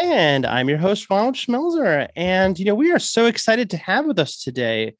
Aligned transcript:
And 0.00 0.44
I'm 0.44 0.68
your 0.68 0.78
host, 0.78 1.08
Ronald 1.08 1.36
Schmelzer. 1.36 2.08
And, 2.16 2.58
you 2.58 2.64
know, 2.64 2.74
we 2.74 2.90
are 2.90 2.98
so 2.98 3.26
excited 3.26 3.70
to 3.70 3.76
have 3.76 4.06
with 4.06 4.18
us 4.18 4.42
today, 4.42 4.96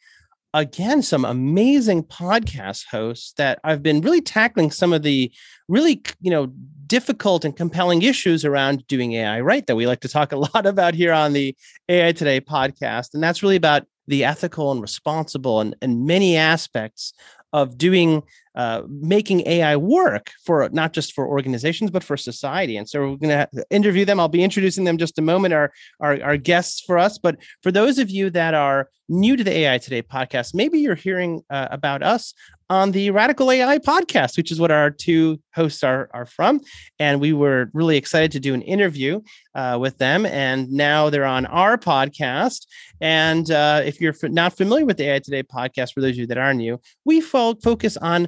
again, 0.53 1.03
some 1.03 1.25
amazing 1.25 2.05
podcast 2.05 2.85
hosts 2.91 3.33
that 3.37 3.59
I've 3.65 3.83
been 3.83 4.01
really 4.03 4.21
tackling 4.21 4.71
some 4.71 4.93
of 4.93 5.03
the 5.03 5.33
really, 5.69 6.01
you 6.21 6.31
know, 6.31 6.53
difficult 6.87 7.45
and 7.45 7.57
compelling 7.57 8.03
issues 8.03 8.45
around 8.45 8.87
doing 8.87 9.15
AI 9.15 9.41
right 9.41 9.67
that 9.67 9.75
we 9.75 9.87
like 9.87 10.01
to 10.01 10.09
talk 10.09 10.31
a 10.31 10.37
lot 10.55 10.65
about 10.65 10.95
here 10.95 11.13
on 11.13 11.33
the 11.33 11.57
AI 11.89 12.13
Today 12.13 12.41
podcast. 12.41 13.15
And 13.15 13.23
that's 13.23 13.43
really 13.43 13.57
about 13.57 13.87
the 14.07 14.25
ethical 14.25 14.71
and 14.71 14.81
responsible 14.81 15.61
and, 15.61 15.75
and 15.83 16.07
many 16.07 16.37
aspects 16.37 17.15
of 17.53 17.79
doing 17.79 18.23
uh, 18.55 18.83
making 18.89 19.47
AI 19.47 19.77
work 19.77 20.33
for 20.45 20.69
not 20.73 20.93
just 20.93 21.13
for 21.13 21.27
organizations 21.27 21.91
but 21.91 22.05
for 22.05 22.17
society. 22.17 22.77
And 22.77 22.89
so 22.89 23.01
we're 23.01 23.17
going 23.17 23.47
to 23.53 23.67
interview 23.71 24.05
them. 24.05 24.21
I'll 24.21 24.29
be 24.29 24.45
introducing 24.45 24.85
them 24.85 24.99
just 24.99 25.19
a 25.19 25.23
moment. 25.23 25.55
Our, 25.55 25.73
our 26.01 26.23
our 26.23 26.37
guests 26.37 26.81
for 26.81 26.99
us, 26.99 27.19
but 27.19 27.37
for 27.63 27.73
those 27.73 27.99
of 27.99 28.11
you 28.11 28.31
that 28.31 28.55
are 28.55 28.89
new 29.09 29.37
to 29.37 29.45
the 29.45 29.53
AI 29.53 29.79
Today 29.79 30.03
podcast, 30.03 30.55
maybe 30.55 30.79
you're 30.79 30.95
hearing 30.95 31.43
uh, 31.51 31.69
about 31.71 32.03
us 32.03 32.35
on 32.75 32.91
the 32.91 33.11
Radical 33.13 33.53
AI 33.53 33.79
podcast, 33.79 34.37
which 34.37 34.51
is 34.51 34.59
what 34.59 34.73
our 34.73 34.91
two 34.91 35.39
hosts 35.55 35.85
are, 35.85 36.11
are 36.13 36.27
from. 36.27 36.61
And 36.99 37.21
we 37.21 37.33
were 37.33 37.71
really 37.73 37.97
excited 37.97 38.33
to 38.33 38.41
do 38.41 38.53
an 38.53 38.63
interview 38.63 39.21
uh, 39.55 39.79
with 39.81 39.97
them. 39.99 40.27
And 40.27 40.69
now 40.73 41.09
they're 41.09 41.25
on 41.25 41.47
our 41.47 41.79
podcast. 41.79 42.67
And 43.01 43.49
uh, 43.53 43.83
if 43.85 44.01
you're 44.01 44.15
not 44.25 44.57
familiar 44.57 44.85
with 44.85 44.97
the 44.97 45.05
AI 45.05 45.21
Today 45.21 45.45
podcast, 45.45 45.93
for 45.93 46.01
those 46.01 46.13
of 46.13 46.19
you 46.19 46.27
that 46.27 46.39
are 46.39 46.53
new, 46.53 46.81
we 47.05 47.21
fo- 47.21 47.55
focus 47.63 47.97
on 47.97 48.27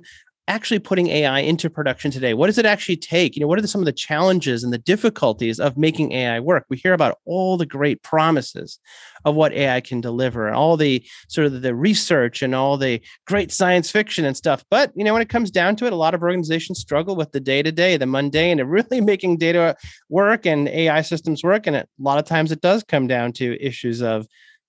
actually 0.49 0.79
putting 0.79 1.09
AI 1.09 1.41
into 1.41 1.69
production 1.69 2.11
today? 2.11 2.35
What 2.35 2.47
does 2.47 2.59
it 2.59 2.67
actually 2.67 2.97
take? 2.97 3.35
You 3.35 3.41
know, 3.41 3.47
what 3.49 3.59
are 3.59 3.63
the, 3.63 3.69
some 3.69 3.81
of 3.81 3.87
the 3.87 3.93
challenges 3.93 4.63
and 4.63 4.73
the 4.73 4.79
difficulties 4.79 5.59
of 5.59 5.77
making 5.77 6.13
AI 6.13 6.41
work? 6.41 6.67
We 6.69 6.77
hear 6.77 6.93
about 6.93 7.19
all 7.25 7.57
the 7.57 7.67
great 7.67 8.03
promises 8.03 8.79
of 9.25 9.35
what 9.35 9.53
AI 9.53 9.81
can 9.81 10.01
deliver, 10.01 10.47
and 10.47 10.55
all 10.55 10.77
the 10.77 11.05
sort 11.29 11.49
of 11.49 11.63
the 11.63 11.75
research 11.75 12.43
and 12.43 12.55
all 12.55 12.77
the 12.77 13.01
great 13.27 13.51
science 13.51 13.91
fiction 13.91 14.25
and 14.25 14.37
stuff. 14.37 14.65
But 14.71 14.93
you 14.95 15.05
know, 15.05 15.13
when 15.13 15.23
it 15.23 15.29
comes 15.29 15.51
down 15.51 15.77
to 15.77 15.87
it, 15.87 15.93
a 15.93 15.97
lot 15.97 16.15
of 16.15 16.23
organizations 16.23 16.79
struggle 16.79 17.17
with 17.17 17.33
the 17.33 17.41
day 17.41 17.63
to 17.63 17.73
day, 17.73 17.97
the 17.97 18.07
mundane, 18.07 18.61
and 18.61 18.71
really 18.71 19.01
making 19.13 19.39
data 19.39 19.77
work 20.09 20.47
and 20.47 20.69
AI 20.69 21.03
systems 21.03 21.43
work. 21.43 21.67
And 21.67 21.77
a 21.77 21.87
lot 21.99 22.19
of 22.19 22.25
times, 22.25 22.53
it 22.53 22.61
does 22.61 22.85
come 22.85 23.07
down 23.07 23.33
to 23.35 23.61
issues 23.61 24.01
of 24.01 24.27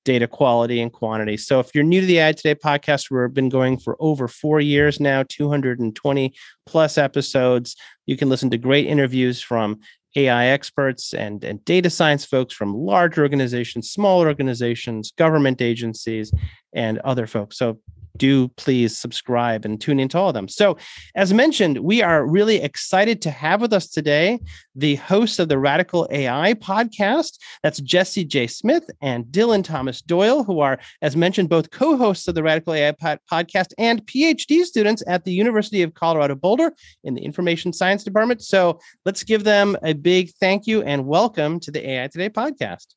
data 0.07 0.25
quality 0.25 0.79
and 0.79 0.93
quantity. 0.93 1.35
So 1.35 1.59
if 1.59 1.75
you're 1.75 1.83
new 1.83 1.99
to 1.99 2.07
the 2.07 2.19
AI 2.19 2.31
Today 2.31 2.55
podcast, 2.55 3.11
we've 3.11 3.33
been 3.33 3.49
going 3.49 3.77
for 3.77 3.97
over 3.99 4.29
four 4.29 4.61
years 4.61 5.01
now, 5.01 5.23
220 5.27 6.33
plus 6.65 6.97
episodes. 6.97 7.75
You 8.05 8.15
can 8.15 8.29
listen 8.29 8.49
to 8.51 8.57
great 8.57 8.87
interviews 8.87 9.41
from 9.41 9.81
AI 10.15 10.45
experts 10.45 11.13
and, 11.13 11.43
and 11.43 11.63
data 11.65 11.89
science 11.89 12.23
folks 12.23 12.53
from 12.53 12.73
large 12.73 13.17
organizations, 13.17 13.91
small 13.91 14.21
organizations, 14.21 15.11
government 15.11 15.61
agencies, 15.61 16.31
and 16.73 16.99
other 16.99 17.27
folks. 17.27 17.57
So 17.57 17.77
do 18.17 18.47
please 18.49 18.97
subscribe 18.97 19.65
and 19.65 19.79
tune 19.79 19.99
into 19.99 20.17
all 20.17 20.29
of 20.29 20.33
them. 20.33 20.47
So, 20.47 20.77
as 21.15 21.33
mentioned, 21.33 21.79
we 21.79 22.01
are 22.01 22.25
really 22.25 22.57
excited 22.57 23.21
to 23.23 23.31
have 23.31 23.61
with 23.61 23.73
us 23.73 23.87
today 23.87 24.39
the 24.75 24.95
hosts 24.95 25.39
of 25.39 25.49
the 25.49 25.57
Radical 25.57 26.07
AI 26.11 26.53
podcast. 26.55 27.37
That's 27.63 27.79
Jessie 27.79 28.25
J. 28.25 28.47
Smith 28.47 28.89
and 29.01 29.25
Dylan 29.25 29.63
Thomas 29.63 30.01
Doyle, 30.01 30.43
who 30.43 30.59
are, 30.59 30.79
as 31.01 31.15
mentioned, 31.15 31.49
both 31.49 31.71
co 31.71 31.97
hosts 31.97 32.27
of 32.27 32.35
the 32.35 32.43
Radical 32.43 32.73
AI 32.73 32.91
pod- 32.91 33.19
podcast 33.31 33.73
and 33.77 34.05
PhD 34.05 34.63
students 34.63 35.03
at 35.07 35.25
the 35.25 35.31
University 35.31 35.81
of 35.81 35.93
Colorado 35.93 36.35
Boulder 36.35 36.73
in 37.03 37.13
the 37.13 37.21
Information 37.21 37.73
Science 37.73 38.03
Department. 38.03 38.41
So, 38.41 38.79
let's 39.05 39.23
give 39.23 39.43
them 39.43 39.77
a 39.83 39.93
big 39.93 40.31
thank 40.39 40.67
you 40.67 40.81
and 40.83 41.05
welcome 41.05 41.59
to 41.61 41.71
the 41.71 41.89
AI 41.89 42.07
Today 42.07 42.29
podcast. 42.29 42.87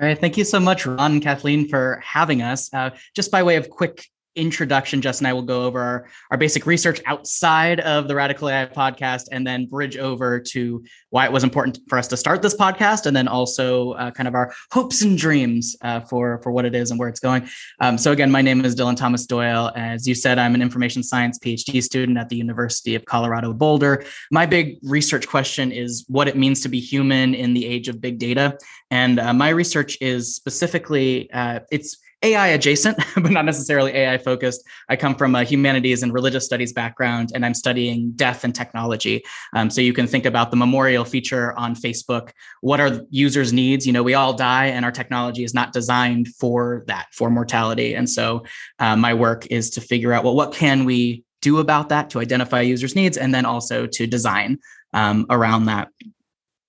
All 0.00 0.06
right. 0.06 0.18
Thank 0.18 0.36
you 0.36 0.44
so 0.44 0.60
much, 0.60 0.84
Ron 0.84 1.12
and 1.12 1.22
Kathleen, 1.22 1.68
for 1.68 2.02
having 2.04 2.42
us. 2.42 2.72
Uh, 2.72 2.90
just 3.14 3.30
by 3.30 3.42
way 3.42 3.56
of 3.56 3.70
quick 3.70 4.06
introduction, 4.36 5.00
Jess 5.00 5.18
and 5.18 5.26
I 5.26 5.32
will 5.32 5.42
go 5.42 5.64
over 5.64 5.80
our, 5.80 6.06
our 6.30 6.38
basic 6.38 6.66
research 6.66 7.00
outside 7.06 7.80
of 7.80 8.06
the 8.06 8.14
Radical 8.14 8.48
AI 8.48 8.66
podcast 8.66 9.24
and 9.32 9.46
then 9.46 9.66
bridge 9.66 9.96
over 9.96 10.38
to 10.38 10.84
why 11.10 11.24
it 11.24 11.32
was 11.32 11.42
important 11.42 11.78
for 11.88 11.98
us 11.98 12.06
to 12.08 12.16
start 12.16 12.42
this 12.42 12.54
podcast 12.54 13.06
and 13.06 13.16
then 13.16 13.26
also 13.26 13.92
uh, 13.92 14.10
kind 14.10 14.28
of 14.28 14.34
our 14.34 14.52
hopes 14.72 15.02
and 15.02 15.18
dreams 15.18 15.74
uh, 15.82 16.00
for, 16.00 16.40
for 16.42 16.52
what 16.52 16.64
it 16.64 16.74
is 16.74 16.90
and 16.90 17.00
where 17.00 17.08
it's 17.08 17.20
going. 17.20 17.48
Um, 17.80 17.98
so, 17.98 18.12
again, 18.12 18.30
my 18.30 18.42
name 18.42 18.64
is 18.64 18.76
Dylan 18.76 18.96
Thomas 18.96 19.26
Doyle. 19.26 19.72
As 19.74 20.06
you 20.06 20.14
said, 20.14 20.38
I'm 20.38 20.54
an 20.54 20.62
information 20.62 21.02
science 21.02 21.38
PhD 21.38 21.82
student 21.82 22.18
at 22.18 22.28
the 22.28 22.36
University 22.36 22.94
of 22.94 23.04
Colorado 23.06 23.52
Boulder. 23.52 24.04
My 24.30 24.46
big 24.46 24.78
research 24.82 25.26
question 25.26 25.72
is 25.72 26.04
what 26.08 26.28
it 26.28 26.36
means 26.36 26.60
to 26.60 26.68
be 26.68 26.80
human 26.80 27.34
in 27.34 27.54
the 27.54 27.66
age 27.66 27.88
of 27.88 28.00
big 28.00 28.18
data. 28.18 28.58
And 28.90 29.18
uh, 29.18 29.32
my 29.32 29.48
research 29.48 29.98
is 30.00 30.36
specifically, 30.36 31.30
uh, 31.32 31.60
it's 31.70 31.98
AI 32.22 32.48
adjacent, 32.48 32.96
but 33.14 33.30
not 33.30 33.44
necessarily 33.44 33.92
AI 33.92 34.18
focused. 34.18 34.62
I 34.88 34.96
come 34.96 35.14
from 35.14 35.34
a 35.34 35.44
humanities 35.44 36.02
and 36.02 36.12
religious 36.12 36.44
studies 36.44 36.72
background, 36.72 37.30
and 37.34 37.44
I'm 37.44 37.54
studying 37.54 38.12
death 38.12 38.44
and 38.44 38.54
technology. 38.54 39.22
Um, 39.54 39.70
so 39.70 39.80
you 39.80 39.92
can 39.92 40.06
think 40.06 40.24
about 40.24 40.50
the 40.50 40.56
memorial 40.56 41.04
feature 41.04 41.56
on 41.58 41.74
Facebook. 41.74 42.30
What 42.60 42.80
are 42.80 43.02
users' 43.10 43.52
needs? 43.52 43.86
You 43.86 43.92
know, 43.92 44.02
we 44.02 44.14
all 44.14 44.32
die, 44.32 44.66
and 44.66 44.84
our 44.84 44.92
technology 44.92 45.44
is 45.44 45.54
not 45.54 45.72
designed 45.72 46.28
for 46.40 46.84
that, 46.86 47.06
for 47.12 47.30
mortality. 47.30 47.94
And 47.94 48.08
so 48.08 48.44
uh, 48.78 48.96
my 48.96 49.14
work 49.14 49.46
is 49.50 49.70
to 49.70 49.80
figure 49.80 50.12
out, 50.12 50.24
well, 50.24 50.36
what 50.36 50.52
can 50.52 50.84
we 50.84 51.24
do 51.42 51.58
about 51.58 51.90
that 51.90 52.10
to 52.10 52.20
identify 52.20 52.60
users' 52.60 52.96
needs, 52.96 53.16
and 53.16 53.34
then 53.34 53.44
also 53.44 53.86
to 53.86 54.06
design 54.06 54.58
um, 54.92 55.26
around 55.30 55.66
that. 55.66 55.88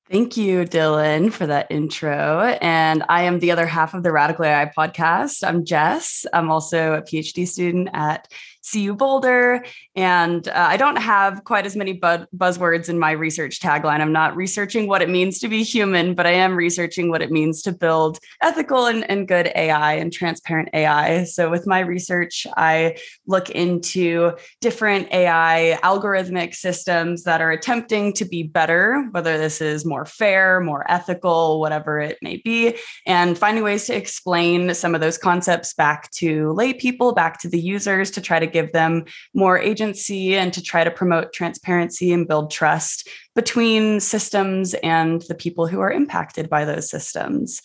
Thank 0.09 0.37
you, 0.37 0.63
Dylan, 0.63 1.33
for 1.33 1.45
that 1.47 1.67
intro. 1.69 2.57
And 2.61 3.03
I 3.09 3.23
am 3.23 3.39
the 3.39 3.51
other 3.51 3.65
half 3.65 3.93
of 3.93 4.03
the 4.03 4.11
Radical 4.13 4.45
AI 4.45 4.71
podcast. 4.77 5.45
I'm 5.45 5.65
Jess. 5.65 6.25
I'm 6.31 6.49
also 6.49 6.93
a 6.93 7.01
PhD 7.01 7.45
student 7.45 7.89
at 7.91 8.31
CU 8.71 8.93
Boulder. 8.95 9.63
And 9.95 10.47
uh, 10.47 10.53
I 10.55 10.77
don't 10.77 10.97
have 10.97 11.43
quite 11.43 11.65
as 11.65 11.75
many 11.75 11.93
bu- 11.93 12.25
buzzwords 12.35 12.89
in 12.89 12.99
my 12.99 13.11
research 13.11 13.59
tagline. 13.59 14.01
I'm 14.01 14.11
not 14.11 14.35
researching 14.35 14.87
what 14.87 15.01
it 15.01 15.09
means 15.09 15.39
to 15.39 15.47
be 15.47 15.63
human, 15.63 16.13
but 16.15 16.25
I 16.25 16.31
am 16.31 16.55
researching 16.55 17.09
what 17.09 17.21
it 17.21 17.31
means 17.31 17.61
to 17.63 17.71
build 17.71 18.19
ethical 18.41 18.85
and, 18.85 19.09
and 19.09 19.27
good 19.27 19.51
AI 19.55 19.93
and 19.93 20.11
transparent 20.11 20.69
AI. 20.73 21.23
So 21.23 21.49
with 21.49 21.67
my 21.67 21.79
research, 21.79 22.45
I 22.55 22.97
look 23.25 23.49
into 23.49 24.33
different 24.61 25.11
AI 25.11 25.79
algorithmic 25.83 26.55
systems 26.55 27.23
that 27.23 27.41
are 27.41 27.51
attempting 27.51 28.13
to 28.13 28.25
be 28.25 28.43
better, 28.43 29.07
whether 29.11 29.37
this 29.37 29.61
is 29.61 29.85
more 29.85 30.05
fair, 30.05 30.59
more 30.59 30.89
ethical, 30.89 31.59
whatever 31.59 31.99
it 31.99 32.17
may 32.21 32.37
be, 32.43 32.77
and 33.05 33.37
finding 33.37 33.63
ways 33.63 33.85
to 33.85 33.95
explain 33.95 34.73
some 34.73 34.95
of 34.95 35.01
those 35.01 35.17
concepts 35.17 35.73
back 35.73 36.09
to 36.11 36.51
lay 36.53 36.73
people, 36.73 37.13
back 37.13 37.39
to 37.41 37.49
the 37.49 37.59
users 37.59 38.11
to 38.11 38.21
try 38.21 38.39
to 38.39 38.47
give 38.57 38.71
them 38.71 39.05
more 39.33 39.59
agency 39.59 40.35
and 40.35 40.53
to 40.53 40.61
try 40.61 40.83
to 40.83 40.91
promote 40.91 41.33
transparency 41.33 42.11
and 42.11 42.27
build 42.27 42.51
trust 42.51 43.07
between 43.35 43.99
systems 43.99 44.73
and 44.75 45.21
the 45.29 45.35
people 45.35 45.67
who 45.67 45.79
are 45.79 45.91
impacted 45.91 46.49
by 46.49 46.65
those 46.65 46.89
systems. 46.89 47.61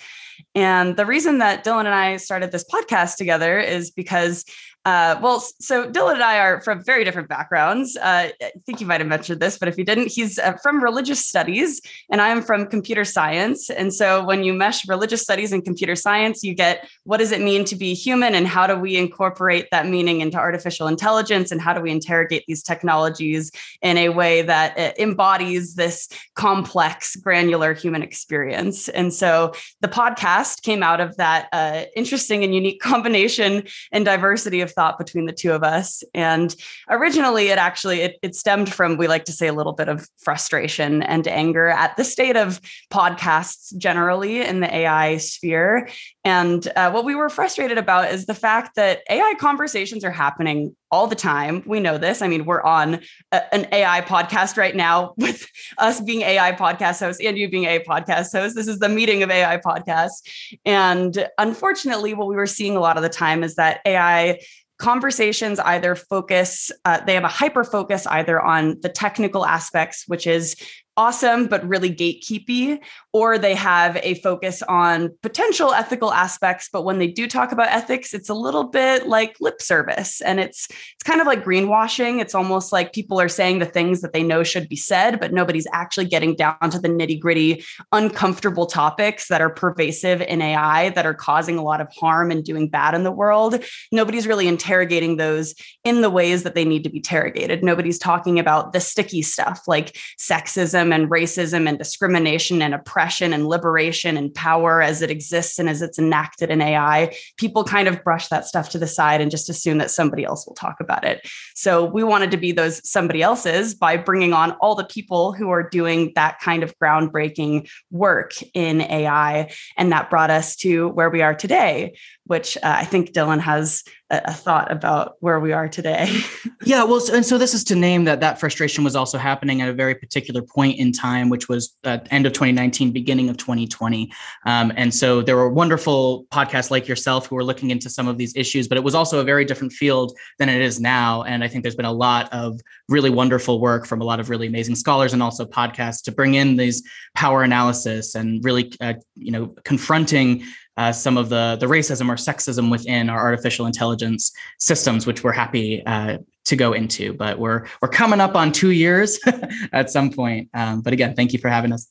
And 0.55 0.97
the 0.97 1.07
reason 1.07 1.39
that 1.39 1.65
Dylan 1.65 1.87
and 1.87 1.95
I 1.95 2.17
started 2.19 2.53
this 2.53 2.65
podcast 2.65 3.17
together 3.17 3.59
is 3.59 3.91
because 3.91 4.45
uh, 4.85 5.19
well, 5.21 5.41
so 5.41 5.91
Dylan 5.91 6.15
and 6.15 6.23
I 6.23 6.39
are 6.39 6.61
from 6.61 6.85
very 6.85 7.05
different 7.05 7.29
backgrounds. 7.29 7.97
Uh, 7.97 8.31
I 8.41 8.53
think 8.67 8.81
you 8.81 8.87
might 8.87 9.01
have 9.01 9.09
mentioned 9.09 9.41
this, 9.41 9.59
but 9.59 9.69
if 9.69 9.79
you 9.79 9.85
didn't, 9.85 10.13
he's 10.13 10.39
uh, 10.39 10.53
from 10.63 10.83
religious 10.83 11.27
studies 11.27 11.81
and 12.11 12.21
I'm 12.21 12.43
from 12.43 12.67
computer 12.67 13.05
science. 13.05 13.71
And 13.71 13.93
so 13.93 14.25
when 14.25 14.45
you 14.45 14.53
mesh 14.53 14.87
religious 14.89 15.23
studies 15.23 15.53
and 15.53 15.65
computer 15.65 15.97
science, 15.97 16.43
you 16.43 16.55
get 16.55 16.89
what 17.05 17.19
does 17.19 17.33
it 17.33 17.41
mean 17.41 17.65
to 17.67 17.77
be 17.77 17.95
human 17.95 18.35
and 18.35 18.47
how 18.47 18.67
do 18.67 18.77
we 18.77 18.97
incorporate 18.97 19.69
that 19.71 19.87
meaning 19.87 20.21
into 20.21 20.37
artificial 20.37 20.87
intelligence 20.87 21.51
and 21.51 21.61
how 21.61 21.73
do 21.73 21.81
we 21.81 21.91
interrogate 21.91 22.45
these 22.47 22.63
technologies 22.63 23.51
in 23.83 23.97
a 23.97 24.11
way 24.11 24.43
that 24.43 24.79
uh, 24.79 24.93
embodies 24.99 25.75
this 25.75 26.09
complex, 26.35 27.17
granular 27.17 27.75
human 27.75 28.03
experience. 28.03 28.89
And 28.89 29.13
so 29.13 29.53
the 29.81 29.89
podcast 29.89 30.13
podcast 30.13 30.63
came 30.63 30.83
out 30.83 31.01
of 31.01 31.17
that 31.17 31.49
uh, 31.53 31.85
interesting 31.97 32.45
and 32.45 32.55
unique 32.55 32.81
combination 32.93 33.65
and 33.91 34.05
diversity 34.05 34.61
of 34.61 34.72
thought 34.73 34.99
between 34.99 35.27
the 35.27 35.33
two 35.33 35.53
of 35.53 35.63
us. 35.63 36.03
And 36.15 36.55
originally, 36.89 37.49
it 37.49 37.59
actually 37.59 38.01
it, 38.01 38.19
it 38.23 38.35
stemmed 38.35 38.73
from 38.73 38.97
we 38.97 39.09
like 39.09 39.25
to 39.27 39.33
say 39.33 39.47
a 39.47 39.53
little 39.53 39.73
bit 39.73 39.89
of 39.89 40.09
frustration 40.19 41.03
and 41.03 41.27
anger 41.29 41.69
at 41.69 41.97
the 41.97 42.05
state 42.05 42.37
of 42.37 42.61
podcasts 42.91 43.77
generally 43.77 44.43
in 44.43 44.61
the 44.61 44.75
AI 44.75 45.17
sphere. 45.19 45.89
And 46.25 46.67
uh, 46.77 46.91
what 46.91 47.05
we 47.05 47.15
were 47.15 47.29
frustrated 47.29 47.79
about 47.79 48.13
is 48.13 48.27
the 48.27 48.35
fact 48.35 48.77
that 48.77 49.03
AI 49.11 49.35
conversations 49.39 50.05
are 50.05 50.11
happening 50.11 50.77
all 50.93 51.07
the 51.07 51.17
time. 51.17 51.63
We 51.67 51.81
know 51.81 51.97
this. 51.97 52.21
I 52.21 52.29
mean, 52.29 52.45
we're 52.45 52.63
on 52.63 53.01
a, 53.33 53.55
an 53.55 53.67
AI 53.73 54.03
podcast 54.03 54.59
right 54.59 54.77
now 54.77 55.15
with 55.17 55.47
us 55.79 56.01
being 56.01 56.21
AI 56.21 56.53
podcast 56.53 57.01
hosts 57.01 57.25
and 57.25 57.37
you 57.37 57.49
being 57.49 57.65
a 57.65 57.81
podcast 57.81 58.31
host. 58.33 58.55
This 58.55 58.69
is 58.69 58.79
the 58.79 58.91
meeting 58.91 59.23
of 59.23 59.31
AI 59.31 59.57
podcasts. 59.57 60.23
And 60.67 61.27
unfortunately, 61.39 62.13
what 62.15 62.29
we 62.29 62.37
were 62.37 62.47
seeing 62.47 62.77
a 62.77 62.81
lot 62.81 62.99
of 62.99 63.03
the 63.03 63.09
time 63.09 63.43
is 63.43 63.57
that 63.57 63.81
AI 63.87 64.39
conversations 64.83 65.61
either 65.61 65.95
focus, 65.95 66.73
uh, 66.85 67.01
they 67.07 67.15
have 67.15 67.23
a 67.23 67.29
hyper 67.29 67.63
focus 67.63 68.05
either 68.09 68.41
on 68.41 68.81
the 68.81 68.89
technical 68.89 69.47
aspects, 69.47 70.05
which 70.09 70.27
is 70.27 70.57
awesome 70.97 71.47
but 71.47 71.67
really 71.67 71.91
gatekeepy 71.91 72.79
or 73.13 73.39
they 73.39 73.55
have 73.55 73.97
a 74.03 74.15
focus 74.21 74.63
on 74.63 75.11
potential 75.23 75.73
ethical 75.73 76.13
aspects 76.13 76.69
but 76.73 76.83
when 76.85 76.99
they 76.99 77.07
do 77.07 77.27
talk 77.27 77.53
about 77.53 77.69
ethics 77.69 78.13
it's 78.13 78.29
a 78.29 78.35
little 78.35 78.65
bit 78.65 79.07
like 79.07 79.37
lip 79.41 79.61
service 79.63 80.21
and 80.21 80.39
it's 80.41 80.69
it's 80.71 81.03
kind 81.05 81.21
of 81.21 81.27
like 81.27 81.45
greenwashing. 81.45 82.21
It's 82.21 82.35
almost 82.35 82.73
like 82.73 82.93
people 82.93 83.21
are 83.21 83.29
saying 83.29 83.59
the 83.59 83.67
things 83.67 84.03
that 84.03 84.13
they 84.13 84.23
know 84.23 84.43
should 84.43 84.69
be 84.69 84.77
said 84.77 85.19
but 85.19 85.33
nobody's 85.33 85.67
actually 85.73 86.07
getting 86.07 86.35
down 86.35 86.71
to 86.71 86.79
the 86.79 86.89
nitty-gritty 86.89 87.65
uncomfortable 87.93 88.67
topics 88.67 89.29
that 89.29 89.41
are 89.41 89.51
pervasive 89.51 90.21
in 90.23 90.43
AI 90.43 90.91
that 90.91 91.07
are 91.07 91.15
causing 91.15 91.59
a 91.59 91.63
lot 91.63 91.81
of 91.81 91.89
harm 91.99 92.31
and 92.31 92.45
doing 92.45 92.69
bad 92.69 92.95
in 92.95 93.03
the 93.03 93.11
world. 93.11 93.63
Nobody's 93.91 94.27
really 94.27 94.47
interrogating 94.47 95.17
those 95.17 95.55
in 95.85 96.01
the 96.03 96.11
ways 96.11 96.43
that 96.43 96.55
they 96.55 96.65
need 96.65 96.85
to 96.85 96.91
be 96.91 96.99
interrogated. 96.99 97.65
Nobody's 97.65 97.99
talking 97.99 98.39
about 98.39 98.73
the 98.73 98.81
sticky 98.81 99.23
stuff 99.23 99.63
like 99.67 99.99
sexism 100.19 100.82
and 100.91 101.11
racism 101.11 101.69
and 101.69 101.77
discrimination 101.77 102.63
and 102.63 102.73
oppression 102.73 103.35
and 103.35 103.47
liberation 103.47 104.17
and 104.17 104.35
power 104.35 104.81
as 104.81 105.03
it 105.03 105.11
exists 105.11 105.59
and 105.59 105.69
as 105.69 105.83
it's 105.83 105.99
enacted 105.99 106.51
in 106.51 106.63
AI, 106.63 107.15
people 107.37 107.63
kind 107.63 107.89
of 107.89 108.03
brush 108.03 108.29
that 108.29 108.47
stuff 108.47 108.71
to 108.71 108.79
the 108.79 108.87
side 108.87 109.21
and 109.21 109.31
just 109.31 109.51
assume 109.51 109.77
that 109.79 109.91
somebody 109.91 110.25
else 110.25 110.47
will 110.47 110.55
talk 110.55 110.81
about 110.81 111.05
it. 111.05 111.29
So 111.55 111.85
we 111.85 112.03
wanted 112.03 112.31
to 112.31 112.39
be 112.39 112.53
those 112.53 112.89
somebody 112.89 113.21
else's 113.23 113.75
by 113.75 113.99
bringing 113.99 114.33
on 114.33 114.53
all 114.53 114.75
the 114.75 114.85
people 114.85 115.33
who 115.33 115.51
are 115.51 115.69
doing 115.69 116.13
that 116.15 116.41
kind 116.41 116.63
of 116.63 116.75
groundbreaking 116.79 117.69
work 117.91 118.33
in 118.55 118.81
AI. 118.81 119.53
And 119.77 119.93
that 119.93 120.09
brought 120.09 120.31
us 120.31 120.57
to 120.57 120.89
where 120.89 121.11
we 121.11 121.21
are 121.21 121.35
today, 121.35 121.99
which 122.27 122.57
uh, 122.59 122.61
I 122.65 122.85
think 122.85 123.13
Dylan 123.13 123.41
has 123.41 123.83
a, 124.11 124.21
a, 124.27 124.33
thought 124.33 124.71
about 124.71 125.17
where 125.21 125.41
we 125.41 125.53
are 125.53 125.69
today. 125.69 126.21
yeah, 126.65 126.85
well, 126.85 127.01
and 127.13 127.27
so 127.27 127.37
this 127.37 127.53
is 127.53 127.65
to 127.65 127.75
name 127.75 128.05
that 128.05 128.21
that 128.21 128.39
frustration 128.39 128.85
was 128.85 128.95
also 128.95 129.19
happening 129.19 129.61
at 129.61 129.69
a 129.69 129.73
very 129.73 129.95
particular 129.95 130.41
point 130.41 130.79
in 130.79 130.93
time, 130.93 131.31
which 131.31 131.49
was 131.49 131.77
uh, 131.85 131.99
end 132.11 132.27
of 132.27 132.33
2019, 132.33 132.93
beginning 132.93 133.29
of 133.29 133.37
2020. 133.39 134.13
Um, 134.47 134.73
and 134.77 134.95
so 134.95 135.21
there 135.23 135.37
were 135.37 135.49
wonderful 135.49 136.27
podcasts 136.31 136.71
like 136.71 136.87
yourself 136.87 137.27
who 137.27 137.35
were 137.35 137.45
looking 137.45 137.71
into 137.71 137.91
some 137.91 138.07
of 138.07 138.19
these 138.19 138.37
issues, 138.37 138.69
but 138.69 138.79
it 138.79 138.85
was 138.85 138.95
also 138.95 139.19
a 139.19 139.25
very 139.25 139.45
different 139.45 139.73
field 139.73 140.17
than 140.39 140.49
it 140.49 140.61
is 140.61 140.79
now. 140.79 141.25
And 141.25 141.43
I 141.43 141.49
think 141.49 141.65
there's 141.65 141.77
been 141.77 141.87
a 141.87 141.93
lot 141.93 142.33
of 142.33 142.61
really 142.89 143.11
wonderful 143.11 143.61
work 143.61 143.85
from 143.85 144.01
a 144.01 144.05
lot 144.05 144.21
of 144.21 144.31
really 144.31 144.47
amazing 144.47 144.77
scholars 144.77 145.13
and 145.13 145.23
also 145.23 145.45
podcasts 145.45 146.03
to 146.05 146.13
bring 146.13 146.35
in 146.35 146.57
these 146.57 146.83
power 147.15 147.43
analysis 147.43 148.15
and 148.15 148.45
really, 148.45 148.73
uh, 148.81 148.95
you 149.17 149.33
know, 149.33 149.55
confronting 149.65 150.45
uh, 150.77 150.93
some 150.93 151.17
of 151.17 151.29
the 151.29 151.57
the 151.61 151.67
racism 151.67 152.09
or 152.09 152.15
sexism 152.15 152.71
within 152.71 153.11
our 153.11 153.21
artificial 153.21 153.67
intelligence 153.67 154.33
systems, 154.59 155.07
which 155.07 155.23
we're 155.23 155.33
happy 155.33 155.85
uh, 155.87 156.19
to 156.45 156.57
go 156.57 156.73
into. 156.73 157.13
But 157.13 157.39
we're 157.39 157.67
we're 157.81 157.89
coming 157.89 158.21
up 158.21 158.35
on 158.35 158.53
two 158.53 158.71
years 158.71 159.19
at 159.73 159.91
some 159.91 160.11
point. 160.11 160.49
Um, 160.55 160.81
but 160.81 160.93
again, 160.93 161.15
thank 161.15 161.33
you 161.33 161.39
for 161.39 161.49
having 161.49 161.73
us. 161.73 161.91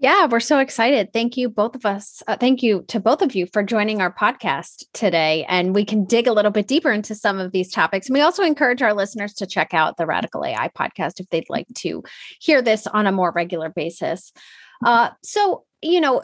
Yeah, 0.00 0.26
we're 0.26 0.40
so 0.40 0.58
excited. 0.58 1.14
Thank 1.14 1.36
you, 1.36 1.48
both 1.48 1.74
of 1.74 1.86
us. 1.86 2.22
Uh, 2.26 2.36
thank 2.36 2.62
you 2.62 2.84
to 2.88 3.00
both 3.00 3.22
of 3.22 3.34
you 3.34 3.46
for 3.46 3.62
joining 3.62 4.02
our 4.02 4.12
podcast 4.12 4.84
today. 4.92 5.46
And 5.48 5.74
we 5.74 5.84
can 5.84 6.04
dig 6.04 6.26
a 6.26 6.32
little 6.32 6.50
bit 6.50 6.66
deeper 6.66 6.92
into 6.92 7.14
some 7.14 7.38
of 7.38 7.52
these 7.52 7.70
topics. 7.70 8.08
And 8.08 8.14
we 8.14 8.20
also 8.20 8.42
encourage 8.42 8.82
our 8.82 8.92
listeners 8.92 9.32
to 9.34 9.46
check 9.46 9.72
out 9.72 9.96
the 9.96 10.04
Radical 10.04 10.44
AI 10.44 10.68
podcast 10.76 11.20
if 11.20 11.28
they'd 11.30 11.48
like 11.48 11.68
to 11.76 12.02
hear 12.38 12.60
this 12.60 12.86
on 12.88 13.06
a 13.06 13.12
more 13.12 13.32
regular 13.34 13.70
basis. 13.70 14.32
Uh, 14.84 15.10
so, 15.22 15.64
you 15.80 16.02
know, 16.02 16.22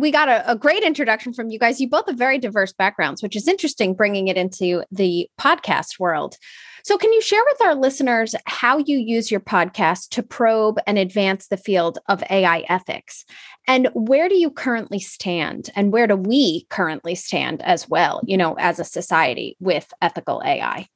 we 0.00 0.10
got 0.10 0.28
a, 0.28 0.50
a, 0.50 0.56
great 0.56 0.82
introduction 0.82 1.32
from 1.32 1.50
you 1.50 1.58
guys. 1.58 1.80
You 1.80 1.88
both 1.88 2.06
have 2.06 2.16
very 2.16 2.38
diverse 2.38 2.72
backgrounds, 2.72 3.22
which 3.22 3.36
is 3.36 3.46
interesting 3.46 3.94
bringing 3.94 4.28
it 4.28 4.36
into 4.36 4.82
the 4.90 5.28
podcast 5.38 5.98
world. 5.98 6.36
So, 6.82 6.96
can 6.96 7.12
you 7.12 7.20
share 7.20 7.42
with 7.44 7.60
our 7.62 7.74
listeners 7.74 8.34
how 8.46 8.78
you 8.78 8.98
use 8.98 9.30
your 9.30 9.40
podcast 9.40 10.08
to 10.10 10.22
probe 10.22 10.78
and 10.86 10.96
advance 10.98 11.48
the 11.48 11.58
field 11.58 11.98
of 12.08 12.24
AI 12.30 12.64
ethics? 12.68 13.26
And 13.66 13.88
where 13.92 14.28
do 14.28 14.36
you 14.36 14.50
currently 14.50 14.98
stand? 14.98 15.70
And 15.76 15.92
where 15.92 16.06
do 16.06 16.16
we 16.16 16.66
currently 16.70 17.14
stand 17.14 17.60
as 17.62 17.88
well, 17.88 18.22
you 18.24 18.36
know, 18.36 18.54
as 18.54 18.78
a 18.78 18.84
society 18.84 19.56
with 19.60 19.92
ethical 20.00 20.42
AI? 20.44 20.88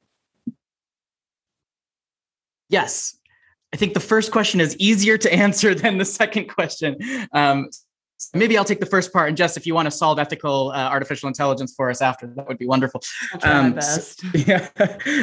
Yes. 2.71 3.17
I 3.75 3.77
think 3.77 3.93
the 3.93 4.01
first 4.01 4.33
question 4.33 4.61
is 4.61 4.77
easier 4.79 5.19
to 5.19 5.33
answer 5.45 5.75
than 5.75 5.99
the 5.99 6.05
second 6.05 6.47
question. 6.47 6.97
Um, 7.33 7.69
maybe 8.35 8.57
I'll 8.57 8.65
take 8.65 8.81
the 8.81 8.87
first 8.87 9.13
part, 9.13 9.29
and 9.29 9.37
Jess, 9.37 9.57
if 9.57 9.67
you 9.67 9.75
want 9.75 9.87
to 9.87 9.91
solve 9.91 10.19
ethical 10.19 10.71
uh, 10.71 10.89
artificial 10.89 11.29
intelligence 11.29 11.75
for 11.77 11.91
us 11.91 12.01
after, 12.01 12.27
that 12.27 12.49
would 12.49 12.59
be 12.59 12.67
wonderful. 12.67 13.03
Um. 13.43 13.81
So, 13.81 14.27
yeah. 14.35 14.69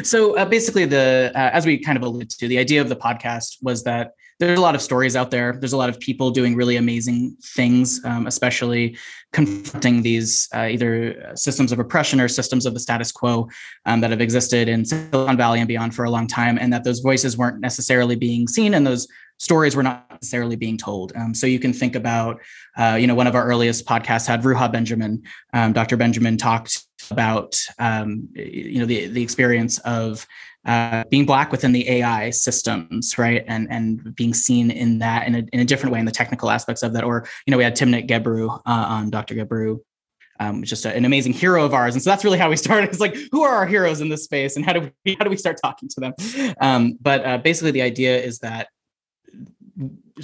So 0.03 0.37
uh, 0.37 0.45
basically, 0.45 0.85
the 0.85 1.31
uh, 1.35 1.49
as 1.53 1.65
we 1.65 1.77
kind 1.77 1.97
of 1.97 2.03
alluded 2.03 2.29
to, 2.31 2.47
the 2.47 2.57
idea 2.57 2.81
of 2.81 2.89
the 2.89 2.95
podcast 2.95 3.57
was 3.61 3.83
that 3.83 4.11
there's 4.39 4.57
a 4.57 4.61
lot 4.61 4.73
of 4.73 4.81
stories 4.81 5.15
out 5.15 5.29
there. 5.29 5.53
There's 5.53 5.73
a 5.73 5.77
lot 5.77 5.89
of 5.89 5.99
people 5.99 6.31
doing 6.31 6.55
really 6.55 6.77
amazing 6.77 7.37
things, 7.43 8.03
um, 8.03 8.25
especially 8.25 8.97
confronting 9.33 10.01
these 10.01 10.49
uh, 10.55 10.63
either 10.63 11.33
systems 11.35 11.71
of 11.71 11.77
oppression 11.77 12.19
or 12.19 12.27
systems 12.27 12.65
of 12.65 12.73
the 12.73 12.79
status 12.79 13.11
quo 13.11 13.47
um, 13.85 14.01
that 14.01 14.09
have 14.09 14.19
existed 14.19 14.67
in 14.67 14.83
Silicon 14.83 15.37
Valley 15.37 15.59
and 15.59 15.67
beyond 15.67 15.93
for 15.93 16.05
a 16.05 16.09
long 16.09 16.25
time, 16.25 16.57
and 16.57 16.73
that 16.73 16.83
those 16.83 17.01
voices 17.01 17.37
weren't 17.37 17.59
necessarily 17.59 18.15
being 18.15 18.47
seen, 18.47 18.73
and 18.73 18.85
those 18.85 19.07
stories 19.41 19.75
were 19.75 19.81
not 19.81 20.05
necessarily 20.11 20.55
being 20.55 20.77
told. 20.77 21.11
Um, 21.15 21.33
so 21.33 21.47
you 21.47 21.57
can 21.57 21.73
think 21.73 21.95
about, 21.95 22.39
uh, 22.77 22.95
you 22.99 23.07
know, 23.07 23.15
one 23.15 23.25
of 23.25 23.33
our 23.33 23.43
earliest 23.43 23.87
podcasts 23.87 24.27
had 24.27 24.43
Ruha 24.43 24.71
Benjamin. 24.71 25.23
Um, 25.51 25.73
Dr. 25.73 25.97
Benjamin 25.97 26.37
talked 26.37 26.85
about, 27.09 27.59
um, 27.79 28.29
you 28.35 28.79
know, 28.79 28.85
the 28.85 29.07
the 29.07 29.23
experience 29.23 29.79
of 29.79 30.27
uh, 30.65 31.03
being 31.09 31.25
black 31.25 31.51
within 31.51 31.71
the 31.71 31.89
AI 31.89 32.29
systems, 32.29 33.17
right, 33.17 33.43
and 33.47 33.67
and 33.71 34.15
being 34.15 34.35
seen 34.35 34.69
in 34.69 34.99
that 34.99 35.27
in 35.27 35.33
a, 35.33 35.43
in 35.51 35.59
a 35.59 35.65
different 35.65 35.91
way 35.91 35.99
in 35.99 36.05
the 36.05 36.11
technical 36.11 36.51
aspects 36.51 36.83
of 36.83 36.93
that. 36.93 37.03
Or 37.03 37.27
you 37.47 37.51
know, 37.51 37.57
we 37.57 37.63
had 37.63 37.75
Timnit 37.75 38.07
Gebru 38.07 38.47
uh, 38.47 38.61
on 38.65 39.09
Dr. 39.09 39.33
Gebru. 39.33 39.79
Um, 40.39 40.63
just 40.63 40.85
a, 40.85 40.95
an 40.95 41.05
amazing 41.05 41.33
hero 41.33 41.63
of 41.65 41.73
ours, 41.73 41.93
and 41.93 42.01
so 42.01 42.09
that's 42.09 42.23
really 42.23 42.39
how 42.39 42.49
we 42.49 42.55
started. 42.57 42.89
It's 42.89 42.99
like, 42.99 43.15
who 43.31 43.41
are 43.43 43.53
our 43.53 43.65
heroes 43.65 44.01
in 44.01 44.09
this 44.09 44.23
space, 44.23 44.55
and 44.55 44.63
how 44.63 44.73
do 44.73 44.91
we 45.03 45.15
how 45.17 45.23
do 45.23 45.31
we 45.31 45.37
start 45.37 45.57
talking 45.63 45.89
to 45.89 45.99
them? 45.99 46.13
Um, 46.61 46.97
but 47.01 47.25
uh, 47.25 47.37
basically, 47.39 47.71
the 47.71 47.81
idea 47.81 48.19
is 48.19 48.39
that 48.39 48.67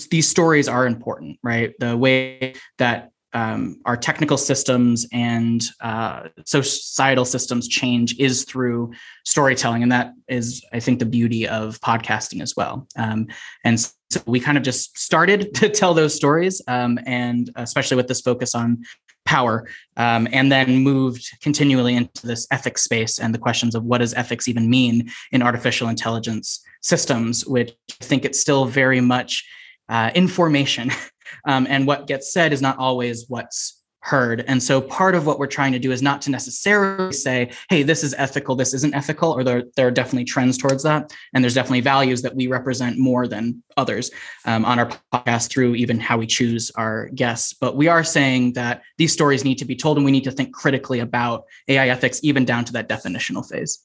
these 0.10 0.28
stories 0.28 0.68
are 0.68 0.86
important, 0.86 1.40
right? 1.44 1.74
The 1.80 1.98
way 1.98 2.56
that 2.78 3.12
um, 3.34 3.82
our 3.86 3.98
technical 3.98 4.38
systems 4.38 5.06
and 5.12 5.62
uh, 5.82 6.30
societal 6.46 7.26
systems 7.26 7.68
change 7.68 8.18
is 8.20 8.46
through 8.46 8.94
storytelling, 9.26 9.84
and 9.84 9.92
that 9.92 10.14
is, 10.28 10.66
I 10.74 10.80
think, 10.80 11.00
the 11.00 11.06
beauty 11.06 11.48
of 11.48 11.80
podcasting 11.82 12.42
as 12.42 12.56
well. 12.56 12.88
Um, 12.98 13.28
and 13.64 13.80
so 13.80 14.22
we 14.26 14.40
kind 14.40 14.58
of 14.58 14.64
just 14.64 14.98
started 14.98 15.54
to 15.56 15.70
tell 15.70 15.94
those 15.94 16.16
stories, 16.16 16.62
um, 16.68 16.98
and 17.06 17.52
especially 17.56 17.98
with 17.98 18.08
this 18.08 18.22
focus 18.22 18.56
on 18.56 18.84
power, 19.28 19.68
um, 19.98 20.28
and 20.32 20.52
then 20.52 20.78
moved 20.78 21.30
continually 21.42 21.96
into 21.96 22.26
this 22.26 22.48
ethics 22.50 22.84
space 22.84 23.20
and 23.20 23.34
the 23.34 23.40
questions 23.40 23.76
of 23.76 23.84
what 23.84 24.00
does 24.00 24.14
ethics 24.16 24.48
even 24.48 24.70
mean 24.70 25.10
in 25.32 25.44
artificial 25.44 25.90
intelligence 25.90 26.64
systems, 26.82 27.46
which 27.46 27.74
I 28.02 28.06
think 28.06 28.26
it's 28.26 28.40
still 28.40 28.66
very 28.66 29.02
much 29.02 29.46
uh, 29.90 30.12
information. 30.16 30.92
Um, 31.46 31.68
and 31.70 31.86
what 31.86 32.08
gets 32.08 32.32
said 32.32 32.54
is 32.54 32.62
not 32.62 32.78
always 32.78 33.26
what's 33.28 33.77
heard. 34.08 34.46
And 34.48 34.64
so 34.64 34.80
part 34.80 35.16
of 35.16 35.26
what 35.26 35.38
we're 35.38 35.48
trying 35.48 35.74
to 35.74 35.80
do 35.80 35.92
is 35.92 36.02
not 36.02 36.22
to 36.22 36.32
necessarily 36.32 37.12
say, 37.12 37.52
hey, 37.70 37.84
this 37.84 38.06
is 38.06 38.16
ethical, 38.18 38.56
this 38.56 38.74
isn't 38.74 38.96
ethical, 38.96 39.32
or 39.34 39.44
there, 39.44 39.64
there 39.76 39.88
are 39.88 39.92
definitely 39.92 40.24
trends 40.24 40.58
towards 40.58 40.84
that. 40.84 41.14
And 41.34 41.44
there's 41.44 41.54
definitely 41.54 41.82
values 41.82 42.22
that 42.22 42.34
we 42.34 42.48
represent 42.48 42.98
more 42.98 43.28
than 43.28 43.62
others 43.76 44.10
um, 44.46 44.64
on 44.64 44.80
our 44.80 44.90
podcast 45.14 45.50
through 45.50 45.76
even 45.76 46.00
how 46.00 46.18
we 46.18 46.26
choose 46.26 46.72
our 46.76 47.10
guests. 47.10 47.52
But 47.54 47.76
we 47.76 47.90
are 47.90 48.04
saying 48.04 48.54
that 48.54 48.82
these 48.98 49.12
stories 49.12 49.44
need 49.44 49.58
to 49.58 49.66
be 49.66 49.76
told 49.76 49.98
and 49.98 50.06
we 50.06 50.12
need 50.14 50.24
to 50.24 50.32
think 50.32 50.54
critically 50.54 51.00
about 51.00 51.44
AI 51.68 51.90
ethics, 51.90 52.22
even 52.24 52.46
down 52.46 52.64
to 52.66 52.74
that 52.74 52.88
definitional 52.88 53.48
phase. 53.48 53.80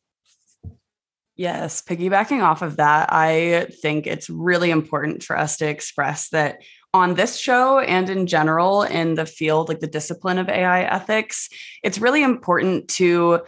Yes, 1.35 1.83
piggybacking 1.83 2.43
off 2.43 2.63
of 2.63 2.77
that, 2.77 3.09
I 3.11 3.67
think 3.81 4.07
it's 4.07 4.31
really 4.31 4.71
important 4.71 5.25
for 5.25 5.37
us 5.37 5.57
to 5.57 5.67
express 5.67 6.29
that 6.29 6.61
on 6.95 7.15
this 7.15 7.39
show 7.39 7.79
and 7.79 8.11
in 8.11 8.27
general 8.27 8.83
in 8.83 9.15
the 9.15 9.27
field, 9.27 9.69
like 9.69 9.81
the 9.81 9.87
discipline 9.87 10.39
of 10.39 10.49
AI 10.49 10.83
ethics, 10.83 11.49
it's 11.83 11.99
really 11.99 12.23
important 12.23 12.89
to 12.89 13.41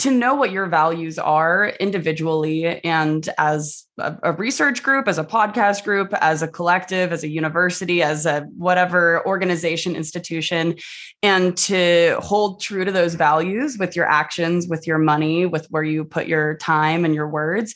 to 0.00 0.10
know 0.10 0.34
what 0.34 0.50
your 0.50 0.66
values 0.66 1.18
are 1.18 1.68
individually 1.78 2.84
and 2.84 3.28
as 3.38 3.84
a, 3.98 4.16
a, 4.24 4.32
research 4.32 4.82
group, 4.82 5.06
as 5.06 5.18
a 5.18 5.24
podcast 5.24 5.84
group, 5.84 6.12
as 6.20 6.42
a 6.42 6.48
collective, 6.48 7.12
as 7.12 7.22
a 7.22 7.28
university, 7.28 8.02
as 8.02 8.26
a 8.26 8.40
whatever 8.56 9.24
organization, 9.24 9.94
institution, 9.94 10.74
and 11.22 11.56
to 11.56 12.16
hold 12.20 12.60
true 12.60 12.84
to 12.84 12.90
those 12.90 13.14
values 13.14 13.78
with 13.78 13.94
your 13.94 14.06
actions, 14.06 14.66
with 14.66 14.84
your 14.84 14.98
money, 14.98 15.46
with 15.46 15.66
where 15.70 15.84
you 15.84 16.04
put 16.04 16.26
your 16.26 16.56
time 16.56 17.04
and 17.04 17.14
your 17.14 17.28
words. 17.28 17.74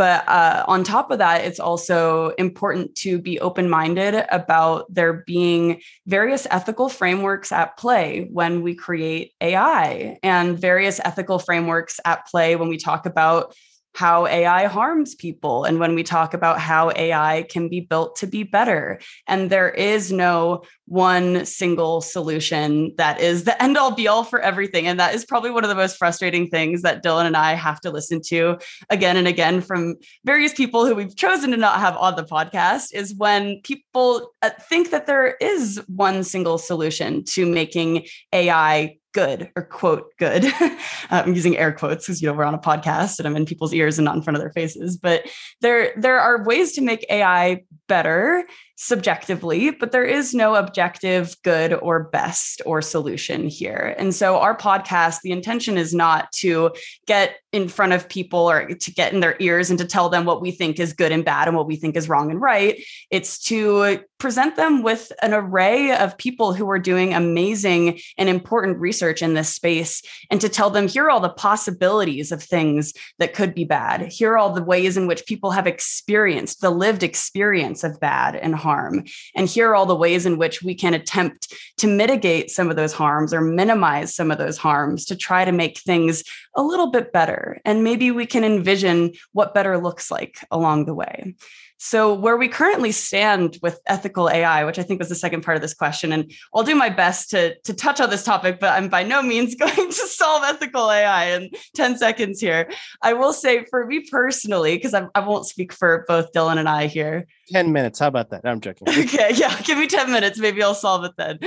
But 0.00 0.26
uh, 0.26 0.64
on 0.66 0.82
top 0.82 1.10
of 1.10 1.18
that, 1.18 1.44
it's 1.44 1.60
also 1.60 2.30
important 2.38 2.94
to 3.00 3.18
be 3.18 3.38
open 3.38 3.68
minded 3.68 4.24
about 4.30 4.86
there 4.88 5.24
being 5.26 5.82
various 6.06 6.46
ethical 6.50 6.88
frameworks 6.88 7.52
at 7.52 7.76
play 7.76 8.26
when 8.32 8.62
we 8.62 8.74
create 8.74 9.34
AI 9.42 10.18
and 10.22 10.58
various 10.58 11.00
ethical 11.04 11.38
frameworks 11.38 12.00
at 12.06 12.26
play 12.28 12.56
when 12.56 12.70
we 12.70 12.78
talk 12.78 13.04
about 13.04 13.54
how 13.94 14.26
AI 14.26 14.66
harms 14.66 15.14
people 15.14 15.64
and 15.64 15.80
when 15.80 15.94
we 15.94 16.02
talk 16.02 16.32
about 16.32 16.60
how 16.60 16.90
AI 16.94 17.44
can 17.50 17.68
be 17.68 17.80
built 17.80 18.16
to 18.16 18.26
be 18.26 18.42
better. 18.42 19.00
And 19.26 19.50
there 19.50 19.70
is 19.70 20.12
no 20.12 20.62
one 20.86 21.44
single 21.44 22.00
solution 22.00 22.94
that 22.96 23.20
is 23.20 23.44
the 23.44 23.60
end 23.62 23.76
all 23.76 23.94
be 23.94 24.08
all 24.08 24.24
for 24.24 24.40
everything. 24.40 24.86
And 24.86 24.98
that 24.98 25.14
is 25.14 25.24
probably 25.24 25.50
one 25.50 25.64
of 25.64 25.68
the 25.68 25.76
most 25.76 25.96
frustrating 25.96 26.48
things 26.48 26.82
that 26.82 27.02
Dylan 27.04 27.26
and 27.26 27.36
I 27.36 27.54
have 27.54 27.80
to 27.82 27.90
listen 27.90 28.20
to 28.26 28.58
again 28.90 29.16
and 29.16 29.28
again 29.28 29.60
from 29.60 29.96
various 30.24 30.54
people 30.54 30.86
who 30.86 30.94
we've 30.94 31.16
chosen 31.16 31.50
to 31.50 31.56
not 31.56 31.80
have 31.80 31.96
on 31.96 32.16
the 32.16 32.24
podcast 32.24 32.94
is 32.94 33.14
when 33.14 33.60
people 33.62 34.32
uh, 34.42 34.50
think 34.68 34.90
that 34.90 35.06
there 35.06 35.36
is 35.40 35.82
one 35.86 36.24
single 36.24 36.58
solution 36.58 37.24
to 37.24 37.46
making 37.46 38.06
AI 38.32 38.96
good 39.12 39.50
or 39.56 39.62
quote 39.62 40.12
good. 40.18 40.44
I'm 41.10 41.34
using 41.34 41.56
air 41.56 41.72
quotes 41.72 42.06
because 42.06 42.22
you 42.22 42.28
know 42.28 42.34
we're 42.34 42.44
on 42.44 42.54
a 42.54 42.58
podcast 42.58 43.18
and 43.18 43.26
I'm 43.26 43.36
in 43.36 43.46
people's 43.46 43.74
ears 43.74 43.98
and 43.98 44.04
not 44.04 44.16
in 44.16 44.22
front 44.22 44.36
of 44.36 44.40
their 44.40 44.52
faces. 44.52 44.96
But 44.96 45.26
there 45.60 45.92
there 45.96 46.20
are 46.20 46.44
ways 46.44 46.72
to 46.72 46.80
make 46.80 47.04
AI 47.10 47.64
better 47.88 48.44
subjectively, 48.82 49.70
but 49.70 49.92
there 49.92 50.06
is 50.06 50.32
no 50.32 50.54
objective 50.54 51.36
good 51.42 51.74
or 51.74 52.04
best 52.04 52.62
or 52.64 52.80
solution 52.80 53.46
here. 53.46 53.94
And 53.98 54.14
so, 54.14 54.38
our 54.38 54.56
podcast, 54.56 55.20
the 55.20 55.32
intention 55.32 55.76
is 55.76 55.94
not 55.94 56.32
to 56.36 56.70
get 57.06 57.36
in 57.52 57.68
front 57.68 57.92
of 57.92 58.08
people 58.08 58.48
or 58.50 58.68
to 58.68 58.92
get 58.92 59.12
in 59.12 59.20
their 59.20 59.36
ears 59.38 59.68
and 59.68 59.78
to 59.78 59.84
tell 59.84 60.08
them 60.08 60.24
what 60.24 60.40
we 60.40 60.50
think 60.50 60.80
is 60.80 60.94
good 60.94 61.12
and 61.12 61.26
bad 61.26 61.46
and 61.46 61.56
what 61.56 61.66
we 61.66 61.76
think 61.76 61.94
is 61.94 62.08
wrong 62.08 62.30
and 62.30 62.40
right. 62.40 62.82
It's 63.10 63.38
to 63.46 64.00
present 64.18 64.56
them 64.56 64.82
with 64.82 65.12
an 65.22 65.34
array 65.34 65.92
of 65.92 66.16
people 66.16 66.54
who 66.54 66.70
are 66.70 66.78
doing 66.78 67.12
amazing 67.12 68.00
and 68.16 68.28
important 68.28 68.78
research 68.78 69.20
in 69.20 69.34
this 69.34 69.48
space 69.48 70.02
and 70.30 70.40
to 70.40 70.48
tell 70.48 70.70
them 70.70 70.86
here 70.86 71.04
are 71.04 71.10
all 71.10 71.20
the 71.20 71.28
possibilities 71.28 72.30
of 72.30 72.42
things 72.42 72.92
that 73.18 73.34
could 73.34 73.54
be 73.54 73.64
bad. 73.64 74.12
Here 74.12 74.32
are 74.32 74.38
all 74.38 74.52
the 74.52 74.62
ways 74.62 74.96
in 74.96 75.06
which 75.06 75.26
people 75.26 75.50
have 75.50 75.66
experienced 75.66 76.60
the 76.60 76.70
lived 76.70 77.02
experience 77.02 77.82
of 77.82 77.98
bad 77.98 78.36
and 78.36 78.54
harm 78.54 78.69
harm. 78.70 79.04
And 79.34 79.48
here 79.48 79.68
are 79.68 79.74
all 79.74 79.86
the 79.86 80.02
ways 80.06 80.26
in 80.26 80.38
which 80.38 80.62
we 80.62 80.74
can 80.74 80.94
attempt 80.94 81.52
to 81.78 81.86
mitigate 81.86 82.50
some 82.50 82.70
of 82.70 82.76
those 82.76 82.92
harms 82.92 83.34
or 83.34 83.40
minimize 83.40 84.14
some 84.14 84.30
of 84.30 84.38
those 84.38 84.58
harms 84.58 85.04
to 85.06 85.16
try 85.16 85.44
to 85.44 85.52
make 85.52 85.78
things 85.78 86.22
a 86.54 86.62
little 86.62 86.90
bit 86.90 87.12
better. 87.12 87.60
And 87.64 87.82
maybe 87.82 88.10
we 88.12 88.26
can 88.26 88.44
envision 88.44 89.12
what 89.32 89.54
better 89.54 89.76
looks 89.78 90.10
like 90.10 90.38
along 90.50 90.84
the 90.84 90.94
way. 90.94 91.34
So, 91.82 92.12
where 92.12 92.36
we 92.36 92.46
currently 92.46 92.92
stand 92.92 93.58
with 93.62 93.80
ethical 93.86 94.28
AI, 94.28 94.64
which 94.66 94.78
I 94.78 94.82
think 94.82 94.98
was 94.98 95.08
the 95.08 95.14
second 95.14 95.40
part 95.40 95.56
of 95.56 95.62
this 95.62 95.72
question, 95.72 96.12
and 96.12 96.30
I'll 96.54 96.62
do 96.62 96.74
my 96.74 96.90
best 96.90 97.30
to, 97.30 97.58
to 97.60 97.72
touch 97.72 98.02
on 98.02 98.10
this 98.10 98.22
topic, 98.22 98.60
but 98.60 98.74
I'm 98.74 98.90
by 98.90 99.02
no 99.02 99.22
means 99.22 99.54
going 99.58 99.74
to 99.74 99.92
solve 99.92 100.42
ethical 100.44 100.90
AI 100.90 101.30
in 101.30 101.48
10 101.76 101.96
seconds 101.96 102.38
here. 102.38 102.70
I 103.00 103.14
will 103.14 103.32
say, 103.32 103.64
for 103.64 103.86
me 103.86 104.06
personally, 104.10 104.76
because 104.76 104.92
I, 104.92 105.06
I 105.14 105.20
won't 105.20 105.46
speak 105.46 105.72
for 105.72 106.04
both 106.06 106.34
Dylan 106.34 106.58
and 106.58 106.68
I 106.68 106.86
here. 106.86 107.26
10 107.48 107.72
minutes. 107.72 107.98
How 107.98 108.08
about 108.08 108.28
that? 108.30 108.42
I'm 108.44 108.60
joking. 108.60 108.86
Okay. 109.00 109.30
Yeah. 109.34 109.58
Give 109.62 109.78
me 109.78 109.86
10 109.86 110.12
minutes. 110.12 110.38
Maybe 110.38 110.62
I'll 110.62 110.74
solve 110.74 111.04
it 111.04 111.12
then. 111.16 111.38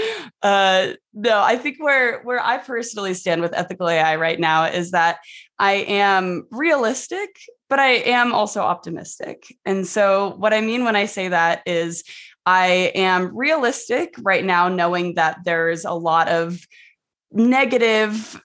Uh, 0.42 0.94
no, 1.14 1.42
I 1.42 1.56
think 1.56 1.78
where, 1.80 2.24
where 2.24 2.44
I 2.44 2.58
personally 2.58 3.14
stand 3.14 3.42
with 3.42 3.54
ethical 3.54 3.88
AI 3.88 4.16
right 4.16 4.40
now 4.40 4.66
is 4.66 4.92
that 4.92 5.20
I 5.60 5.74
am 5.74 6.48
realistic 6.50 7.30
but 7.74 7.80
I 7.80 7.94
am 8.06 8.36
also 8.36 8.62
optimistic. 8.62 9.58
And 9.66 9.88
so, 9.88 10.36
what 10.38 10.54
I 10.54 10.62
mean 10.62 10.84
when 10.84 10.96
I 10.96 11.08
say 11.08 11.30
that 11.30 11.64
is, 11.66 12.04
I 12.46 12.92
am 12.94 13.36
realistic 13.36 14.14
right 14.20 14.46
now, 14.46 14.70
knowing 14.70 15.16
that 15.16 15.40
there's 15.44 15.84
a 15.84 15.94
lot 15.94 16.30
of 16.30 16.68
negative 17.32 18.40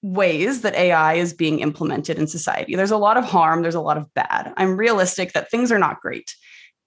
ways 0.00 0.62
that 0.62 0.74
AI 0.76 1.16
is 1.16 1.34
being 1.34 1.60
implemented 1.60 2.18
in 2.18 2.26
society. 2.26 2.74
There's 2.74 2.90
a 2.90 2.96
lot 2.96 3.18
of 3.18 3.24
harm, 3.24 3.60
there's 3.60 3.74
a 3.74 3.82
lot 3.82 3.98
of 3.98 4.14
bad. 4.14 4.50
I'm 4.56 4.78
realistic 4.78 5.34
that 5.34 5.50
things 5.50 5.70
are 5.70 5.78
not 5.78 6.00
great, 6.00 6.34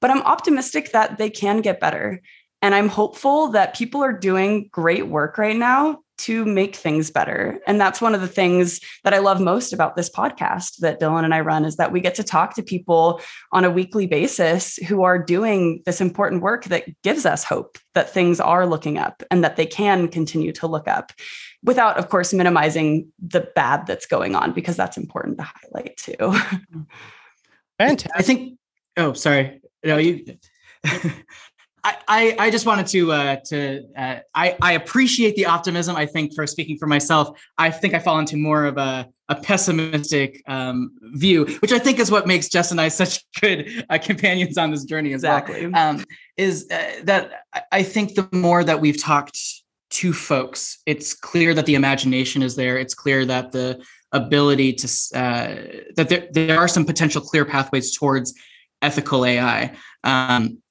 but 0.02 0.10
I'm 0.10 0.24
optimistic 0.24 0.94
that 0.94 1.20
they 1.20 1.30
can 1.30 1.62
get 1.62 1.80
better. 1.80 2.24
And 2.64 2.74
I'm 2.74 2.90
hopeful 2.90 3.50
that 3.50 3.76
people 3.76 4.02
are 4.04 4.14
doing 4.14 4.68
great 4.72 5.06
work 5.06 5.38
right 5.38 5.56
now 5.56 6.00
to 6.20 6.46
make 6.46 6.76
things 6.76 7.10
better. 7.10 7.60
And 7.66 7.80
that's 7.80 8.02
one 8.02 8.14
of 8.14 8.22
the 8.22 8.28
things 8.28 8.80
that 9.04 9.14
I 9.14 9.20
love 9.20 9.40
most 9.40 9.74
about 9.74 9.96
this 9.96 10.10
podcast 10.10 10.78
that 10.80 11.00
Dylan 11.00 11.24
and 11.24 11.34
I 11.34 11.40
run 11.40 11.66
is 11.66 11.78
that 11.78 11.92
we 11.92 12.02
get 12.02 12.16
to 12.16 12.24
talk 12.24 12.56
to 12.56 12.64
people 12.64 13.22
on 13.52 13.64
a 13.64 13.70
weekly 13.70 14.06
basis 14.06 14.76
who 14.78 15.04
are 15.04 15.18
doing 15.18 15.82
this 15.86 16.02
important 16.02 16.42
work 16.42 16.66
that 16.66 16.86
gives 17.04 17.26
us 17.26 17.44
hope 17.44 17.78
that 17.96 18.10
things 18.10 18.40
are 18.40 18.66
looking 18.66 18.98
up 18.98 19.24
and 19.32 19.44
that 19.44 19.56
they 19.56 19.66
can 19.66 20.08
continue 20.08 20.52
to 20.54 20.68
look 20.68 20.88
up 20.88 21.12
without 21.64 21.98
of 21.98 22.10
course 22.10 22.34
minimizing 22.34 23.12
the 23.20 23.50
bad 23.56 23.86
that's 23.88 24.06
going 24.06 24.36
on 24.36 24.54
because 24.54 24.76
that's 24.76 24.98
important 24.98 25.38
to 25.38 25.44
highlight 25.44 25.98
too. 25.98 26.16
Fantastic. 27.78 28.12
I 28.16 28.22
think 28.22 28.58
oh 28.98 29.14
sorry. 29.14 29.62
No, 29.84 29.98
you 29.98 30.26
I, 32.08 32.36
I, 32.40 32.50
just 32.50 32.66
wanted 32.66 32.88
to 32.88 33.12
uh, 33.12 33.36
to 33.46 33.84
uh, 33.96 34.20
I, 34.34 34.56
I 34.62 34.74
appreciate 34.74 35.36
the 35.36 35.46
optimism. 35.46 35.96
I 35.96 36.06
think 36.06 36.34
for 36.34 36.46
speaking 36.48 36.78
for 36.78 36.88
myself, 36.88 37.40
I 37.58 37.72
think 37.72 37.94
I 37.94 38.00
fall 38.00 38.20
into 38.20 38.38
more 38.38 38.66
of 38.66 38.78
a, 38.78 39.08
a 39.30 39.36
pessimistic 39.36 40.42
um, 40.48 40.92
view, 41.14 41.46
which 41.60 41.72
I 41.72 41.80
think 41.80 42.00
is 42.00 42.12
what 42.12 42.28
makes 42.28 42.50
Jess 42.50 42.72
and 42.72 42.82
I 42.82 42.88
such 43.02 43.24
good 43.40 43.86
uh, 43.90 43.98
companions 43.98 44.58
on 44.58 44.72
this 44.72 44.84
journey 44.84 45.14
exactly. 45.14 45.68
well. 45.68 45.90
Um, 45.90 46.04
is 46.38 46.68
uh, 46.72 47.02
that 47.04 47.46
I 47.72 47.84
think 47.84 48.16
the 48.16 48.28
more 48.32 48.64
that 48.64 48.82
we've 48.82 49.02
talked 49.02 49.40
to 49.92 50.14
folks, 50.14 50.80
it's 50.86 51.14
clear 51.14 51.54
that 51.54 51.66
the 51.66 51.76
imagination 51.76 52.44
is 52.44 52.56
there. 52.56 52.78
It's 52.78 52.94
clear 52.94 53.26
that 53.26 53.52
the 53.52 53.84
ability 54.12 54.74
to 54.74 54.88
uh, 55.16 55.56
that 55.96 56.10
there 56.10 56.28
there 56.32 56.60
are 56.60 56.68
some 56.68 56.86
potential 56.86 57.22
clear 57.22 57.46
pathways 57.46 57.96
towards 57.96 58.34
ethical 58.82 59.26
AI. 59.26 59.76
Um, 60.04 60.62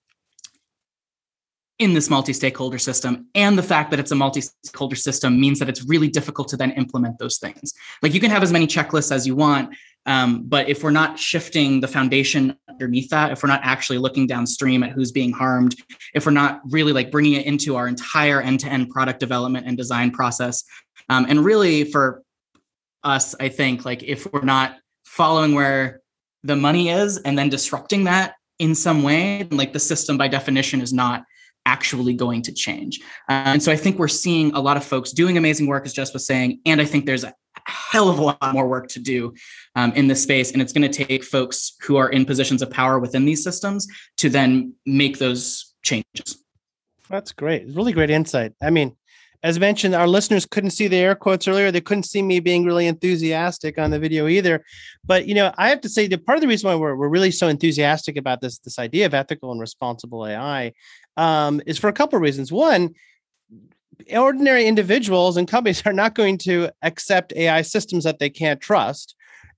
in 1.78 1.94
this 1.94 2.10
multi-stakeholder 2.10 2.78
system 2.78 3.28
and 3.34 3.56
the 3.56 3.62
fact 3.62 3.90
that 3.90 4.00
it's 4.00 4.10
a 4.10 4.14
multi-stakeholder 4.14 4.96
system 4.96 5.40
means 5.40 5.60
that 5.60 5.68
it's 5.68 5.84
really 5.84 6.08
difficult 6.08 6.48
to 6.48 6.56
then 6.56 6.72
implement 6.72 7.18
those 7.18 7.38
things. 7.38 7.72
Like 8.02 8.14
you 8.14 8.20
can 8.20 8.30
have 8.30 8.42
as 8.42 8.52
many 8.52 8.66
checklists 8.66 9.12
as 9.12 9.26
you 9.26 9.36
want 9.36 9.74
um, 10.06 10.44
but 10.44 10.70
if 10.70 10.82
we're 10.82 10.90
not 10.90 11.18
shifting 11.18 11.80
the 11.80 11.86
foundation 11.86 12.56
underneath 12.68 13.10
that 13.10 13.30
if 13.30 13.42
we're 13.42 13.48
not 13.48 13.60
actually 13.62 13.98
looking 13.98 14.26
downstream 14.26 14.82
at 14.82 14.90
who's 14.90 15.12
being 15.12 15.32
harmed 15.32 15.76
if 16.14 16.24
we're 16.24 16.32
not 16.32 16.60
really 16.64 16.92
like 16.92 17.10
bringing 17.10 17.34
it 17.34 17.46
into 17.46 17.76
our 17.76 17.86
entire 17.86 18.40
end-to-end 18.40 18.90
product 18.90 19.20
development 19.20 19.66
and 19.66 19.76
design 19.76 20.10
process 20.10 20.64
um, 21.10 21.26
and 21.28 21.44
really 21.44 21.84
for 21.84 22.22
us 23.04 23.34
i 23.38 23.48
think 23.48 23.84
like 23.84 24.02
if 24.02 24.26
we're 24.32 24.40
not 24.40 24.78
following 25.04 25.54
where 25.54 26.00
the 26.42 26.56
money 26.56 26.88
is 26.88 27.18
and 27.18 27.38
then 27.38 27.48
disrupting 27.48 28.04
that 28.04 28.34
in 28.58 28.74
some 28.74 29.02
way 29.02 29.44
like 29.50 29.72
the 29.72 29.78
system 29.78 30.16
by 30.16 30.26
definition 30.26 30.80
is 30.80 30.92
not 30.92 31.24
actually 31.74 32.14
going 32.14 32.42
to 32.48 32.52
change. 32.52 32.94
Uh, 33.28 33.52
and 33.52 33.62
so 33.62 33.70
I 33.70 33.76
think 33.76 33.98
we're 33.98 34.16
seeing 34.24 34.46
a 34.54 34.60
lot 34.68 34.76
of 34.78 34.84
folks 34.84 35.12
doing 35.12 35.36
amazing 35.36 35.66
work, 35.66 35.84
as 35.86 35.92
Jess 35.92 36.12
was 36.12 36.24
saying. 36.26 36.60
And 36.64 36.80
I 36.80 36.86
think 36.90 37.04
there's 37.04 37.24
a 37.24 37.34
hell 37.66 38.08
of 38.08 38.18
a 38.18 38.22
lot 38.22 38.52
more 38.52 38.66
work 38.66 38.88
to 38.88 39.00
do 39.00 39.34
um, 39.76 39.92
in 39.92 40.08
this 40.08 40.22
space. 40.22 40.52
And 40.52 40.62
it's 40.62 40.72
going 40.72 40.90
to 40.90 41.04
take 41.04 41.22
folks 41.22 41.76
who 41.84 41.96
are 41.96 42.08
in 42.08 42.24
positions 42.24 42.62
of 42.62 42.70
power 42.70 42.98
within 42.98 43.24
these 43.26 43.42
systems 43.44 43.86
to 44.16 44.30
then 44.30 44.72
make 44.86 45.18
those 45.18 45.74
changes. 45.82 46.28
That's 47.10 47.32
great. 47.32 47.66
Really 47.78 47.92
great 47.92 48.10
insight. 48.10 48.52
I 48.62 48.70
mean, 48.70 48.96
as 49.42 49.60
mentioned, 49.60 49.94
our 49.94 50.08
listeners 50.08 50.46
couldn't 50.46 50.70
see 50.70 50.88
the 50.88 50.96
air 50.96 51.14
quotes 51.14 51.46
earlier. 51.46 51.70
They 51.70 51.80
couldn't 51.80 52.04
see 52.04 52.22
me 52.22 52.40
being 52.40 52.64
really 52.64 52.86
enthusiastic 52.86 53.78
on 53.78 53.90
the 53.90 53.98
video 53.98 54.26
either. 54.26 54.64
But 55.04 55.26
you 55.26 55.34
know, 55.34 55.52
I 55.56 55.68
have 55.68 55.80
to 55.82 55.88
say 55.88 56.08
that 56.08 56.26
part 56.26 56.36
of 56.36 56.42
the 56.42 56.48
reason 56.48 56.68
why 56.68 56.74
we're, 56.74 56.96
we're 56.96 57.08
really 57.08 57.30
so 57.30 57.48
enthusiastic 57.48 58.16
about 58.16 58.40
this 58.40 58.58
this 58.58 58.78
idea 58.78 59.06
of 59.06 59.14
ethical 59.14 59.52
and 59.52 59.60
responsible 59.60 60.26
AI 60.26 60.72
um, 61.16 61.60
is 61.66 61.78
for 61.78 61.88
a 61.88 61.92
couple 61.92 62.16
of 62.16 62.22
reasons. 62.22 62.50
One, 62.50 62.94
ordinary 64.16 64.66
individuals 64.66 65.36
and 65.36 65.46
companies 65.46 65.82
are 65.86 65.92
not 65.92 66.14
going 66.14 66.38
to 66.38 66.70
accept 66.82 67.32
AI 67.34 67.62
systems 67.62 68.04
that 68.04 68.18
they 68.18 68.30
can't 68.30 68.60
trust. 68.60 69.14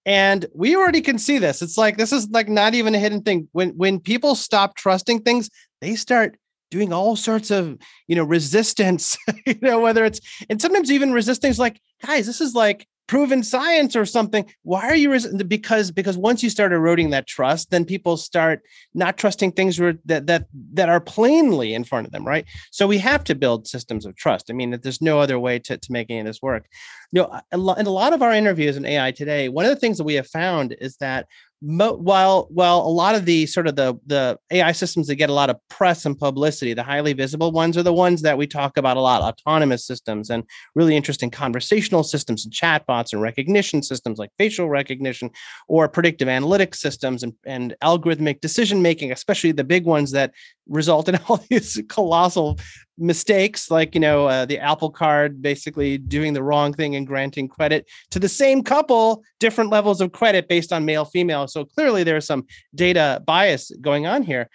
And 0.07 0.47
we 0.55 0.77
already 0.77 1.03
can 1.03 1.19
see 1.19 1.39
this. 1.39 1.61
It's 1.61 1.77
like 1.77 1.99
this 1.99 2.13
is 2.13 2.29
like 2.31 2.49
not 2.49 2.75
even 2.75 2.95
a 2.95 2.99
hidden 2.99 3.23
thing. 3.23 3.49
When 3.53 3.71
when 3.71 4.01
people 4.01 4.35
stop 4.35 4.77
trusting 4.77 5.23
things, 5.23 5.51
they 5.81 5.95
start 5.95 6.37
doing 6.71 6.93
all 6.93 7.17
sorts 7.17 7.51
of 7.51 7.77
you 8.07 8.17
know 8.17 8.25
resistance 8.25 9.17
you 9.47 9.59
know 9.63 9.81
whether 9.81 10.05
it's 10.05 10.21
and 10.49 10.61
sometimes 10.61 10.91
even 10.91 11.13
resistance 11.13 11.59
like 11.59 11.81
guys 12.05 12.27
this 12.27 12.41
is 12.41 12.55
like 12.55 12.87
proven 13.11 13.43
science 13.43 13.97
or 13.97 14.07
something. 14.07 14.49
Why 14.63 14.83
are 14.83 14.95
you 14.95 15.11
res- 15.11 15.35
because 15.43 15.91
because 15.91 16.17
once 16.17 16.45
you 16.45 16.49
start 16.49 16.73
eroding 16.73 17.11
that 17.11 17.27
trust 17.27 17.73
then 17.73 17.85
people 17.85 18.17
start 18.17 18.63
not 18.95 19.17
trusting 19.17 19.51
things 19.51 19.79
that 19.79 20.29
that 20.29 20.47
that 20.75 20.89
are 20.89 21.01
plainly 21.01 21.75
in 21.75 21.83
front 21.83 22.07
of 22.07 22.13
them 22.13 22.25
right? 22.25 22.45
So 22.71 22.87
we 22.87 22.99
have 22.99 23.25
to 23.25 23.35
build 23.35 23.67
systems 23.67 24.07
of 24.07 24.15
trust. 24.15 24.49
I 24.49 24.53
mean 24.53 24.79
there's 24.81 25.03
no 25.03 25.19
other 25.19 25.41
way 25.41 25.59
to, 25.59 25.77
to 25.77 25.93
make 25.93 26.09
any 26.09 26.21
of 26.21 26.27
this 26.27 26.41
work. 26.41 26.67
You 27.11 27.23
know 27.23 27.41
in 27.53 27.87
a 27.87 27.91
lot 27.91 28.13
of 28.13 28.23
our 28.23 28.33
interviews 28.33 28.77
in 28.77 28.87
ai 28.87 29.11
today 29.11 29.49
one 29.49 29.65
of 29.65 29.71
the 29.71 29.81
things 29.81 29.99
that 29.99 30.05
we 30.05 30.15
have 30.15 30.29
found 30.29 30.77
is 30.81 30.97
that 30.99 31.27
mo- 31.63 31.97
while 31.97 32.47
while 32.51 32.79
a 32.79 32.89
lot 32.89 33.15
of 33.15 33.25
the 33.25 33.47
sort 33.47 33.67
of 33.67 33.77
the 33.77 33.99
the 34.07 34.39
AI 34.51 34.73
systems 34.73 35.07
that 35.07 35.17
get 35.17 35.31
a 35.31 35.35
lot 35.35 35.51
of 35.51 35.57
press 35.69 36.07
and 36.07 36.19
publicity, 36.19 36.75
the 36.75 36.83
highly 36.83 37.13
visible 37.13 37.53
ones 37.53 37.77
are 37.77 37.83
the 37.83 37.93
ones 37.93 38.23
that 38.23 38.39
we 38.39 38.47
talk 38.47 38.77
about 38.77 38.97
a 38.97 39.01
lot, 39.01 39.23
autonomous 39.23 39.87
systems 39.87 40.31
and 40.31 40.45
really 40.75 40.97
interesting 40.97 41.31
conversational 41.31 42.03
systems 42.03 42.45
and 42.45 42.55
chatbots 42.55 43.13
and 43.13 43.23
recognition 43.23 43.83
systems 43.83 44.19
like 44.19 44.31
facial 44.39 44.69
recognition 44.69 45.31
or 45.69 45.89
predictive 45.89 46.29
analytics 46.29 46.77
systems 46.77 47.23
and, 47.23 47.35
and 47.45 47.75
algorithmic 47.83 48.41
decision 48.41 48.83
making, 48.83 49.13
especially 49.13 49.53
the 49.53 49.65
big 49.65 49.85
ones 49.85 50.11
that 50.13 50.33
result 50.69 51.09
in 51.09 51.17
all 51.29 51.43
these 51.49 51.81
colossal 51.89 52.59
mistakes 53.01 53.71
like 53.71 53.95
you 53.95 54.01
know 54.01 54.27
uh, 54.27 54.45
the 54.45 54.59
apple 54.59 54.91
card 54.91 55.41
basically 55.43 55.99
doing 55.99 56.33
the 56.33 56.43
wrong 56.43 56.73
thing 56.73 56.95
and 56.95 57.07
granting 57.07 57.49
credit 57.49 57.89
to 58.11 58.19
the 58.19 58.29
same 58.29 58.63
couple 58.63 59.23
different 59.39 59.71
levels 59.71 60.01
of 60.01 60.13
credit 60.13 60.49
based 60.49 60.73
on 60.73 60.85
male 60.85 61.05
female. 61.05 61.49
So 61.49 61.65
clearly 61.65 62.05
there's 62.05 62.27
some 62.27 62.47
data 62.75 63.23
bias 63.27 63.73
going 63.81 64.07
on 64.07 64.23
here 64.23 64.49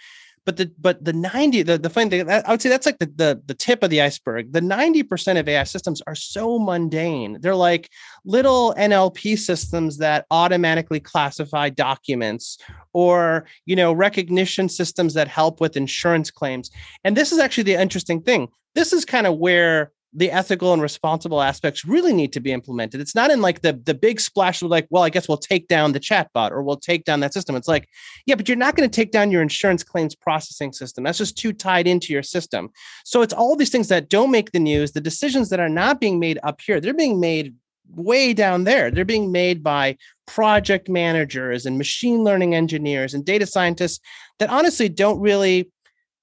but 0.45 0.57
the 0.57 0.71
but 0.79 1.03
the 1.03 1.13
90 1.13 1.63
the, 1.63 1.77
the 1.77 1.89
funny 1.89 2.09
thing 2.09 2.29
i 2.29 2.49
would 2.49 2.61
say 2.61 2.69
that's 2.69 2.85
like 2.85 2.99
the, 2.99 3.07
the 3.15 3.41
the 3.45 3.53
tip 3.53 3.83
of 3.83 3.89
the 3.89 4.01
iceberg. 4.01 4.51
The 4.51 4.61
90% 4.61 5.39
of 5.39 5.47
ai 5.47 5.63
systems 5.63 6.01
are 6.07 6.15
so 6.15 6.59
mundane. 6.59 7.39
They're 7.41 7.55
like 7.55 7.89
little 8.25 8.73
nlp 8.77 9.37
systems 9.37 9.97
that 9.97 10.25
automatically 10.31 10.99
classify 10.99 11.69
documents 11.69 12.57
or 12.93 13.45
you 13.65 13.75
know 13.75 13.91
recognition 13.93 14.69
systems 14.69 15.13
that 15.15 15.27
help 15.27 15.61
with 15.61 15.77
insurance 15.77 16.31
claims. 16.31 16.71
And 17.03 17.17
this 17.17 17.31
is 17.31 17.39
actually 17.39 17.63
the 17.63 17.81
interesting 17.81 18.21
thing. 18.21 18.49
This 18.75 18.93
is 18.93 19.05
kind 19.05 19.27
of 19.27 19.37
where 19.37 19.91
the 20.17 20.31
ethical 20.31 20.71
and 20.71 20.81
responsible 20.81 21.41
aspects 21.41 21.83
really 21.83 22.13
need 22.13 22.31
to 22.33 22.39
be 22.39 22.53
implemented. 22.53 23.01
It's 23.01 23.15
not 23.15 23.31
in 23.31 23.41
like 23.41 23.61
the 23.61 23.73
the 23.73 23.93
big 23.93 24.21
splash 24.21 24.61
of 24.61 24.69
like, 24.69 24.87
well, 24.89 25.03
I 25.03 25.09
guess 25.09 25.27
we'll 25.27 25.37
take 25.37 25.67
down 25.67 25.91
the 25.91 25.99
chatbot 25.99 26.51
or 26.51 26.63
we'll 26.63 26.77
take 26.77 27.03
down 27.03 27.19
that 27.19 27.33
system. 27.33 27.55
It's 27.55 27.67
like, 27.67 27.89
yeah, 28.25 28.35
but 28.35 28.47
you're 28.47 28.57
not 28.57 28.75
going 28.75 28.89
to 28.89 28.95
take 28.95 29.11
down 29.11 29.29
your 29.29 29.41
insurance 29.41 29.83
claims 29.83 30.15
processing 30.15 30.71
system. 30.71 31.03
That's 31.03 31.17
just 31.17 31.37
too 31.37 31.51
tied 31.51 31.85
into 31.85 32.13
your 32.13 32.23
system. 32.23 32.69
So 33.03 33.21
it's 33.21 33.33
all 33.33 33.55
these 33.57 33.69
things 33.69 33.89
that 33.89 34.09
don't 34.09 34.31
make 34.31 34.51
the 34.51 34.59
news, 34.59 34.93
the 34.93 35.01
decisions 35.01 35.49
that 35.49 35.59
are 35.59 35.69
not 35.69 35.99
being 35.99 36.17
made 36.17 36.39
up 36.43 36.61
here, 36.61 36.79
they're 36.79 36.93
being 36.93 37.19
made 37.19 37.53
way 37.93 38.33
down 38.33 38.63
there. 38.63 38.89
They're 38.89 39.05
being 39.05 39.31
made 39.31 39.63
by 39.63 39.97
project 40.25 40.89
managers 40.89 41.65
and 41.65 41.77
machine 41.77 42.23
learning 42.23 42.55
engineers 42.55 43.13
and 43.13 43.23
data 43.25 43.45
scientists 43.45 43.99
that 44.39 44.49
honestly 44.49 44.89
don't 44.89 45.19
really 45.19 45.69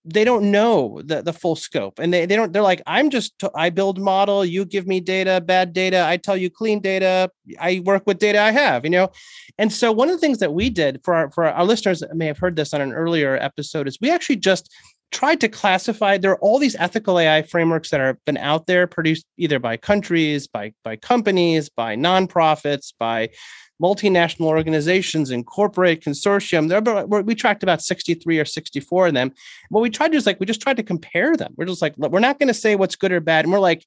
they 0.05 0.25
don't 0.25 0.51
know 0.51 1.01
the, 1.05 1.23
the 1.23 1.33
full 1.33 1.55
scope 1.55 1.99
and 1.99 2.13
they, 2.13 2.27
they 2.27 2.35
don't 2.35 2.53
they're 2.53 2.61
like 2.61 2.83
i'm 2.87 3.09
just 3.09 3.35
i 3.55 3.71
build 3.71 4.01
model 4.01 4.45
you 4.45 4.65
give 4.65 4.87
me 4.87 4.99
data 4.99 5.41
bad 5.41 5.73
data 5.73 6.05
i 6.07 6.17
tell 6.17 6.37
you 6.37 6.51
clean 6.51 6.81
data 6.81 7.31
i 7.61 7.81
work 7.85 8.05
with 8.05 8.19
data 8.19 8.41
i 8.41 8.51
have 8.51 8.85
you 8.85 8.91
know? 8.91 9.11
And 9.59 9.73
so 9.73 9.93
one 9.93 10.09
of 10.09 10.15
the 10.15 10.21
things 10.21 10.39
that 10.39 10.55
we 10.55 10.71
did 10.71 11.01
for 11.05 11.15
our 11.15 11.31
for 11.31 11.47
our 11.47 11.65
listeners 11.65 12.01
that 12.01 12.15
may 12.15 12.27
have 12.27 12.39
heard 12.39 12.57
this 12.57 12.75
on 12.75 12.81
an 12.81 12.93
earlier 12.93 13.37
episode 13.37 13.89
is 13.89 13.99
we 14.01 14.11
actually 14.11 14.37
just 14.37 14.73
tried 15.11 15.41
to 15.41 15.49
classify 15.49 16.17
there 16.17 16.31
are 16.31 16.41
all 16.41 16.59
these 16.59 16.77
ethical 16.77 17.19
ai 17.19 17.43
frameworks 17.43 17.91
that 17.91 18.01
have 18.01 18.17
been 18.25 18.39
out 18.39 18.67
there 18.67 18.87
produced 18.87 19.27
either 19.37 19.59
by 19.59 19.77
countries 19.77 20.47
by 20.47 20.73
by 20.85 20.97
companies 20.97 21.69
by 21.69 21.95
nonprofits 21.95 22.95
by 22.99 23.29
multinational 23.81 24.47
organizations 24.47 25.31
and 25.31 25.47
corporate 25.47 26.01
consortium. 26.01 26.69
There, 26.69 27.07
we 27.23 27.35
tracked 27.35 27.63
about 27.63 27.83
63 27.83 28.39
or 28.39 28.45
64 28.45 29.09
of 29.09 29.15
them. 29.15 29.33
What 29.71 29.81
we 29.81 29.91
tried 29.91 30.09
to 30.09 30.13
do 30.13 30.19
is 30.19 30.27
like, 30.27 30.41
we 30.41 30.47
just 30.47 30.61
tried 30.61 30.77
to 30.77 30.83
compare 30.83 31.37
them. 31.37 31.55
We're 31.57 31.67
just 31.67 31.83
like, 31.83 31.97
we're 31.97 32.21
not 32.21 32.39
going 32.39 32.49
to 32.49 32.55
say 32.55 32.77
what's 32.77 32.97
good 32.97 33.13
or 33.13 33.21
bad. 33.21 33.45
And 33.45 33.53
we're 33.53 33.61
like, 33.61 33.85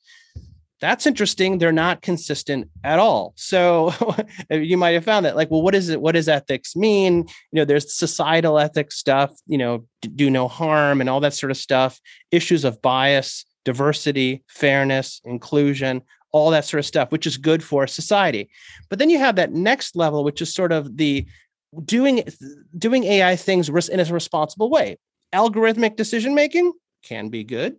that's 0.81 1.07
interesting. 1.07 1.57
They're 1.57 1.71
not 1.71 2.01
consistent 2.01 2.69
at 2.83 2.99
all. 2.99 3.33
So 3.37 3.93
you 4.49 4.77
might 4.77 4.91
have 4.91 5.05
found 5.05 5.25
that 5.25 5.35
like, 5.35 5.49
well, 5.49 5.61
what 5.61 5.75
is 5.75 5.89
it? 5.89 6.01
What 6.01 6.13
does 6.13 6.27
ethics 6.27 6.75
mean? 6.75 7.19
You 7.51 7.61
know, 7.61 7.65
there's 7.65 7.93
societal 7.93 8.59
ethics 8.59 8.97
stuff, 8.97 9.31
you 9.47 9.57
know, 9.57 9.85
do 10.15 10.29
no 10.29 10.47
harm 10.47 10.99
and 10.99 11.09
all 11.09 11.21
that 11.21 11.33
sort 11.33 11.51
of 11.51 11.57
stuff, 11.57 11.99
issues 12.31 12.65
of 12.65 12.81
bias, 12.81 13.45
diversity, 13.63 14.43
fairness, 14.47 15.21
inclusion, 15.23 16.01
all 16.35 16.51
that 16.51 16.65
sort 16.65 16.79
of 16.79 16.85
stuff, 16.85 17.13
which 17.13 17.25
is 17.25 17.37
good 17.37 17.63
for 17.63 17.87
society. 17.87 18.49
But 18.89 18.99
then 18.99 19.09
you 19.09 19.17
have 19.19 19.37
that 19.37 19.53
next 19.53 19.95
level, 19.95 20.25
which 20.25 20.41
is 20.41 20.53
sort 20.53 20.73
of 20.73 20.97
the 20.97 21.25
doing 21.85 22.25
doing 22.77 23.05
AI 23.05 23.37
things 23.37 23.69
in 23.69 23.99
a 24.01 24.05
responsible 24.13 24.69
way. 24.69 24.97
Algorithmic 25.33 25.95
decision 25.95 26.35
making 26.35 26.73
can 27.03 27.29
be 27.29 27.45
good, 27.45 27.77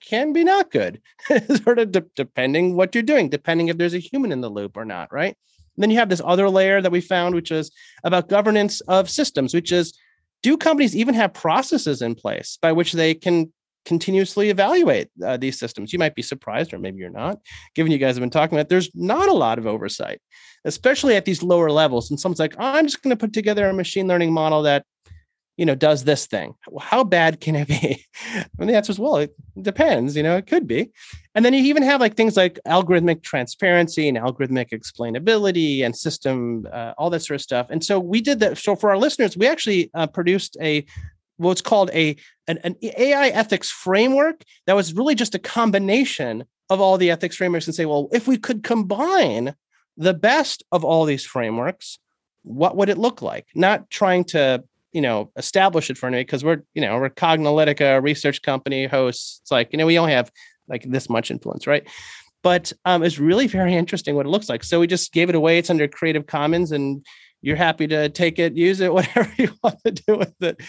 can 0.00 0.32
be 0.32 0.42
not 0.42 0.72
good, 0.72 1.00
sort 1.62 1.78
of 1.78 1.92
de- 1.92 2.04
depending 2.16 2.74
what 2.74 2.92
you're 2.92 3.02
doing, 3.02 3.28
depending 3.28 3.68
if 3.68 3.78
there's 3.78 3.94
a 3.94 3.98
human 3.98 4.32
in 4.32 4.40
the 4.40 4.50
loop 4.50 4.76
or 4.76 4.84
not, 4.84 5.12
right? 5.12 5.36
And 5.76 5.82
then 5.82 5.92
you 5.92 5.98
have 5.98 6.08
this 6.08 6.22
other 6.24 6.50
layer 6.50 6.82
that 6.82 6.90
we 6.90 7.00
found, 7.00 7.36
which 7.36 7.52
is 7.52 7.70
about 8.02 8.28
governance 8.28 8.80
of 8.82 9.08
systems, 9.08 9.54
which 9.54 9.70
is 9.70 9.96
do 10.42 10.56
companies 10.56 10.96
even 10.96 11.14
have 11.14 11.34
processes 11.34 12.02
in 12.02 12.16
place 12.16 12.58
by 12.60 12.72
which 12.72 12.94
they 12.94 13.14
can 13.14 13.52
continuously 13.84 14.50
evaluate 14.50 15.08
uh, 15.24 15.36
these 15.36 15.58
systems. 15.58 15.92
You 15.92 15.98
might 15.98 16.14
be 16.14 16.22
surprised, 16.22 16.72
or 16.72 16.78
maybe 16.78 16.98
you're 16.98 17.10
not, 17.10 17.40
given 17.74 17.92
you 17.92 17.98
guys 17.98 18.14
have 18.14 18.22
been 18.22 18.30
talking 18.30 18.56
about. 18.56 18.68
There's 18.68 18.90
not 18.94 19.28
a 19.28 19.34
lot 19.34 19.58
of 19.58 19.66
oversight, 19.66 20.20
especially 20.64 21.16
at 21.16 21.24
these 21.24 21.42
lower 21.42 21.70
levels. 21.70 22.10
And 22.10 22.18
someone's 22.18 22.40
like, 22.40 22.54
oh, 22.58 22.64
"I'm 22.64 22.86
just 22.86 23.02
going 23.02 23.16
to 23.16 23.20
put 23.20 23.32
together 23.32 23.68
a 23.68 23.74
machine 23.74 24.06
learning 24.06 24.32
model 24.32 24.62
that, 24.62 24.84
you 25.56 25.66
know, 25.66 25.74
does 25.74 26.04
this 26.04 26.26
thing." 26.26 26.54
How 26.80 27.04
bad 27.04 27.40
can 27.40 27.56
it 27.56 27.68
be? 27.68 28.04
and 28.58 28.68
the 28.68 28.76
answer 28.76 28.92
is, 28.92 28.98
well, 28.98 29.16
it 29.16 29.34
depends. 29.60 30.16
You 30.16 30.22
know, 30.22 30.36
it 30.36 30.46
could 30.46 30.66
be. 30.66 30.90
And 31.34 31.44
then 31.44 31.54
you 31.54 31.62
even 31.64 31.82
have 31.82 32.00
like 32.00 32.14
things 32.14 32.36
like 32.36 32.58
algorithmic 32.66 33.22
transparency 33.22 34.08
and 34.08 34.18
algorithmic 34.18 34.70
explainability 34.70 35.84
and 35.84 35.96
system, 35.96 36.66
uh, 36.72 36.92
all 36.98 37.10
that 37.10 37.20
sort 37.20 37.36
of 37.36 37.42
stuff. 37.42 37.66
And 37.70 37.82
so 37.82 37.98
we 37.98 38.20
did 38.20 38.40
that. 38.40 38.58
So 38.58 38.76
for 38.76 38.90
our 38.90 38.98
listeners, 38.98 39.36
we 39.36 39.46
actually 39.46 39.90
uh, 39.94 40.06
produced 40.06 40.56
a 40.60 40.84
what's 41.38 41.60
called 41.60 41.90
a 41.92 42.16
an, 42.48 42.58
an, 42.64 42.76
AI 42.82 43.28
ethics 43.28 43.70
framework 43.70 44.44
that 44.66 44.76
was 44.76 44.94
really 44.94 45.14
just 45.14 45.34
a 45.34 45.38
combination 45.38 46.44
of 46.70 46.80
all 46.80 46.98
the 46.98 47.10
ethics 47.10 47.36
frameworks 47.36 47.66
and 47.66 47.74
say, 47.74 47.84
well, 47.86 48.08
if 48.12 48.26
we 48.26 48.36
could 48.36 48.62
combine 48.62 49.54
the 49.96 50.14
best 50.14 50.62
of 50.72 50.84
all 50.84 51.04
these 51.04 51.24
frameworks, 51.24 51.98
what 52.42 52.76
would 52.76 52.88
it 52.88 52.98
look 52.98 53.22
like? 53.22 53.46
Not 53.54 53.90
trying 53.90 54.24
to 54.26 54.64
you 54.92 55.00
know 55.00 55.30
establish 55.36 55.90
it 55.90 55.98
for 55.98 56.06
anybody 56.06 56.24
because 56.24 56.44
we're 56.44 56.62
you 56.74 56.82
know 56.82 56.98
we're 56.98 57.10
Cognilytica 57.10 58.02
research 58.02 58.42
company 58.42 58.86
hosts. 58.86 59.40
It's 59.42 59.50
like 59.50 59.72
you 59.72 59.78
know 59.78 59.86
we 59.86 59.98
only 59.98 60.12
have 60.12 60.30
like 60.68 60.84
this 60.84 61.08
much 61.08 61.30
influence, 61.30 61.66
right? 61.66 61.86
But 62.42 62.72
um, 62.84 63.02
it's 63.02 63.18
really 63.18 63.46
very 63.46 63.74
interesting 63.74 64.16
what 64.16 64.26
it 64.26 64.30
looks 64.30 64.48
like. 64.48 64.64
So 64.64 64.80
we 64.80 64.86
just 64.86 65.12
gave 65.12 65.28
it 65.28 65.34
away. 65.34 65.58
It's 65.58 65.70
under 65.70 65.86
Creative 65.88 66.26
Commons, 66.26 66.72
and 66.72 67.04
you're 67.42 67.56
happy 67.56 67.88
to 67.88 68.08
take 68.08 68.38
it, 68.38 68.54
use 68.54 68.80
it, 68.80 68.92
whatever 68.94 69.30
you 69.36 69.52
want 69.62 69.78
to 69.84 69.90
do 69.90 70.16
with 70.16 70.40
it. 70.40 70.60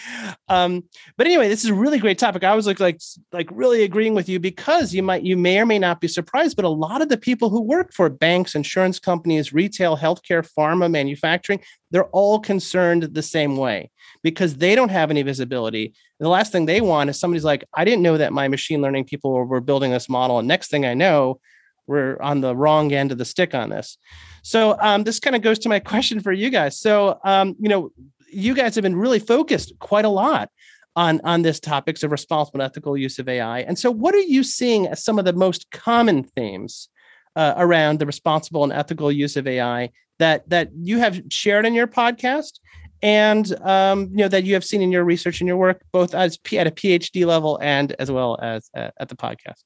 Um, 0.48 0.84
but 1.16 1.26
anyway, 1.26 1.48
this 1.48 1.64
is 1.64 1.70
a 1.70 1.74
really 1.74 1.98
great 1.98 2.18
topic. 2.18 2.44
I 2.44 2.54
was 2.54 2.66
like, 2.66 2.80
like, 2.80 3.00
like 3.32 3.48
really 3.50 3.82
agreeing 3.84 4.14
with 4.14 4.28
you 4.28 4.38
because 4.38 4.92
you 4.92 5.02
might, 5.02 5.22
you 5.22 5.36
may 5.36 5.60
or 5.60 5.66
may 5.66 5.78
not 5.78 6.00
be 6.00 6.08
surprised, 6.08 6.56
but 6.56 6.64
a 6.64 6.68
lot 6.68 7.00
of 7.00 7.08
the 7.08 7.16
people 7.16 7.48
who 7.48 7.62
work 7.62 7.92
for 7.92 8.10
banks, 8.10 8.54
insurance 8.54 8.98
companies, 8.98 9.52
retail, 9.52 9.96
healthcare, 9.96 10.46
pharma, 10.58 10.90
manufacturing, 10.90 11.60
they're 11.90 12.06
all 12.06 12.40
concerned 12.40 13.04
the 13.04 13.22
same 13.22 13.56
way 13.56 13.90
because 14.22 14.56
they 14.56 14.74
don't 14.74 14.90
have 14.90 15.10
any 15.10 15.22
visibility. 15.22 15.94
The 16.18 16.28
last 16.28 16.50
thing 16.50 16.66
they 16.66 16.80
want 16.80 17.10
is 17.10 17.20
somebody's 17.20 17.44
like, 17.44 17.64
I 17.74 17.84
didn't 17.84 18.02
know 18.02 18.16
that 18.16 18.32
my 18.32 18.48
machine 18.48 18.82
learning 18.82 19.04
people 19.04 19.32
were 19.32 19.60
building 19.60 19.92
this 19.92 20.08
model, 20.08 20.38
and 20.38 20.48
next 20.48 20.70
thing 20.70 20.84
I 20.84 20.94
know, 20.94 21.40
we're 21.86 22.20
on 22.20 22.40
the 22.40 22.56
wrong 22.56 22.92
end 22.92 23.12
of 23.12 23.18
the 23.18 23.24
stick 23.24 23.54
on 23.54 23.70
this. 23.70 23.98
So 24.42 24.76
um, 24.80 25.04
this 25.04 25.20
kind 25.20 25.36
of 25.36 25.42
goes 25.42 25.58
to 25.60 25.68
my 25.68 25.78
question 25.92 26.20
for 26.20 26.32
you 26.32 26.50
guys. 26.50 26.78
So 26.78 27.18
um, 27.24 27.56
you 27.58 27.68
know, 27.68 27.90
you 28.30 28.54
guys 28.54 28.74
have 28.74 28.82
been 28.82 28.96
really 28.96 29.18
focused 29.20 29.72
quite 29.78 30.04
a 30.04 30.08
lot 30.08 30.50
on 30.96 31.20
on 31.24 31.42
this 31.42 31.60
topics 31.60 32.02
of 32.02 32.12
responsible 32.12 32.60
and 32.60 32.70
ethical 32.70 32.96
use 32.96 33.18
of 33.18 33.28
AI. 33.28 33.60
And 33.60 33.78
so, 33.78 33.90
what 33.90 34.14
are 34.14 34.20
you 34.20 34.42
seeing 34.42 34.86
as 34.86 35.04
some 35.04 35.18
of 35.18 35.24
the 35.24 35.32
most 35.32 35.70
common 35.70 36.24
themes 36.24 36.88
uh, 37.36 37.54
around 37.56 37.98
the 37.98 38.06
responsible 38.06 38.64
and 38.64 38.72
ethical 38.72 39.10
use 39.10 39.36
of 39.36 39.46
AI 39.46 39.90
that 40.18 40.48
that 40.50 40.70
you 40.74 40.98
have 40.98 41.20
shared 41.30 41.66
in 41.66 41.74
your 41.74 41.86
podcast? 41.86 42.60
And 43.02 43.54
um, 43.62 44.08
you 44.10 44.18
know 44.18 44.28
that 44.28 44.44
you 44.44 44.54
have 44.54 44.64
seen 44.64 44.80
in 44.80 44.90
your 44.90 45.04
research 45.04 45.40
and 45.40 45.48
your 45.48 45.56
work, 45.56 45.84
both 45.92 46.14
as 46.14 46.38
at 46.52 46.66
a 46.66 46.70
PhD 46.70 47.26
level 47.26 47.58
and 47.60 47.94
as 47.98 48.10
well 48.10 48.38
as 48.40 48.70
uh, 48.76 48.90
at 48.98 49.08
the 49.08 49.16
podcast. 49.16 49.62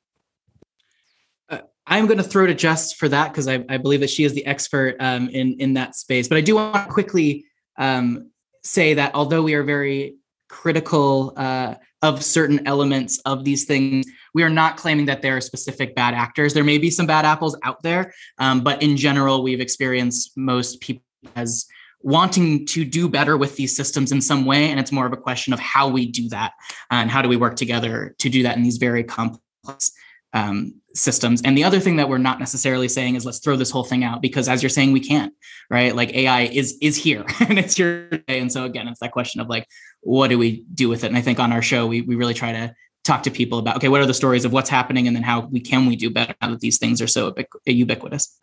I'm 1.89 2.07
going 2.07 2.19
to 2.19 2.25
throw 2.25 2.47
to 2.47 2.55
Jess 2.55 2.93
for 2.93 3.09
that 3.09 3.33
because 3.33 3.49
I, 3.49 3.65
I, 3.69 3.79
believe 3.79 4.01
that 4.01 4.11
she 4.11 4.25
is 4.25 4.35
the 4.35 4.45
expert 4.47 4.97
um, 5.01 5.29
in 5.31 5.55
in 5.59 5.75
that 5.75 5.97
space. 5.97 6.29
But 6.29 6.39
I 6.39 6.43
do 6.43 6.55
want 6.55 6.75
to 6.75 6.93
quickly 6.93 7.47
um, 7.79 8.31
say 8.63 8.95
that 8.95 9.15
although 9.15 9.43
we 9.43 9.55
are 9.55 9.63
very 9.63 10.17
critical 10.49 11.33
uh, 11.37 11.75
of 12.03 12.23
certain 12.23 12.67
elements 12.67 13.19
of 13.25 13.45
these 13.45 13.65
things. 13.65 14.07
We 14.35 14.43
are 14.43 14.51
not 14.51 14.77
claiming 14.77 15.07
that 15.07 15.23
there 15.23 15.37
are 15.37 15.41
specific 15.41 15.95
bad 15.95 16.15
actors. 16.15 16.55
There 16.55 16.65
may 16.65 16.79
be 16.79 16.91
some 16.91 17.07
bad 17.07 17.25
apples 17.25 17.57
out 17.63 17.83
there, 17.83 18.15
um, 18.39 18.63
but 18.63 18.83
in 18.83 18.97
general, 18.97 19.43
we've 19.43 19.61
experienced 19.61 20.33
most 20.37 20.81
people 20.81 21.03
as 21.35 21.67
wanting 22.01 22.65
to 22.67 22.85
do 22.85 23.09
better 23.09 23.37
with 23.37 23.57
these 23.57 23.75
systems 23.75 24.13
in 24.13 24.21
some 24.21 24.45
way. 24.45 24.71
And 24.71 24.79
it's 24.79 24.93
more 24.93 25.07
of 25.07 25.13
a 25.13 25.17
question 25.17 25.53
of 25.53 25.59
how 25.59 25.89
we 25.89 26.07
do 26.07 26.29
that 26.29 26.53
and 26.91 27.11
how 27.11 27.21
do 27.21 27.29
we 27.29 27.37
work 27.37 27.57
together 27.57 28.15
to 28.19 28.29
do 28.29 28.45
that 28.45 28.57
in 28.57 28.63
these 28.63 28.79
very 28.79 29.03
complex 29.03 29.91
um, 30.33 30.75
systems. 30.95 31.43
And 31.43 31.57
the 31.57 31.65
other 31.65 31.81
thing 31.81 31.97
that 31.97 32.09
we're 32.09 32.19
not 32.19 32.39
necessarily 32.39 32.89
saying 32.89 33.15
is 33.15 33.25
let's 33.25 33.39
throw 33.39 33.57
this 33.57 33.71
whole 33.71 33.85
thing 33.85 34.05
out 34.05 34.21
because 34.21 34.49
as 34.49 34.63
you're 34.63 34.71
saying, 34.71 34.93
we 34.93 35.01
can't, 35.01 35.33
right? 35.71 35.95
Like 35.95 36.15
AI 36.15 36.43
is 36.43 36.77
is 36.83 36.97
here 36.97 37.25
and 37.41 37.59
it's 37.59 37.77
here 37.77 38.09
today. 38.11 38.41
And 38.41 38.53
so 38.53 38.65
again, 38.65 38.89
it's 38.89 39.01
that 39.01 39.13
question 39.13 39.41
of 39.41 39.49
like, 39.49 39.67
what 40.01 40.29
do 40.29 40.39
we 40.39 40.65
do 40.75 40.89
with 40.89 41.05
it? 41.05 41.09
And 41.09 41.17
I 41.17 41.23
think 41.23 41.39
on 41.39 41.53
our 41.53 41.63
show, 41.63 41.87
we 41.87 42.03
we 42.03 42.17
really 42.17 42.35
try 42.35 42.53
to 42.53 42.75
talk 43.05 43.23
to 43.23 43.31
people 43.31 43.59
about 43.59 43.77
okay, 43.77 43.89
what 43.89 44.01
are 44.01 44.07
the 44.07 44.15
stories 44.15 44.45
of 44.45 44.53
what's 44.53 44.71
happening 44.71 45.07
and 45.07 45.17
then 45.17 45.23
how 45.23 45.41
we 45.41 45.61
can 45.61 45.87
we 45.87 45.97
do 45.97 46.11
better 46.11 46.35
now 46.43 46.51
that 46.51 46.61
these 46.61 46.79
things 46.79 47.01
are 47.01 47.07
so 47.07 47.35
ubiquitous. 47.65 48.39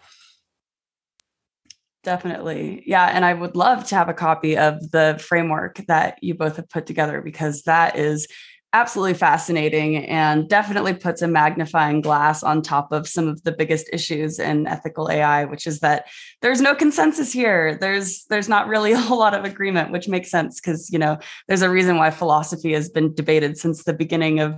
Definitely. 2.03 2.83
Yeah. 2.85 3.05
And 3.05 3.25
I 3.25 3.33
would 3.33 3.55
love 3.55 3.87
to 3.87 3.95
have 3.95 4.09
a 4.09 4.13
copy 4.13 4.55
of 4.55 4.91
the 4.91 5.19
framework 5.19 5.81
that 5.87 6.19
you 6.21 6.35
both 6.35 6.57
have 6.57 6.69
put 6.69 6.85
together 6.85 7.19
because 7.19 7.63
that 7.63 7.97
is 7.97 8.27
absolutely 8.75 9.13
fascinating 9.13 10.05
and 10.05 10.49
definitely 10.49 10.93
puts 10.93 11.21
a 11.21 11.27
magnifying 11.29 12.01
glass 12.01 12.43
on 12.43 12.61
top 12.61 12.91
of 12.91 13.07
some 13.07 13.25
of 13.25 13.41
the 13.43 13.53
biggest 13.53 13.89
issues 13.93 14.38
in 14.38 14.67
ethical 14.67 15.09
AI, 15.09 15.45
which 15.45 15.65
is 15.65 15.79
that 15.79 16.07
there's 16.41 16.59
no 16.59 16.75
consensus 16.75 17.31
here. 17.31 17.77
There's 17.79 18.25
there's 18.25 18.49
not 18.49 18.67
really 18.67 18.91
a 18.91 18.99
whole 18.99 19.17
lot 19.17 19.33
of 19.33 19.45
agreement, 19.45 19.91
which 19.91 20.09
makes 20.09 20.29
sense 20.29 20.59
because 20.59 20.91
you 20.91 20.99
know 20.99 21.17
there's 21.47 21.61
a 21.61 21.69
reason 21.69 21.95
why 21.95 22.09
philosophy 22.11 22.73
has 22.73 22.89
been 22.89 23.13
debated 23.13 23.57
since 23.57 23.85
the 23.85 23.93
beginning 23.93 24.41
of 24.41 24.53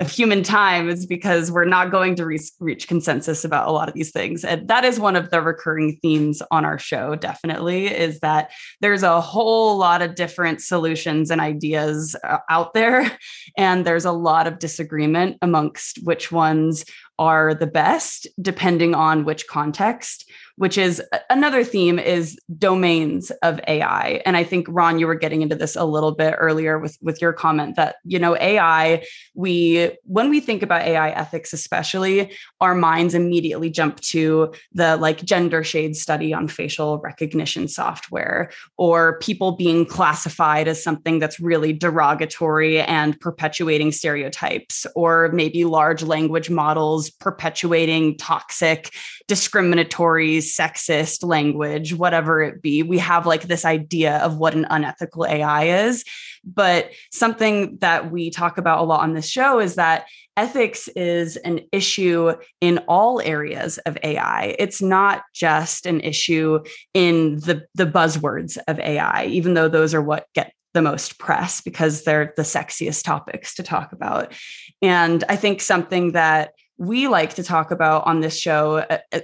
of 0.00 0.10
human 0.10 0.42
time 0.42 0.88
is 0.88 1.06
because 1.06 1.52
we're 1.52 1.64
not 1.64 1.90
going 1.90 2.16
to 2.16 2.26
re- 2.26 2.40
reach 2.58 2.88
consensus 2.88 3.44
about 3.44 3.68
a 3.68 3.70
lot 3.70 3.88
of 3.88 3.94
these 3.94 4.10
things. 4.10 4.44
And 4.44 4.66
that 4.68 4.84
is 4.84 4.98
one 4.98 5.14
of 5.14 5.30
the 5.30 5.40
recurring 5.40 5.98
themes 6.02 6.42
on 6.50 6.64
our 6.64 6.78
show 6.78 7.14
definitely 7.14 7.86
is 7.86 8.20
that 8.20 8.50
there's 8.80 9.04
a 9.04 9.20
whole 9.20 9.76
lot 9.76 10.02
of 10.02 10.16
different 10.16 10.60
solutions 10.60 11.30
and 11.30 11.40
ideas 11.40 12.16
uh, 12.24 12.38
out 12.50 12.74
there 12.74 13.10
and 13.56 13.84
there's 13.84 14.04
a 14.04 14.12
lot 14.12 14.46
of 14.46 14.58
disagreement 14.58 15.36
amongst 15.42 15.98
which 16.02 16.32
ones 16.32 16.84
are 17.18 17.54
the 17.54 17.66
best 17.66 18.26
depending 18.40 18.94
on 18.94 19.24
which 19.24 19.46
context 19.46 20.30
which 20.56 20.78
is 20.78 21.02
uh, 21.12 21.18
another 21.30 21.64
theme 21.64 21.98
is 21.98 22.38
domains 22.58 23.30
of 23.42 23.60
ai 23.66 24.22
and 24.26 24.36
i 24.36 24.44
think 24.44 24.66
ron 24.68 24.98
you 24.98 25.06
were 25.06 25.14
getting 25.14 25.42
into 25.42 25.54
this 25.54 25.76
a 25.76 25.84
little 25.84 26.12
bit 26.12 26.34
earlier 26.38 26.78
with 26.78 26.96
with 27.00 27.20
your 27.20 27.32
comment 27.32 27.76
that 27.76 27.96
you 28.04 28.18
know 28.18 28.36
ai 28.38 29.04
we 29.34 29.90
when 30.04 30.28
we 30.28 30.40
think 30.40 30.62
about 30.62 30.82
ai 30.82 31.10
ethics 31.10 31.52
especially 31.52 32.32
our 32.60 32.74
minds 32.74 33.14
immediately 33.14 33.70
jump 33.70 34.00
to 34.00 34.52
the 34.72 34.96
like 34.96 35.24
gender 35.24 35.62
shade 35.62 35.96
study 35.96 36.32
on 36.32 36.48
facial 36.48 36.98
recognition 36.98 37.68
software 37.68 38.50
or 38.76 39.18
people 39.20 39.52
being 39.52 39.86
classified 39.86 40.68
as 40.68 40.82
something 40.82 41.18
that's 41.18 41.40
really 41.40 41.72
derogatory 41.72 42.80
and 42.80 43.18
perpetuating 43.20 43.92
stereotypes 43.92 44.86
or 44.94 45.30
maybe 45.32 45.64
large 45.64 46.02
language 46.02 46.50
models 46.50 47.03
perpetuating 47.10 48.16
toxic, 48.16 48.92
discriminatory, 49.28 50.38
sexist 50.38 51.24
language, 51.24 51.94
whatever 51.94 52.42
it 52.42 52.62
be. 52.62 52.82
We 52.82 52.98
have 52.98 53.26
like 53.26 53.42
this 53.42 53.64
idea 53.64 54.18
of 54.18 54.36
what 54.36 54.54
an 54.54 54.66
unethical 54.70 55.26
AI 55.26 55.86
is. 55.86 56.04
But 56.44 56.90
something 57.10 57.78
that 57.80 58.10
we 58.10 58.30
talk 58.30 58.58
about 58.58 58.80
a 58.80 58.82
lot 58.84 59.00
on 59.00 59.14
this 59.14 59.28
show 59.28 59.60
is 59.60 59.76
that 59.76 60.06
ethics 60.36 60.88
is 60.88 61.36
an 61.36 61.60
issue 61.72 62.34
in 62.60 62.78
all 62.88 63.20
areas 63.20 63.78
of 63.78 63.96
AI. 64.02 64.56
It's 64.58 64.82
not 64.82 65.22
just 65.32 65.86
an 65.86 66.00
issue 66.00 66.60
in 66.92 67.36
the, 67.36 67.66
the 67.74 67.86
buzzwords 67.86 68.58
of 68.68 68.78
AI, 68.78 69.26
even 69.26 69.54
though 69.54 69.68
those 69.68 69.94
are 69.94 70.02
what 70.02 70.26
get 70.34 70.52
the 70.74 70.82
most 70.82 71.18
press 71.18 71.60
because 71.60 72.02
they're 72.02 72.34
the 72.36 72.42
sexiest 72.42 73.04
topics 73.04 73.54
to 73.54 73.62
talk 73.62 73.92
about. 73.92 74.34
And 74.82 75.24
I 75.28 75.36
think 75.36 75.60
something 75.60 76.12
that 76.12 76.52
we 76.78 77.08
like 77.08 77.34
to 77.34 77.42
talk 77.42 77.70
about 77.70 78.06
on 78.06 78.20
this 78.20 78.38
show 78.38 78.78
uh, 78.78 78.98
uh, 79.12 79.20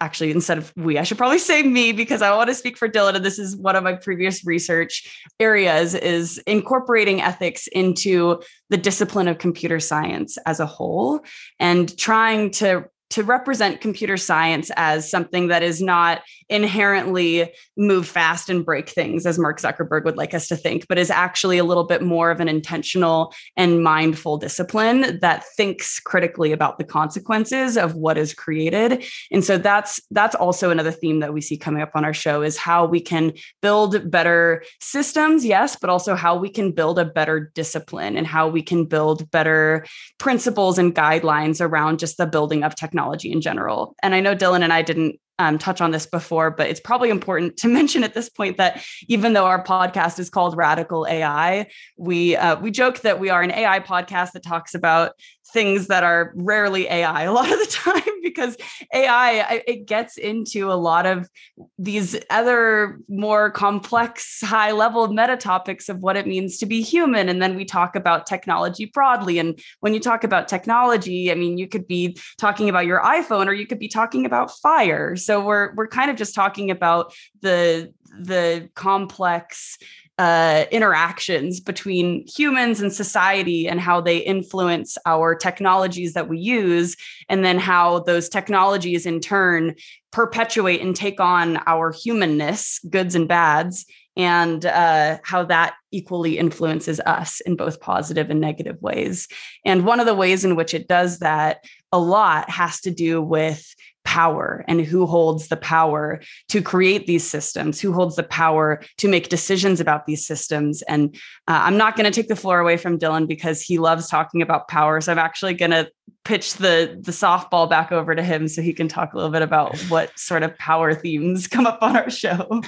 actually 0.00 0.30
instead 0.30 0.56
of 0.56 0.72
we 0.76 0.98
i 0.98 1.02
should 1.02 1.18
probably 1.18 1.38
say 1.38 1.62
me 1.62 1.92
because 1.92 2.22
i 2.22 2.34
want 2.34 2.48
to 2.48 2.54
speak 2.54 2.78
for 2.78 2.88
dylan 2.88 3.14
and 3.14 3.24
this 3.24 3.38
is 3.38 3.56
one 3.56 3.76
of 3.76 3.84
my 3.84 3.92
previous 3.92 4.46
research 4.46 5.22
areas 5.38 5.94
is 5.94 6.38
incorporating 6.46 7.20
ethics 7.20 7.66
into 7.68 8.40
the 8.70 8.78
discipline 8.78 9.28
of 9.28 9.36
computer 9.38 9.78
science 9.78 10.38
as 10.46 10.60
a 10.60 10.66
whole 10.66 11.20
and 11.60 11.96
trying 11.98 12.50
to 12.50 12.84
to 13.10 13.22
represent 13.22 13.80
computer 13.80 14.16
science 14.16 14.70
as 14.76 15.08
something 15.10 15.48
that 15.48 15.62
is 15.62 15.80
not 15.80 16.22
inherently 16.48 17.52
move 17.76 18.06
fast 18.06 18.48
and 18.48 18.64
break 18.64 18.88
things 18.88 19.26
as 19.26 19.38
Mark 19.38 19.60
Zuckerberg 19.60 20.04
would 20.04 20.16
like 20.16 20.34
us 20.34 20.48
to 20.48 20.56
think, 20.56 20.86
but 20.88 20.98
is 20.98 21.10
actually 21.10 21.58
a 21.58 21.64
little 21.64 21.84
bit 21.84 22.02
more 22.02 22.30
of 22.30 22.40
an 22.40 22.48
intentional 22.48 23.32
and 23.56 23.82
mindful 23.82 24.38
discipline 24.38 25.18
that 25.20 25.44
thinks 25.56 26.00
critically 26.00 26.52
about 26.52 26.78
the 26.78 26.84
consequences 26.84 27.76
of 27.76 27.94
what 27.94 28.18
is 28.18 28.34
created. 28.34 29.04
And 29.30 29.44
so 29.44 29.58
that's 29.58 30.00
that's 30.10 30.34
also 30.34 30.70
another 30.70 30.92
theme 30.92 31.20
that 31.20 31.32
we 31.32 31.40
see 31.40 31.56
coming 31.56 31.82
up 31.82 31.92
on 31.94 32.04
our 32.04 32.14
show 32.14 32.42
is 32.42 32.56
how 32.56 32.86
we 32.86 33.00
can 33.00 33.32
build 33.62 34.10
better 34.10 34.64
systems, 34.80 35.44
yes, 35.44 35.76
but 35.76 35.90
also 35.90 36.14
how 36.14 36.36
we 36.36 36.48
can 36.48 36.72
build 36.72 36.98
a 36.98 37.04
better 37.04 37.52
discipline 37.54 38.16
and 38.16 38.26
how 38.26 38.48
we 38.48 38.62
can 38.62 38.84
build 38.84 39.30
better 39.30 39.84
principles 40.18 40.78
and 40.78 40.94
guidelines 40.94 41.60
around 41.60 41.98
just 41.98 42.16
the 42.16 42.26
building 42.26 42.62
of 42.62 42.74
technology 42.96 43.30
in 43.30 43.40
general. 43.40 43.94
And 44.02 44.14
I 44.14 44.20
know 44.20 44.34
Dylan 44.34 44.62
and 44.62 44.72
I 44.72 44.82
didn't 44.82 45.20
um, 45.38 45.58
touch 45.58 45.82
on 45.82 45.90
this 45.90 46.06
before, 46.06 46.50
but 46.50 46.68
it's 46.68 46.80
probably 46.80 47.10
important 47.10 47.58
to 47.58 47.68
mention 47.78 48.02
at 48.04 48.14
this 48.14 48.30
point 48.30 48.56
that 48.56 48.82
even 49.06 49.34
though 49.34 49.44
our 49.44 49.62
podcast 49.62 50.18
is 50.18 50.30
called 50.30 50.56
Radical 50.56 51.06
AI, 51.06 51.66
we 51.98 52.36
uh, 52.36 52.58
we 52.58 52.70
joke 52.70 53.00
that 53.00 53.20
we 53.20 53.28
are 53.28 53.42
an 53.42 53.50
AI 53.50 53.80
podcast 53.80 54.32
that 54.32 54.42
talks 54.42 54.74
about 54.74 55.12
things 55.56 55.86
that 55.86 56.04
are 56.04 56.34
rarely 56.34 56.86
AI 56.86 57.22
a 57.22 57.32
lot 57.32 57.50
of 57.50 57.58
the 57.58 57.66
time 57.70 58.02
because 58.22 58.58
AI 58.92 59.62
it 59.66 59.86
gets 59.86 60.18
into 60.18 60.70
a 60.70 60.74
lot 60.74 61.06
of 61.06 61.30
these 61.78 62.14
other 62.28 63.00
more 63.08 63.50
complex 63.50 64.42
high 64.42 64.72
level 64.72 65.08
meta 65.08 65.34
topics 65.34 65.88
of 65.88 66.00
what 66.00 66.14
it 66.14 66.26
means 66.26 66.58
to 66.58 66.66
be 66.66 66.82
human. 66.82 67.30
And 67.30 67.40
then 67.40 67.56
we 67.56 67.64
talk 67.64 67.96
about 67.96 68.26
technology 68.26 68.84
broadly. 68.84 69.38
And 69.38 69.58
when 69.80 69.94
you 69.94 70.00
talk 70.00 70.24
about 70.24 70.46
technology 70.46 71.32
I 71.32 71.34
mean 71.34 71.56
you 71.56 71.66
could 71.66 71.86
be 71.86 72.18
talking 72.36 72.68
about 72.68 72.84
your 72.84 73.00
iPhone 73.00 73.46
or 73.46 73.54
you 73.54 73.66
could 73.66 73.78
be 73.78 73.88
talking 73.88 74.26
about 74.26 74.50
fire. 74.58 75.16
So 75.16 75.42
we're 75.42 75.74
we're 75.74 75.88
kind 75.88 76.10
of 76.10 76.18
just 76.18 76.34
talking 76.34 76.70
about 76.70 77.14
the 77.40 77.94
the 78.20 78.68
complex 78.74 79.78
uh, 80.18 80.64
interactions 80.70 81.60
between 81.60 82.26
humans 82.26 82.80
and 82.80 82.92
society 82.92 83.68
and 83.68 83.80
how 83.80 84.00
they 84.00 84.18
influence 84.18 84.96
our 85.04 85.34
technologies 85.34 86.14
that 86.14 86.28
we 86.28 86.38
use, 86.38 86.96
and 87.28 87.44
then 87.44 87.58
how 87.58 88.00
those 88.00 88.28
technologies 88.28 89.04
in 89.04 89.20
turn 89.20 89.74
perpetuate 90.12 90.80
and 90.80 90.96
take 90.96 91.20
on 91.20 91.58
our 91.66 91.92
humanness, 91.92 92.80
goods 92.88 93.14
and 93.14 93.28
bads, 93.28 93.84
and 94.16 94.64
uh, 94.64 95.18
how 95.24 95.44
that 95.44 95.74
equally 95.92 96.38
influences 96.38 97.00
us 97.00 97.40
in 97.40 97.54
both 97.54 97.80
positive 97.80 98.30
and 98.30 98.40
negative 98.40 98.80
ways. 98.80 99.28
And 99.64 99.84
one 99.84 100.00
of 100.00 100.06
the 100.06 100.14
ways 100.14 100.44
in 100.44 100.56
which 100.56 100.72
it 100.72 100.88
does 100.88 101.18
that 101.18 101.64
a 101.92 101.98
lot 101.98 102.48
has 102.48 102.80
to 102.80 102.90
do 102.90 103.20
with 103.20 103.74
power 104.06 104.64
and 104.68 104.80
who 104.80 105.04
holds 105.04 105.48
the 105.48 105.56
power 105.56 106.20
to 106.48 106.62
create 106.62 107.06
these 107.06 107.28
systems, 107.28 107.80
who 107.80 107.92
holds 107.92 108.14
the 108.14 108.22
power 108.22 108.80
to 108.98 109.08
make 109.08 109.28
decisions 109.28 109.80
about 109.80 110.06
these 110.06 110.24
systems. 110.24 110.80
And 110.82 111.14
uh, 111.48 111.60
I'm 111.64 111.76
not 111.76 111.96
going 111.96 112.10
to 112.10 112.12
take 112.12 112.28
the 112.28 112.36
floor 112.36 112.60
away 112.60 112.76
from 112.76 112.98
Dylan 112.98 113.26
because 113.26 113.60
he 113.60 113.78
loves 113.78 114.08
talking 114.08 114.40
about 114.40 114.68
power. 114.68 115.00
So 115.00 115.10
I'm 115.10 115.18
actually 115.18 115.54
going 115.54 115.72
to 115.72 115.90
pitch 116.24 116.54
the 116.54 116.98
the 117.02 117.12
softball 117.12 117.70
back 117.70 117.92
over 117.92 118.14
to 118.14 118.22
him 118.22 118.48
so 118.48 118.60
he 118.60 118.72
can 118.72 118.88
talk 118.88 119.12
a 119.12 119.16
little 119.16 119.30
bit 119.30 119.42
about 119.42 119.78
what 119.82 120.16
sort 120.18 120.42
of 120.42 120.56
power 120.58 120.92
themes 120.92 121.46
come 121.48 121.66
up 121.66 121.78
on 121.82 121.96
our 121.96 122.10
show. 122.10 122.62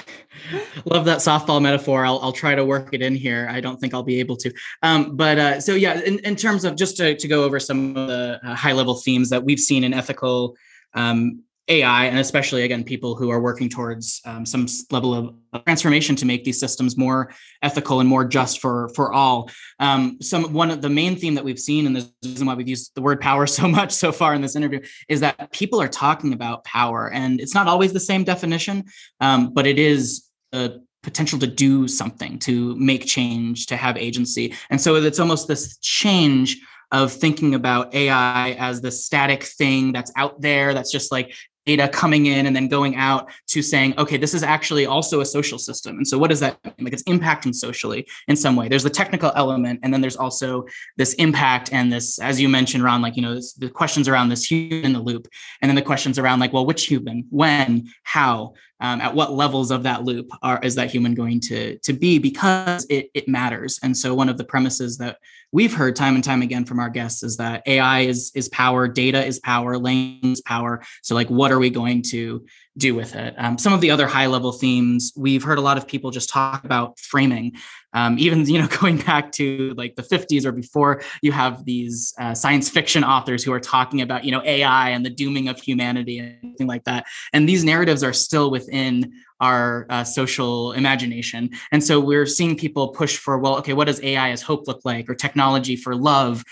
Love 0.85 1.05
that 1.05 1.19
softball 1.19 1.61
metaphor. 1.61 2.05
I'll, 2.05 2.19
I'll 2.19 2.33
try 2.33 2.53
to 2.53 2.65
work 2.65 2.89
it 2.93 3.01
in 3.01 3.15
here. 3.15 3.47
I 3.49 3.61
don't 3.61 3.79
think 3.79 3.93
I'll 3.93 4.03
be 4.03 4.19
able 4.19 4.35
to. 4.37 4.51
Um, 4.83 5.15
but 5.15 5.39
uh, 5.39 5.61
so 5.61 5.73
yeah, 5.73 6.01
in, 6.01 6.19
in 6.19 6.35
terms 6.35 6.65
of 6.65 6.75
just 6.75 6.97
to, 6.97 7.15
to 7.15 7.27
go 7.27 7.43
over 7.43 7.59
some 7.59 7.95
of 7.95 8.07
the 8.07 8.39
uh, 8.43 8.55
high 8.55 8.73
level 8.73 8.95
themes 8.95 9.29
that 9.29 9.43
we've 9.43 9.59
seen 9.59 9.83
in 9.85 9.93
ethical 9.93 10.57
um, 10.93 11.43
AI, 11.69 12.05
and 12.05 12.17
especially 12.17 12.63
again, 12.63 12.83
people 12.83 13.15
who 13.15 13.29
are 13.29 13.39
working 13.39 13.69
towards 13.69 14.21
um, 14.25 14.45
some 14.45 14.65
level 14.89 15.13
of 15.13 15.63
transformation 15.65 16.15
to 16.15 16.25
make 16.25 16.43
these 16.43 16.59
systems 16.59 16.97
more 16.97 17.31
ethical 17.61 17.99
and 17.99 18.09
more 18.09 18.25
just 18.25 18.59
for 18.59 18.89
for 18.95 19.13
all. 19.13 19.49
Um, 19.79 20.17
some 20.19 20.51
one 20.51 20.71
of 20.71 20.81
the 20.81 20.89
main 20.89 21.15
theme 21.15 21.35
that 21.35 21.45
we've 21.45 21.59
seen, 21.59 21.85
and 21.85 21.95
the 21.95 22.11
reason 22.25 22.47
why 22.47 22.55
we've 22.55 22.67
used 22.67 22.95
the 22.95 23.01
word 23.01 23.21
power 23.21 23.45
so 23.59 23.67
much 23.67 23.91
so 23.91 24.11
far 24.11 24.33
in 24.33 24.41
this 24.41 24.55
interview, 24.55 24.81
is 25.07 25.19
that 25.19 25.51
people 25.51 25.79
are 25.79 25.87
talking 25.87 26.33
about 26.33 26.63
power, 26.63 27.11
and 27.11 27.39
it's 27.39 27.53
not 27.53 27.67
always 27.67 27.93
the 27.93 27.99
same 27.99 28.23
definition, 28.23 28.85
um, 29.21 29.53
but 29.53 29.67
it 29.67 29.77
is 29.77 30.27
a 30.53 30.71
potential 31.03 31.39
to 31.39 31.47
do 31.47 31.87
something, 31.87 32.37
to 32.39 32.75
make 32.75 33.05
change, 33.05 33.67
to 33.67 33.77
have 33.77 33.95
agency. 33.95 34.53
And 34.69 34.81
so 34.81 34.95
it's 34.95 35.19
almost 35.19 35.47
this 35.47 35.77
change 35.77 36.59
of 36.91 37.11
thinking 37.11 37.55
about 37.55 37.93
AI 37.93 38.51
as 38.51 38.81
the 38.81 38.91
static 38.91 39.43
thing 39.43 39.91
that's 39.91 40.11
out 40.15 40.41
there, 40.41 40.73
that's 40.73 40.91
just 40.91 41.11
like 41.11 41.33
data 41.65 41.87
coming 41.87 42.25
in 42.25 42.47
and 42.47 42.55
then 42.55 42.67
going 42.67 42.95
out 42.95 43.29
to 43.45 43.61
saying, 43.61 43.93
okay, 43.99 44.17
this 44.17 44.33
is 44.33 44.41
actually 44.41 44.87
also 44.87 45.21
a 45.21 45.25
social 45.25 45.59
system. 45.59 45.97
And 45.97 46.07
so 46.07 46.17
what 46.17 46.29
does 46.29 46.39
that 46.39 46.57
mean? 46.63 46.85
Like 46.85 46.93
it's 46.93 47.03
impacting 47.03 47.53
socially 47.53 48.07
in 48.27 48.35
some 48.35 48.55
way. 48.55 48.67
There's 48.67 48.83
the 48.83 48.89
technical 48.89 49.31
element, 49.35 49.79
and 49.83 49.93
then 49.93 50.01
there's 50.01 50.15
also 50.15 50.65
this 50.97 51.13
impact 51.15 51.71
and 51.71 51.93
this, 51.93 52.17
as 52.19 52.41
you 52.41 52.49
mentioned, 52.49 52.83
Ron, 52.83 53.03
like, 53.03 53.15
you 53.15 53.21
know, 53.21 53.35
this, 53.35 53.53
the 53.53 53.69
questions 53.69 54.07
around 54.07 54.29
this 54.29 54.49
human 54.49 54.85
in 54.85 54.93
the 54.93 54.99
loop. 54.99 55.27
And 55.61 55.69
then 55.69 55.75
the 55.75 55.83
questions 55.83 56.17
around 56.17 56.39
like, 56.39 56.53
well, 56.53 56.65
which 56.65 56.85
human, 56.85 57.25
when, 57.29 57.87
how, 58.03 58.53
um, 58.81 59.01
at 59.01 59.13
what 59.13 59.33
levels 59.33 59.71
of 59.71 59.83
that 59.83 60.05
loop 60.05 60.31
are 60.41 60.59
is 60.63 60.75
that 60.75 60.89
human 60.89 61.13
going 61.13 61.41
to 61.41 61.77
to 61.79 61.93
be 61.93 62.17
because 62.17 62.85
it, 62.89 63.09
it 63.13 63.27
matters 63.27 63.77
and 63.83 63.97
so 63.97 64.13
one 64.13 64.29
of 64.29 64.37
the 64.37 64.43
premises 64.45 64.97
that 64.99 65.17
we've 65.51 65.73
heard 65.73 65.95
time 65.95 66.15
and 66.15 66.23
time 66.23 66.41
again 66.41 66.65
from 66.65 66.79
our 66.79 66.89
guests 66.89 67.23
is 67.23 67.37
that 67.37 67.63
ai 67.65 68.01
is 68.01 68.31
is 68.35 68.49
power 68.49 68.87
data 68.87 69.25
is 69.25 69.39
power 69.39 69.77
lanes 69.77 70.41
power. 70.41 70.81
So 71.01 71.15
like 71.15 71.29
what 71.29 71.51
are 71.51 71.59
we 71.59 71.69
going 71.69 72.01
to 72.03 72.45
do 72.77 72.95
with 72.95 73.15
it? 73.15 73.33
Um, 73.37 73.57
some 73.57 73.73
of 73.73 73.81
the 73.81 73.91
other 73.91 74.07
high 74.07 74.27
level 74.27 74.51
themes 74.51 75.11
we've 75.15 75.43
heard 75.43 75.57
a 75.57 75.61
lot 75.61 75.77
of 75.77 75.87
people 75.87 76.11
just 76.11 76.29
talk 76.29 76.63
about 76.63 76.99
framing. 76.99 77.53
Um, 77.93 78.19
even 78.19 78.45
you 78.47 78.61
know 78.61 78.67
going 78.79 78.97
back 78.97 79.31
to 79.33 79.73
like 79.75 79.95
the 79.95 80.03
50s 80.03 80.45
or 80.45 80.51
before 80.51 81.01
you 81.21 81.31
have 81.31 81.65
these 81.65 82.13
uh, 82.19 82.33
science 82.33 82.69
fiction 82.69 83.03
authors 83.03 83.43
who 83.43 83.51
are 83.51 83.59
talking 83.59 84.01
about 84.01 84.23
you 84.23 84.31
know 84.31 84.41
ai 84.43 84.89
and 84.89 85.05
the 85.05 85.09
dooming 85.09 85.47
of 85.47 85.59
humanity 85.59 86.19
and 86.19 86.37
anything 86.43 86.67
like 86.67 86.83
that. 86.85 87.05
And 87.33 87.47
these 87.47 87.63
narratives 87.63 88.03
are 88.03 88.13
still 88.13 88.51
within 88.51 89.13
our 89.39 89.85
uh, 89.89 90.03
social 90.03 90.73
imagination. 90.73 91.49
And 91.71 91.83
so 91.83 91.99
we're 91.99 92.25
seeing 92.25 92.57
people 92.57 92.89
push 92.89 93.17
for 93.17 93.37
well 93.37 93.57
okay 93.57 93.73
what 93.73 93.87
does 93.87 94.01
ai 94.03 94.29
as 94.31 94.41
hope 94.41 94.67
look 94.67 94.81
like 94.83 95.09
or 95.09 95.15
technology 95.15 95.75
for 95.75 95.95
love 95.95 96.43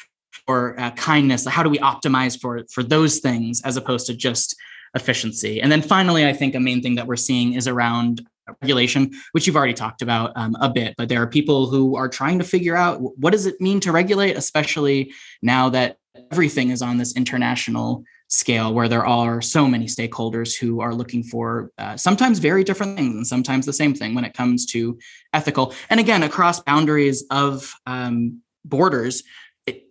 or 0.47 0.79
uh, 0.79 0.91
kindness? 0.91 1.45
How 1.45 1.63
do 1.63 1.69
we 1.69 1.79
optimize 1.79 2.39
for 2.39 2.63
for 2.71 2.83
those 2.83 3.19
things 3.19 3.61
as 3.63 3.77
opposed 3.77 4.07
to 4.07 4.13
just 4.13 4.55
efficiency? 4.95 5.61
And 5.61 5.71
then 5.71 5.81
finally 5.81 6.25
i 6.25 6.33
think 6.33 6.55
a 6.55 6.59
main 6.59 6.81
thing 6.81 6.95
that 6.95 7.07
we're 7.07 7.15
seeing 7.15 7.53
is 7.53 7.67
around 7.67 8.25
regulation, 8.61 9.11
which 9.31 9.45
you've 9.45 9.55
already 9.55 9.73
talked 9.73 10.01
about 10.01 10.31
um, 10.35 10.55
a 10.61 10.69
bit, 10.69 10.95
but 10.97 11.09
there 11.09 11.21
are 11.21 11.27
people 11.27 11.67
who 11.67 11.95
are 11.95 12.09
trying 12.09 12.39
to 12.39 12.45
figure 12.45 12.75
out 12.75 12.99
what 13.17 13.31
does 13.31 13.45
it 13.45 13.59
mean 13.59 13.79
to 13.81 13.91
regulate, 13.91 14.37
especially 14.37 15.11
now 15.41 15.69
that 15.69 15.97
everything 16.31 16.69
is 16.69 16.81
on 16.81 16.97
this 16.97 17.15
international 17.15 18.03
scale 18.27 18.73
where 18.73 18.89
there 18.89 19.05
are 19.05 19.41
so 19.41 19.67
many 19.67 19.85
stakeholders 19.85 20.57
who 20.57 20.81
are 20.81 20.93
looking 20.93 21.23
for 21.23 21.71
uh, 21.77 21.95
sometimes 21.95 22.39
very 22.39 22.63
different 22.63 22.97
things 22.97 23.15
and 23.15 23.27
sometimes 23.27 23.65
the 23.65 23.73
same 23.73 23.93
thing 23.93 24.13
when 24.13 24.25
it 24.25 24.33
comes 24.33 24.65
to 24.65 24.97
ethical. 25.33 25.73
And 25.89 25.99
again 25.99 26.23
across 26.23 26.59
boundaries 26.59 27.23
of 27.31 27.73
um, 27.85 28.41
borders 28.65 29.23
it, 29.65 29.87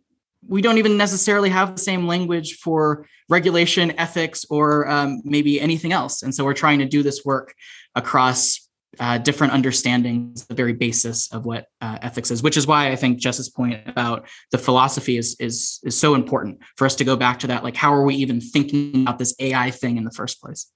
we 0.46 0.60
don't 0.60 0.78
even 0.78 0.96
necessarily 0.96 1.48
have 1.48 1.76
the 1.76 1.82
same 1.82 2.06
language 2.06 2.58
for 2.58 3.06
regulation 3.28 3.98
ethics 3.98 4.44
or 4.50 4.88
um, 4.88 5.22
maybe 5.24 5.60
anything 5.60 5.92
else. 5.92 6.22
And 6.22 6.34
so 6.34 6.44
we're 6.44 6.54
trying 6.54 6.78
to 6.80 6.86
do 6.86 7.02
this 7.02 7.24
work 7.24 7.54
across 7.94 8.65
uh, 8.98 9.18
different 9.18 9.52
understandings, 9.52 10.46
the 10.46 10.54
very 10.54 10.72
basis 10.72 11.32
of 11.32 11.44
what 11.44 11.66
uh, 11.80 11.98
ethics 12.02 12.30
is, 12.30 12.42
which 12.42 12.56
is 12.56 12.66
why 12.66 12.90
I 12.90 12.96
think 12.96 13.18
Jess's 13.18 13.48
point 13.48 13.80
about 13.86 14.28
the 14.50 14.58
philosophy 14.58 15.16
is 15.16 15.36
is 15.40 15.80
is 15.84 15.96
so 15.96 16.14
important 16.14 16.58
for 16.76 16.86
us 16.86 16.94
to 16.96 17.04
go 17.04 17.16
back 17.16 17.38
to 17.40 17.46
that. 17.48 17.64
Like, 17.64 17.76
how 17.76 17.92
are 17.92 18.04
we 18.04 18.14
even 18.16 18.40
thinking 18.40 19.02
about 19.02 19.18
this 19.18 19.34
AI 19.38 19.70
thing 19.70 19.96
in 19.96 20.04
the 20.04 20.10
first 20.10 20.40
place? 20.40 20.70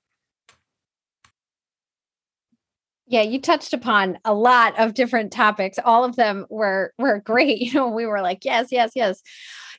Yeah, 3.06 3.22
you 3.22 3.40
touched 3.40 3.72
upon 3.72 4.18
a 4.24 4.32
lot 4.32 4.78
of 4.78 4.94
different 4.94 5.32
topics. 5.32 5.78
All 5.84 6.04
of 6.04 6.16
them 6.16 6.46
were 6.48 6.92
were 6.98 7.20
great. 7.20 7.60
You 7.60 7.74
know, 7.74 7.88
we 7.88 8.06
were 8.06 8.20
like, 8.20 8.44
yes, 8.44 8.68
yes, 8.70 8.92
yes 8.94 9.22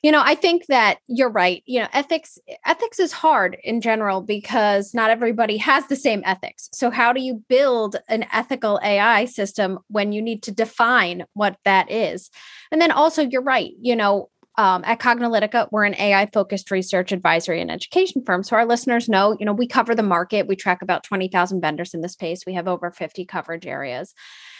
you 0.02 0.10
know 0.10 0.22
i 0.24 0.34
think 0.34 0.66
that 0.66 0.98
you're 1.06 1.30
right 1.30 1.62
you 1.66 1.80
know 1.80 1.88
ethics 1.92 2.38
ethics 2.66 2.98
is 2.98 3.12
hard 3.12 3.56
in 3.64 3.80
general 3.80 4.20
because 4.20 4.92
not 4.94 5.10
everybody 5.10 5.56
has 5.56 5.86
the 5.86 5.96
same 5.96 6.22
ethics 6.24 6.68
so 6.72 6.90
how 6.90 7.12
do 7.12 7.20
you 7.20 7.42
build 7.48 7.96
an 8.08 8.26
ethical 8.32 8.80
ai 8.82 9.24
system 9.24 9.78
when 9.88 10.12
you 10.12 10.20
need 10.20 10.42
to 10.42 10.50
define 10.52 11.24
what 11.34 11.56
that 11.64 11.90
is 11.90 12.30
and 12.70 12.80
then 12.80 12.90
also 12.90 13.22
you're 13.22 13.42
right 13.42 13.72
you 13.80 13.96
know 13.96 14.28
um, 14.58 14.84
at 14.84 15.00
Cognilytica, 15.00 15.68
we're 15.70 15.84
an 15.84 15.94
AI 15.94 16.26
focused 16.26 16.70
research 16.70 17.10
advisory 17.10 17.60
and 17.60 17.70
education 17.70 18.22
firm. 18.22 18.42
So 18.42 18.56
our 18.56 18.66
listeners 18.66 19.08
know, 19.08 19.34
you 19.40 19.46
know, 19.46 19.52
we 19.52 19.66
cover 19.66 19.94
the 19.94 20.02
market. 20.02 20.46
We 20.46 20.56
track 20.56 20.82
about 20.82 21.04
20,000 21.04 21.60
vendors 21.60 21.94
in 21.94 22.02
the 22.02 22.08
space. 22.08 22.44
We 22.46 22.52
have 22.54 22.68
over 22.68 22.90
50 22.90 23.24
coverage 23.24 23.66
areas. 23.66 24.14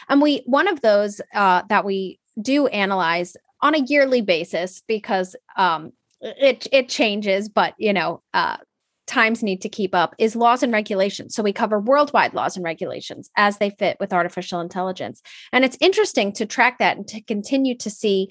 And 0.08 0.22
we, 0.22 0.42
one 0.46 0.66
of 0.66 0.80
those 0.80 1.20
uh, 1.34 1.62
that 1.68 1.84
we 1.84 2.18
do 2.40 2.66
analyze 2.68 3.36
on 3.62 3.74
a 3.74 3.84
yearly 3.86 4.20
basis 4.20 4.82
because 4.86 5.34
um, 5.56 5.92
it 6.20 6.66
it 6.72 6.88
changes, 6.88 7.48
but 7.48 7.74
you 7.78 7.92
know, 7.92 8.22
uh, 8.34 8.56
times 9.06 9.42
need 9.42 9.60
to 9.62 9.68
keep 9.68 9.94
up 9.94 10.14
is 10.18 10.36
laws 10.36 10.62
and 10.62 10.72
regulations. 10.72 11.34
So 11.34 11.42
we 11.42 11.52
cover 11.52 11.78
worldwide 11.78 12.34
laws 12.34 12.56
and 12.56 12.64
regulations 12.64 13.30
as 13.36 13.58
they 13.58 13.70
fit 13.70 13.96
with 14.00 14.12
artificial 14.12 14.60
intelligence. 14.60 15.22
And 15.52 15.64
it's 15.64 15.76
interesting 15.80 16.32
to 16.34 16.46
track 16.46 16.78
that 16.78 16.96
and 16.96 17.06
to 17.08 17.20
continue 17.22 17.76
to 17.78 17.90
see 17.90 18.28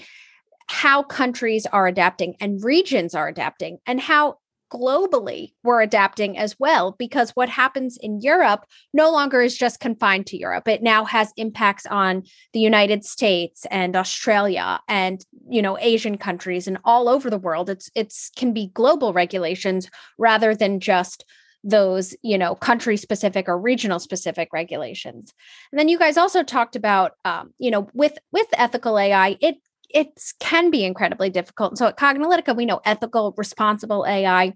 how 0.67 1.03
countries 1.03 1.65
are 1.65 1.87
adapting 1.87 2.35
and 2.39 2.63
regions 2.63 3.13
are 3.13 3.27
adapting 3.27 3.79
and 3.85 3.99
how 3.99 4.37
globally 4.71 5.53
we're 5.63 5.81
adapting 5.81 6.37
as 6.37 6.55
well 6.59 6.95
because 6.97 7.31
what 7.31 7.49
happens 7.49 7.97
in 8.01 8.21
Europe 8.21 8.65
no 8.93 9.11
longer 9.11 9.41
is 9.41 9.57
just 9.57 9.79
confined 9.79 10.25
to 10.27 10.37
Europe. 10.37 10.67
It 10.67 10.81
now 10.81 11.05
has 11.05 11.33
impacts 11.37 11.85
on 11.85 12.23
the 12.53 12.59
United 12.59 13.03
States 13.03 13.65
and 13.69 13.95
Australia 13.95 14.79
and 14.87 15.23
you 15.49 15.61
know 15.61 15.77
Asian 15.79 16.17
countries 16.17 16.67
and 16.67 16.77
all 16.85 17.09
over 17.09 17.29
the 17.29 17.37
world. 17.37 17.69
It's 17.69 17.91
it's 17.95 18.31
can 18.35 18.53
be 18.53 18.71
global 18.73 19.13
regulations 19.13 19.89
rather 20.17 20.55
than 20.55 20.79
just 20.79 21.25
those 21.63 22.15
you 22.23 22.37
know 22.37 22.55
country 22.55 22.97
specific 22.97 23.47
or 23.47 23.59
regional 23.59 23.99
specific 23.99 24.49
regulations. 24.53 25.33
And 25.71 25.79
then 25.79 25.89
you 25.89 25.99
guys 25.99 26.17
also 26.17 26.43
talked 26.43 26.75
about 26.75 27.13
um, 27.25 27.53
you 27.59 27.71
know 27.71 27.89
with 27.93 28.17
with 28.31 28.47
ethical 28.53 28.97
ai 28.97 29.37
it 29.41 29.57
it 29.93 30.07
can 30.39 30.71
be 30.71 30.83
incredibly 30.83 31.29
difficult. 31.29 31.77
So 31.77 31.87
at 31.87 31.97
Cognilytica, 31.97 32.55
we 32.55 32.65
know 32.65 32.81
ethical, 32.85 33.33
responsible 33.37 34.05
AI 34.05 34.53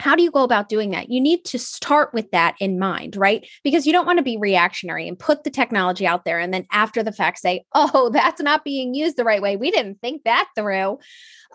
how 0.00 0.16
do 0.16 0.22
you 0.22 0.30
go 0.30 0.42
about 0.42 0.68
doing 0.68 0.90
that? 0.90 1.10
You 1.10 1.20
need 1.20 1.44
to 1.46 1.58
start 1.58 2.12
with 2.12 2.30
that 2.32 2.56
in 2.58 2.78
mind, 2.78 3.16
right? 3.16 3.46
Because 3.62 3.86
you 3.86 3.92
don't 3.92 4.06
want 4.06 4.18
to 4.18 4.24
be 4.24 4.36
reactionary 4.36 5.06
and 5.06 5.18
put 5.18 5.44
the 5.44 5.50
technology 5.50 6.06
out 6.06 6.24
there 6.24 6.38
and 6.38 6.52
then 6.52 6.66
after 6.72 7.02
the 7.02 7.12
fact 7.12 7.38
say, 7.38 7.64
oh, 7.74 8.10
that's 8.12 8.40
not 8.40 8.64
being 8.64 8.94
used 8.94 9.16
the 9.16 9.24
right 9.24 9.42
way. 9.42 9.56
We 9.56 9.70
didn't 9.70 10.00
think 10.00 10.24
that 10.24 10.48
through. 10.56 10.98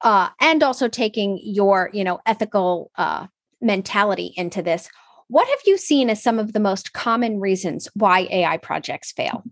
uh, 0.03 0.31
and 0.41 0.63
also 0.63 0.89
taking 0.89 1.39
your, 1.43 1.91
you 1.93 2.03
know, 2.03 2.19
ethical 2.27 2.91
uh, 2.97 3.27
mentality 3.61 4.33
into 4.37 4.63
this, 4.63 4.89
what 5.31 5.49
have 5.49 5.61
you 5.65 5.79
seen 5.79 6.11
as 6.11 6.21
some 6.21 6.41
of 6.41 6.53
the 6.53 6.59
most 6.59 6.93
common 6.93 7.39
reasons 7.39 7.89
why 7.95 8.27
AI 8.33 8.57
projects 8.57 9.13
fail? 9.13 9.45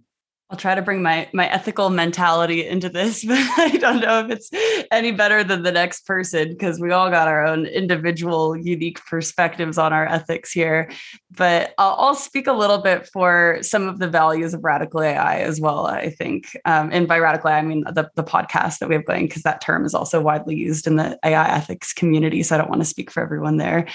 I'll 0.50 0.56
try 0.56 0.74
to 0.74 0.80
bring 0.80 1.02
my 1.02 1.28
my 1.34 1.46
ethical 1.48 1.90
mentality 1.90 2.66
into 2.66 2.88
this, 2.88 3.22
but 3.28 3.36
I 3.36 3.76
don't 3.76 4.00
know 4.00 4.20
if 4.20 4.30
it's 4.30 4.50
any 4.90 5.12
better 5.12 5.44
than 5.44 5.62
the 5.62 5.72
next 5.72 6.06
person 6.06 6.48
because 6.50 6.80
we 6.80 6.90
all 6.90 7.10
got 7.10 7.28
our 7.28 7.44
own 7.44 7.66
individual, 7.66 8.56
unique 8.56 9.04
perspectives 9.04 9.76
on 9.76 9.92
our 9.92 10.06
ethics 10.06 10.50
here. 10.50 10.90
But 11.30 11.74
I'll, 11.76 11.96
I'll 11.98 12.14
speak 12.14 12.46
a 12.46 12.54
little 12.54 12.78
bit 12.78 13.06
for 13.12 13.58
some 13.60 13.88
of 13.88 13.98
the 13.98 14.08
values 14.08 14.54
of 14.54 14.64
radical 14.64 15.02
AI 15.02 15.40
as 15.40 15.60
well. 15.60 15.86
I 15.86 16.08
think, 16.08 16.56
um, 16.64 16.88
and 16.92 17.06
by 17.06 17.18
radical 17.18 17.50
AI, 17.50 17.58
I 17.58 17.62
mean 17.62 17.84
the 17.84 18.08
the 18.14 18.24
podcast 18.24 18.78
that 18.78 18.88
we 18.88 18.94
have 18.94 19.04
going 19.04 19.26
because 19.26 19.42
that 19.42 19.60
term 19.60 19.84
is 19.84 19.94
also 19.94 20.18
widely 20.18 20.56
used 20.56 20.86
in 20.86 20.96
the 20.96 21.18
AI 21.24 21.56
ethics 21.56 21.92
community. 21.92 22.42
So 22.42 22.54
I 22.54 22.58
don't 22.58 22.70
want 22.70 22.80
to 22.80 22.86
speak 22.86 23.10
for 23.10 23.22
everyone 23.22 23.58
there. 23.58 23.86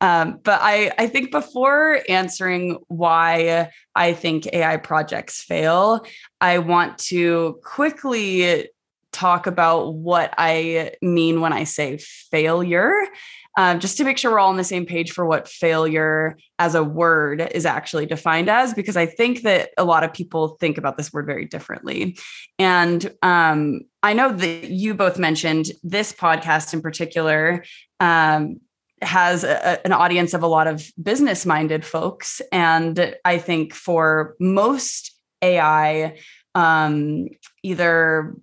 Um, 0.00 0.40
but 0.42 0.60
I 0.62 0.92
I 0.96 1.08
think 1.08 1.30
before 1.30 2.00
answering 2.08 2.78
why 2.88 3.68
I 3.94 4.12
think 4.14 4.46
AI 4.52 4.76
projects 4.76 5.42
fail, 5.42 5.89
I 6.40 6.58
want 6.58 6.98
to 7.10 7.58
quickly 7.64 8.68
talk 9.12 9.46
about 9.46 9.94
what 9.94 10.32
I 10.38 10.92
mean 11.02 11.40
when 11.40 11.52
I 11.52 11.64
say 11.64 11.98
failure. 12.30 12.94
Um, 13.58 13.80
just 13.80 13.96
to 13.96 14.04
make 14.04 14.16
sure 14.16 14.30
we're 14.30 14.38
all 14.38 14.50
on 14.50 14.56
the 14.56 14.64
same 14.64 14.86
page 14.86 15.10
for 15.10 15.26
what 15.26 15.48
failure 15.48 16.38
as 16.60 16.76
a 16.76 16.84
word 16.84 17.50
is 17.52 17.66
actually 17.66 18.06
defined 18.06 18.48
as, 18.48 18.72
because 18.72 18.96
I 18.96 19.06
think 19.06 19.42
that 19.42 19.70
a 19.76 19.84
lot 19.84 20.04
of 20.04 20.14
people 20.14 20.56
think 20.60 20.78
about 20.78 20.96
this 20.96 21.12
word 21.12 21.26
very 21.26 21.46
differently. 21.46 22.16
And 22.60 23.12
um, 23.22 23.80
I 24.04 24.12
know 24.12 24.32
that 24.32 24.70
you 24.70 24.94
both 24.94 25.18
mentioned 25.18 25.72
this 25.82 26.12
podcast 26.12 26.72
in 26.72 26.80
particular 26.80 27.64
um, 27.98 28.60
has 29.02 29.42
a, 29.42 29.84
an 29.84 29.92
audience 29.92 30.32
of 30.32 30.44
a 30.44 30.46
lot 30.46 30.68
of 30.68 30.88
business 31.02 31.44
minded 31.44 31.84
folks. 31.84 32.40
And 32.52 33.16
I 33.24 33.38
think 33.38 33.74
for 33.74 34.36
most 34.38 35.19
AI, 35.42 36.18
um, 36.54 37.28
either 37.62 38.34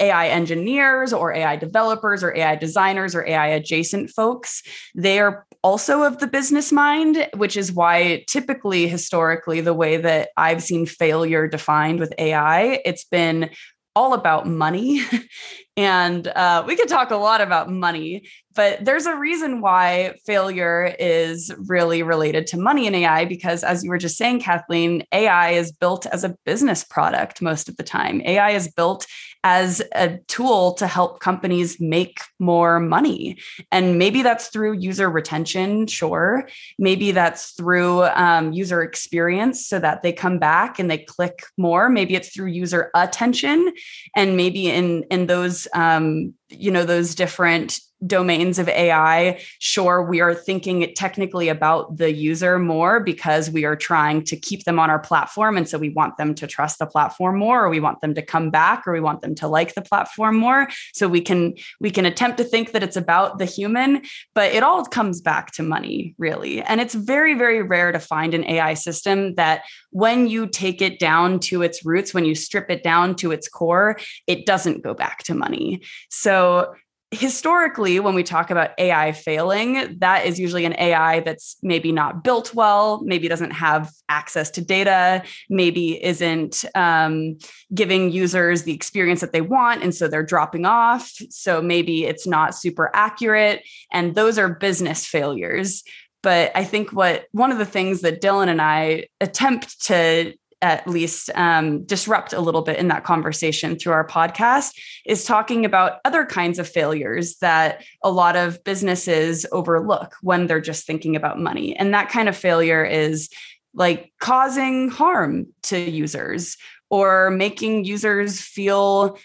AI 0.00 0.28
engineers 0.28 1.12
or 1.12 1.32
AI 1.32 1.56
developers 1.56 2.22
or 2.22 2.36
AI 2.36 2.56
designers 2.56 3.14
or 3.14 3.26
AI 3.26 3.48
adjacent 3.48 4.10
folks, 4.10 4.62
they 4.94 5.18
are 5.18 5.46
also 5.62 6.02
of 6.02 6.18
the 6.18 6.26
business 6.26 6.72
mind, 6.72 7.28
which 7.36 7.56
is 7.56 7.72
why 7.72 8.24
typically, 8.28 8.88
historically, 8.88 9.60
the 9.60 9.74
way 9.74 9.96
that 9.96 10.30
I've 10.36 10.62
seen 10.62 10.86
failure 10.86 11.48
defined 11.48 12.00
with 12.00 12.12
AI, 12.18 12.80
it's 12.84 13.04
been 13.04 13.50
all 13.94 14.14
about 14.14 14.46
money. 14.46 15.02
and 15.76 16.26
uh, 16.28 16.64
we 16.66 16.76
could 16.76 16.88
talk 16.88 17.10
a 17.10 17.16
lot 17.16 17.40
about 17.40 17.70
money, 17.70 18.28
but 18.54 18.84
there's 18.84 19.06
a 19.06 19.16
reason 19.16 19.60
why 19.60 20.14
failure 20.26 20.94
is 20.98 21.52
really 21.66 22.02
related 22.02 22.46
to 22.48 22.58
money 22.58 22.86
in 22.86 22.94
AI 22.94 23.24
because, 23.24 23.64
as 23.64 23.82
you 23.82 23.90
were 23.90 23.98
just 23.98 24.16
saying, 24.16 24.40
Kathleen, 24.40 25.04
AI 25.12 25.50
is 25.50 25.72
built 25.72 26.06
as 26.06 26.24
a 26.24 26.36
business 26.44 26.84
product 26.84 27.40
most 27.40 27.68
of 27.68 27.76
the 27.76 27.82
time. 27.82 28.20
AI 28.24 28.50
is 28.50 28.68
built 28.68 29.06
as 29.44 29.82
a 29.94 30.18
tool 30.28 30.72
to 30.74 30.86
help 30.86 31.18
companies 31.18 31.80
make 31.80 32.20
more 32.38 32.78
money. 32.78 33.36
And 33.72 33.98
maybe 33.98 34.22
that's 34.22 34.48
through 34.48 34.74
user 34.74 35.10
retention, 35.10 35.88
sure. 35.88 36.48
Maybe 36.78 37.10
that's 37.10 37.52
through 37.52 38.04
um, 38.04 38.52
user 38.52 38.82
experience 38.82 39.66
so 39.66 39.80
that 39.80 40.02
they 40.02 40.12
come 40.12 40.38
back 40.38 40.78
and 40.78 40.88
they 40.88 40.98
click 40.98 41.42
more. 41.58 41.88
Maybe 41.88 42.14
it's 42.14 42.32
through 42.32 42.48
user 42.48 42.90
attention. 42.94 43.72
And 44.14 44.36
maybe 44.36 44.70
in, 44.70 45.04
in 45.10 45.26
those, 45.26 45.61
um, 45.72 46.34
you 46.48 46.70
know, 46.70 46.84
those 46.84 47.14
different 47.14 47.80
domains 48.06 48.58
of 48.58 48.68
AI, 48.68 49.40
sure, 49.58 50.02
we 50.02 50.20
are 50.20 50.34
thinking 50.34 50.92
technically 50.94 51.48
about 51.48 51.96
the 51.96 52.12
user 52.12 52.58
more 52.58 53.00
because 53.00 53.50
we 53.50 53.64
are 53.64 53.76
trying 53.76 54.24
to 54.24 54.36
keep 54.36 54.64
them 54.64 54.78
on 54.78 54.90
our 54.90 54.98
platform. 54.98 55.56
And 55.56 55.68
so 55.68 55.78
we 55.78 55.90
want 55.90 56.16
them 56.16 56.34
to 56.36 56.46
trust 56.46 56.78
the 56.78 56.86
platform 56.86 57.38
more, 57.38 57.64
or 57.64 57.68
we 57.68 57.80
want 57.80 58.00
them 58.00 58.14
to 58.14 58.22
come 58.22 58.50
back, 58.50 58.86
or 58.86 58.92
we 58.92 59.00
want 59.00 59.20
them 59.20 59.34
to 59.36 59.48
like 59.48 59.74
the 59.74 59.82
platform 59.82 60.36
more. 60.36 60.68
So 60.92 61.08
we 61.08 61.20
can 61.20 61.54
we 61.80 61.90
can 61.90 62.06
attempt 62.06 62.38
to 62.38 62.44
think 62.44 62.72
that 62.72 62.82
it's 62.82 62.96
about 62.96 63.38
the 63.38 63.44
human, 63.44 64.02
but 64.34 64.52
it 64.52 64.62
all 64.62 64.84
comes 64.84 65.20
back 65.20 65.52
to 65.52 65.62
money, 65.62 66.14
really. 66.18 66.62
And 66.62 66.80
it's 66.80 66.94
very, 66.94 67.34
very 67.34 67.62
rare 67.62 67.92
to 67.92 68.00
find 68.00 68.34
an 68.34 68.44
AI 68.44 68.74
system 68.74 69.34
that 69.34 69.62
when 69.90 70.26
you 70.26 70.46
take 70.46 70.82
it 70.82 70.98
down 70.98 71.38
to 71.40 71.62
its 71.62 71.84
roots, 71.84 72.14
when 72.14 72.24
you 72.24 72.34
strip 72.34 72.70
it 72.70 72.82
down 72.82 73.14
to 73.16 73.30
its 73.30 73.48
core, 73.48 73.98
it 74.26 74.46
doesn't 74.46 74.82
go 74.82 74.94
back 74.94 75.22
to 75.24 75.34
money. 75.34 75.82
So 76.10 76.74
historically, 77.12 78.00
when 78.00 78.14
we 78.14 78.22
talk 78.22 78.50
about 78.50 78.70
AI 78.78 79.12
failing, 79.12 79.98
that 79.98 80.24
is 80.24 80.40
usually 80.40 80.64
an 80.64 80.74
AI 80.78 81.20
that's 81.20 81.56
maybe 81.62 81.92
not 81.92 82.24
built 82.24 82.54
well, 82.54 83.02
maybe 83.04 83.28
doesn't 83.28 83.50
have 83.50 83.92
access 84.08 84.50
to 84.52 84.62
data, 84.62 85.22
maybe 85.50 86.02
isn't 86.02 86.64
um, 86.74 87.36
giving 87.74 88.10
users 88.10 88.62
the 88.62 88.72
experience 88.72 89.20
that 89.20 89.32
they 89.32 89.42
want. 89.42 89.82
And 89.82 89.94
so 89.94 90.08
they're 90.08 90.22
dropping 90.22 90.64
off. 90.64 91.12
So 91.28 91.60
maybe 91.60 92.04
it's 92.04 92.26
not 92.26 92.54
super 92.54 92.90
accurate. 92.94 93.62
And 93.92 94.14
those 94.14 94.38
are 94.38 94.48
business 94.48 95.06
failures. 95.06 95.82
But 96.22 96.52
I 96.54 96.64
think 96.64 96.92
what 96.92 97.26
one 97.32 97.52
of 97.52 97.58
the 97.58 97.66
things 97.66 98.00
that 98.02 98.22
Dylan 98.22 98.48
and 98.48 98.62
I 98.62 99.08
attempt 99.20 99.84
to 99.86 100.32
at 100.62 100.86
least 100.86 101.28
um, 101.34 101.84
disrupt 101.84 102.32
a 102.32 102.40
little 102.40 102.62
bit 102.62 102.78
in 102.78 102.88
that 102.88 103.04
conversation 103.04 103.76
through 103.76 103.92
our 103.92 104.06
podcast 104.06 104.78
is 105.04 105.24
talking 105.24 105.64
about 105.64 105.98
other 106.04 106.24
kinds 106.24 106.58
of 106.58 106.68
failures 106.68 107.36
that 107.38 107.84
a 108.02 108.10
lot 108.10 108.36
of 108.36 108.62
businesses 108.64 109.44
overlook 109.50 110.14
when 110.22 110.46
they're 110.46 110.60
just 110.60 110.86
thinking 110.86 111.16
about 111.16 111.40
money. 111.40 111.76
And 111.76 111.92
that 111.92 112.08
kind 112.08 112.28
of 112.28 112.36
failure 112.36 112.84
is 112.84 113.28
like 113.74 114.12
causing 114.20 114.88
harm 114.88 115.46
to 115.64 115.78
users 115.78 116.56
or 116.88 117.30
making 117.30 117.84
users 117.84 118.40
feel 118.40 119.18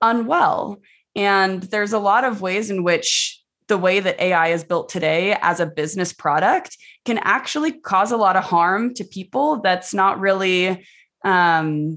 unwell. 0.00 0.80
And 1.14 1.62
there's 1.62 1.92
a 1.92 1.98
lot 1.98 2.24
of 2.24 2.40
ways 2.40 2.70
in 2.70 2.82
which 2.82 3.41
the 3.72 3.78
way 3.78 4.00
that 4.00 4.20
AI 4.20 4.48
is 4.48 4.64
built 4.64 4.90
today 4.90 5.34
as 5.40 5.58
a 5.58 5.64
business 5.64 6.12
product 6.12 6.76
can 7.06 7.16
actually 7.22 7.72
cause 7.72 8.12
a 8.12 8.18
lot 8.18 8.36
of 8.36 8.44
harm 8.44 8.92
to 8.92 9.02
people 9.02 9.62
that's 9.62 9.94
not 9.94 10.20
really 10.20 10.84
um, 11.24 11.96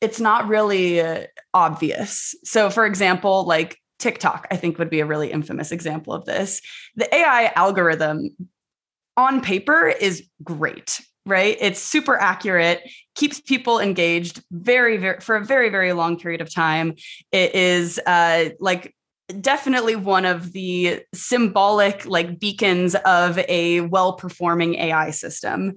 it's 0.00 0.18
not 0.18 0.48
really 0.48 1.00
obvious. 1.54 2.34
So 2.42 2.68
for 2.68 2.84
example, 2.84 3.44
like 3.44 3.78
TikTok, 4.00 4.48
I 4.50 4.56
think 4.56 4.76
would 4.76 4.90
be 4.90 4.98
a 4.98 5.06
really 5.06 5.30
infamous 5.30 5.70
example 5.70 6.12
of 6.12 6.24
this. 6.24 6.60
The 6.96 7.14
AI 7.14 7.52
algorithm 7.54 8.30
on 9.16 9.40
paper 9.40 9.86
is 9.86 10.28
great, 10.42 11.00
right? 11.26 11.56
It's 11.60 11.80
super 11.80 12.16
accurate, 12.16 12.82
keeps 13.14 13.40
people 13.40 13.78
engaged 13.78 14.42
very, 14.50 14.96
very 14.96 15.20
for 15.20 15.36
a 15.36 15.44
very, 15.44 15.68
very 15.68 15.92
long 15.92 16.18
period 16.18 16.40
of 16.40 16.52
time. 16.52 16.96
It 17.30 17.54
is 17.54 18.00
uh, 18.04 18.46
like 18.58 18.92
definitely 19.40 19.96
one 19.96 20.24
of 20.24 20.52
the 20.52 21.02
symbolic 21.14 22.04
like 22.06 22.38
beacons 22.38 22.94
of 23.06 23.38
a 23.48 23.80
well-performing 23.82 24.74
AI 24.76 25.10
system. 25.10 25.74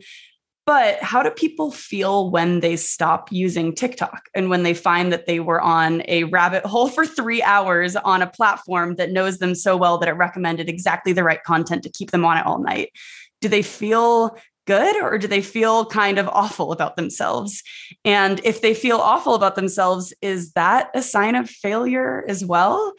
But 0.65 1.01
how 1.01 1.23
do 1.23 1.31
people 1.31 1.71
feel 1.71 2.29
when 2.29 2.59
they 2.59 2.75
stop 2.75 3.31
using 3.31 3.73
TikTok 3.73 4.27
and 4.35 4.49
when 4.49 4.63
they 4.63 4.73
find 4.73 5.13
that 5.13 5.25
they 5.25 5.39
were 5.39 5.61
on 5.61 6.03
a 6.09 6.25
rabbit 6.25 6.65
hole 6.65 6.89
for 6.89 7.05
three 7.05 7.41
hours 7.41 7.95
on 7.95 8.21
a 8.21 8.27
platform 8.27 8.95
that 8.95 9.11
knows 9.11 9.37
them 9.37 9.55
so 9.55 9.77
well 9.77 9.97
that 9.99 10.09
it 10.09 10.13
recommended 10.13 10.67
exactly 10.67 11.13
the 11.13 11.23
right 11.23 11.41
content 11.43 11.83
to 11.83 11.89
keep 11.89 12.11
them 12.11 12.25
on 12.25 12.37
it 12.37 12.45
all 12.45 12.59
night? 12.59 12.91
Do 13.39 13.47
they 13.47 13.61
feel 13.61 14.37
good 14.65 15.01
or 15.01 15.17
do 15.17 15.27
they 15.27 15.41
feel 15.41 15.85
kind 15.85 16.19
of 16.19 16.27
awful 16.27 16.73
about 16.73 16.97
themselves? 16.97 17.63
And 18.03 18.41
if 18.43 18.61
they 18.61 18.73
feel 18.73 18.97
awful 18.97 19.35
about 19.35 19.55
themselves, 19.55 20.13
is 20.21 20.51
that 20.51 20.89
a 20.93 21.01
sign 21.01 21.35
of 21.35 21.49
failure 21.49 22.25
as 22.27 22.43
well? 22.43 22.93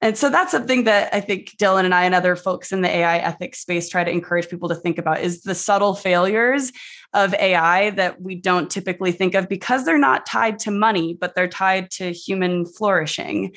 And 0.00 0.16
so 0.16 0.30
that's 0.30 0.52
something 0.52 0.84
that 0.84 1.12
I 1.12 1.20
think 1.20 1.56
Dylan 1.56 1.84
and 1.84 1.94
I 1.94 2.04
and 2.04 2.14
other 2.14 2.36
folks 2.36 2.70
in 2.70 2.82
the 2.82 2.88
AI 2.88 3.18
ethics 3.18 3.60
space 3.60 3.88
try 3.88 4.04
to 4.04 4.10
encourage 4.10 4.48
people 4.48 4.68
to 4.68 4.76
think 4.76 4.96
about 4.96 5.20
is 5.20 5.42
the 5.42 5.56
subtle 5.56 5.94
failures 5.94 6.70
of 7.14 7.34
AI 7.34 7.90
that 7.90 8.20
we 8.20 8.36
don't 8.36 8.70
typically 8.70 9.10
think 9.10 9.34
of 9.34 9.48
because 9.48 9.84
they're 9.84 9.98
not 9.98 10.24
tied 10.24 10.60
to 10.60 10.70
money, 10.70 11.16
but 11.20 11.34
they're 11.34 11.48
tied 11.48 11.90
to 11.92 12.12
human 12.12 12.64
flourishing. 12.64 13.54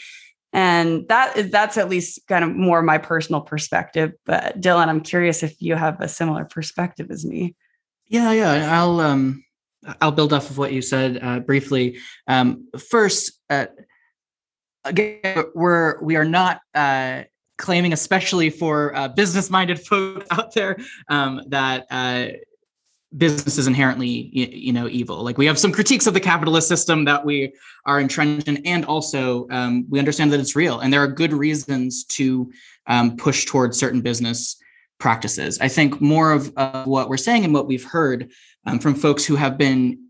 And 0.51 1.07
that 1.09 1.37
is 1.37 1.51
that's 1.51 1.77
at 1.77 1.89
least 1.89 2.21
kind 2.27 2.43
of 2.43 2.55
more 2.55 2.81
my 2.81 2.97
personal 2.97 3.41
perspective. 3.41 4.13
But 4.25 4.59
Dylan, 4.59 4.87
I'm 4.87 5.01
curious 5.01 5.43
if 5.43 5.61
you 5.61 5.75
have 5.75 6.01
a 6.01 6.07
similar 6.07 6.43
perspective 6.43 7.11
as 7.11 7.23
me. 7.23 7.55
Yeah, 8.07 8.31
yeah. 8.31 8.79
I'll 8.81 8.99
um 8.99 9.43
I'll 10.01 10.11
build 10.11 10.33
off 10.33 10.49
of 10.49 10.57
what 10.57 10.73
you 10.73 10.81
said 10.81 11.19
uh, 11.21 11.39
briefly. 11.39 11.99
Um, 12.27 12.67
first, 12.89 13.39
uh, 13.49 13.67
again, 14.83 15.45
we're 15.53 16.01
we 16.01 16.15
are 16.15 16.25
not 16.25 16.61
uh, 16.73 17.23
claiming, 17.57 17.93
especially 17.93 18.49
for 18.49 18.95
uh, 18.95 19.07
business-minded 19.07 19.79
folks 19.85 20.27
out 20.31 20.53
there, 20.53 20.77
um, 21.07 21.41
that 21.47 21.85
uh, 21.89 22.27
business 23.15 23.57
is 23.57 23.67
inherently 23.67 24.29
you, 24.31 24.73
know 24.73 24.87
evil. 24.87 25.23
Like 25.23 25.37
we 25.37 25.45
have 25.45 25.59
some 25.59 25.71
critiques 25.71 26.07
of 26.07 26.13
the 26.13 26.19
capitalist 26.19 26.67
system 26.67 27.05
that 27.05 27.25
we 27.25 27.53
are 27.85 27.99
entrenched 27.99 28.47
in, 28.47 28.65
and 28.65 28.85
also 28.85 29.47
um, 29.49 29.85
we 29.89 29.99
understand 29.99 30.31
that 30.33 30.39
it's 30.39 30.55
real, 30.55 30.79
and 30.79 30.91
there 30.91 31.03
are 31.03 31.07
good 31.07 31.33
reasons 31.33 32.03
to 32.05 32.51
um, 32.87 33.15
push 33.17 33.45
towards 33.45 33.77
certain 33.77 34.01
business 34.01 34.57
practices. 34.99 35.59
I 35.59 35.67
think 35.67 35.99
more 35.99 36.31
of 36.31 36.53
uh, 36.57 36.83
what 36.85 37.09
we're 37.09 37.17
saying 37.17 37.43
and 37.43 37.53
what 37.53 37.67
we've 37.67 37.83
heard 37.83 38.29
um, 38.65 38.79
from 38.79 38.93
folks 38.93 39.25
who 39.25 39.35
have 39.35 39.57
been 39.57 40.07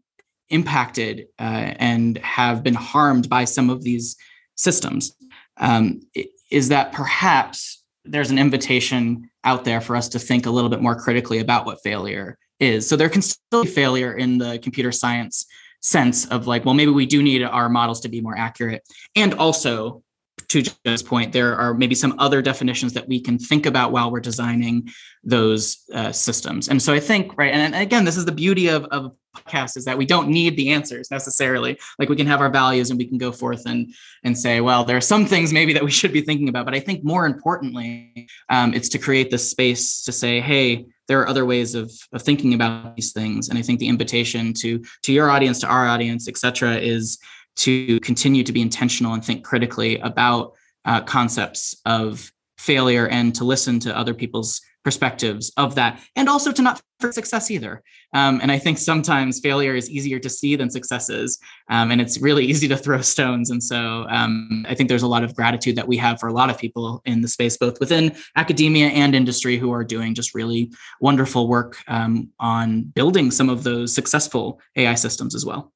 impacted 0.49 1.27
uh, 1.39 1.73
and 1.79 2.17
have 2.17 2.61
been 2.61 2.73
harmed 2.73 3.29
by 3.29 3.45
some 3.45 3.69
of 3.69 3.83
these 3.83 4.17
systems 4.55 5.15
um, 5.57 6.01
is 6.49 6.69
that 6.69 6.91
perhaps 6.91 7.83
there's 8.05 8.31
an 8.31 8.39
invitation 8.39 9.29
out 9.43 9.63
there 9.65 9.81
for 9.81 9.95
us 9.95 10.09
to 10.09 10.19
think 10.19 10.45
a 10.45 10.51
little 10.51 10.69
bit 10.69 10.81
more 10.81 10.95
critically 10.95 11.39
about 11.39 11.65
what 11.65 11.81
failure 11.83 12.37
is. 12.59 12.87
So 12.87 12.95
there 12.95 13.09
can 13.09 13.21
still 13.21 13.63
be 13.63 13.69
failure 13.69 14.13
in 14.13 14.37
the 14.37 14.59
computer 14.59 14.91
science 14.91 15.45
sense 15.81 16.27
of 16.27 16.47
like, 16.47 16.63
well, 16.63 16.75
maybe 16.75 16.91
we 16.91 17.05
do 17.05 17.23
need 17.23 17.43
our 17.43 17.69
models 17.69 18.01
to 18.01 18.09
be 18.09 18.21
more 18.21 18.37
accurate. 18.37 18.83
And 19.15 19.33
also, 19.33 20.03
to 20.51 20.61
Jen's 20.85 21.03
point, 21.03 21.31
there 21.31 21.55
are 21.55 21.73
maybe 21.73 21.95
some 21.95 22.13
other 22.25 22.41
definitions 22.41 22.93
that 22.93 23.07
we 23.07 23.19
can 23.27 23.37
think 23.49 23.65
about 23.65 23.91
while 23.91 24.11
we're 24.11 24.27
designing 24.31 24.89
those 25.23 25.63
uh, 25.93 26.11
systems. 26.11 26.67
And 26.69 26.81
so 26.81 26.93
I 26.93 26.99
think, 26.99 27.37
right, 27.37 27.53
and 27.53 27.75
again, 27.75 28.05
this 28.05 28.17
is 28.17 28.25
the 28.25 28.31
beauty 28.43 28.67
of, 28.67 28.85
of 28.85 29.01
podcasts 29.35 29.77
is 29.77 29.85
that 29.85 29.97
we 29.97 30.05
don't 30.05 30.27
need 30.27 30.57
the 30.57 30.71
answers 30.71 31.09
necessarily. 31.09 31.79
Like 31.97 32.09
we 32.09 32.17
can 32.17 32.27
have 32.27 32.41
our 32.41 32.49
values 32.49 32.89
and 32.89 32.99
we 32.99 33.07
can 33.07 33.17
go 33.17 33.31
forth 33.31 33.63
and 33.65 33.93
and 34.25 34.37
say, 34.37 34.59
well, 34.59 34.83
there 34.83 34.97
are 34.97 35.01
some 35.13 35.25
things 35.25 35.53
maybe 35.53 35.73
that 35.73 35.85
we 35.85 35.91
should 35.91 36.11
be 36.11 36.21
thinking 36.21 36.49
about. 36.49 36.65
But 36.65 36.75
I 36.75 36.81
think 36.81 37.03
more 37.03 37.25
importantly, 37.25 38.27
um, 38.49 38.73
it's 38.73 38.89
to 38.89 38.99
create 38.99 39.29
the 39.31 39.37
space 39.37 40.03
to 40.03 40.11
say, 40.11 40.41
hey, 40.41 40.85
there 41.07 41.19
are 41.21 41.29
other 41.29 41.45
ways 41.45 41.75
of, 41.75 41.91
of 42.11 42.21
thinking 42.21 42.53
about 42.53 42.95
these 42.97 43.13
things. 43.13 43.49
And 43.49 43.57
I 43.57 43.61
think 43.61 43.79
the 43.79 43.87
invitation 43.87 44.53
to 44.61 44.83
to 45.05 45.13
your 45.13 45.29
audience, 45.29 45.59
to 45.59 45.67
our 45.67 45.87
audience, 45.87 46.27
et 46.27 46.37
cetera, 46.37 46.75
is 46.75 47.17
to 47.57 47.99
continue 47.99 48.43
to 48.43 48.51
be 48.51 48.61
intentional 48.61 49.13
and 49.13 49.23
think 49.23 49.43
critically 49.43 49.99
about 49.99 50.53
uh, 50.85 51.01
concepts 51.01 51.75
of 51.85 52.31
failure 52.57 53.07
and 53.07 53.33
to 53.35 53.43
listen 53.43 53.79
to 53.79 53.97
other 53.97 54.13
people's 54.13 54.61
perspectives 54.83 55.51
of 55.57 55.75
that 55.75 56.01
and 56.15 56.27
also 56.27 56.51
to 56.51 56.61
not 56.61 56.81
for 56.99 57.11
success 57.11 57.51
either. 57.51 57.83
Um, 58.13 58.39
and 58.41 58.51
i 58.51 58.59
think 58.59 58.77
sometimes 58.77 59.39
failure 59.39 59.73
is 59.75 59.89
easier 59.89 60.19
to 60.19 60.29
see 60.29 60.55
than 60.55 60.69
successes 60.69 61.39
um, 61.69 61.91
and 61.91 62.01
it's 62.01 62.19
really 62.19 62.45
easy 62.51 62.67
to 62.67 62.77
throw 62.77 63.01
stones. 63.01 63.49
And 63.51 63.63
so 63.63 64.05
um, 64.09 64.65
i 64.67 64.75
think 64.75 64.89
there's 64.89 65.03
a 65.03 65.07
lot 65.07 65.23
of 65.23 65.35
gratitude 65.35 65.75
that 65.75 65.87
we 65.87 65.97
have 65.97 66.19
for 66.19 66.27
a 66.27 66.33
lot 66.33 66.49
of 66.49 66.57
people 66.57 67.01
in 67.05 67.21
the 67.21 67.27
space 67.27 67.57
both 67.57 67.79
within 67.79 68.15
academia 68.35 68.87
and 68.87 69.15
industry 69.15 69.57
who 69.57 69.71
are 69.71 69.83
doing 69.83 70.13
just 70.13 70.35
really 70.35 70.71
wonderful 70.99 71.47
work 71.47 71.77
um, 71.87 72.29
on 72.39 72.81
building 72.81 73.31
some 73.31 73.49
of 73.49 73.63
those 73.63 73.93
successful 73.93 74.59
ai 74.75 74.95
systems 74.95 75.35
as 75.35 75.45
well 75.45 75.71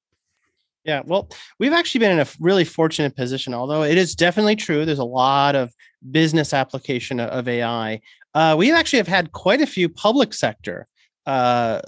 yeah, 0.86 1.02
well, 1.06 1.30
we've 1.60 1.74
actually 1.74 2.00
been 2.00 2.12
in 2.12 2.20
a 2.20 2.28
really 2.40 2.64
fortunate 2.64 3.16
position, 3.16 3.54
although 3.54 3.84
it 3.84 3.98
is 3.98 4.16
definitely 4.16 4.56
true. 4.56 4.86
There's 4.86 5.00
a 5.00 5.04
lot 5.04 5.56
of 5.56 5.74
business 6.12 6.54
application 6.54 7.20
of 7.20 7.48
AI. 7.48 8.02
Uh, 8.36 8.56
we 8.58 8.72
actually 8.72 8.98
have 8.98 9.08
had 9.08 9.32
quite 9.32 9.62
a 9.62 9.68
few 9.68 9.90
public 9.90 10.34
sector 10.34 10.88
uh 11.28 11.82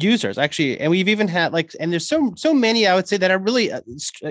users 0.00 0.38
actually 0.38 0.80
and 0.80 0.90
we've 0.90 1.08
even 1.08 1.28
had 1.28 1.52
like 1.52 1.70
and 1.78 1.92
there's 1.92 2.08
so 2.08 2.32
so 2.34 2.54
many 2.54 2.86
i 2.86 2.94
would 2.94 3.06
say 3.06 3.18
that 3.18 3.30
are 3.30 3.38
really 3.38 3.70
uh, 3.70 3.82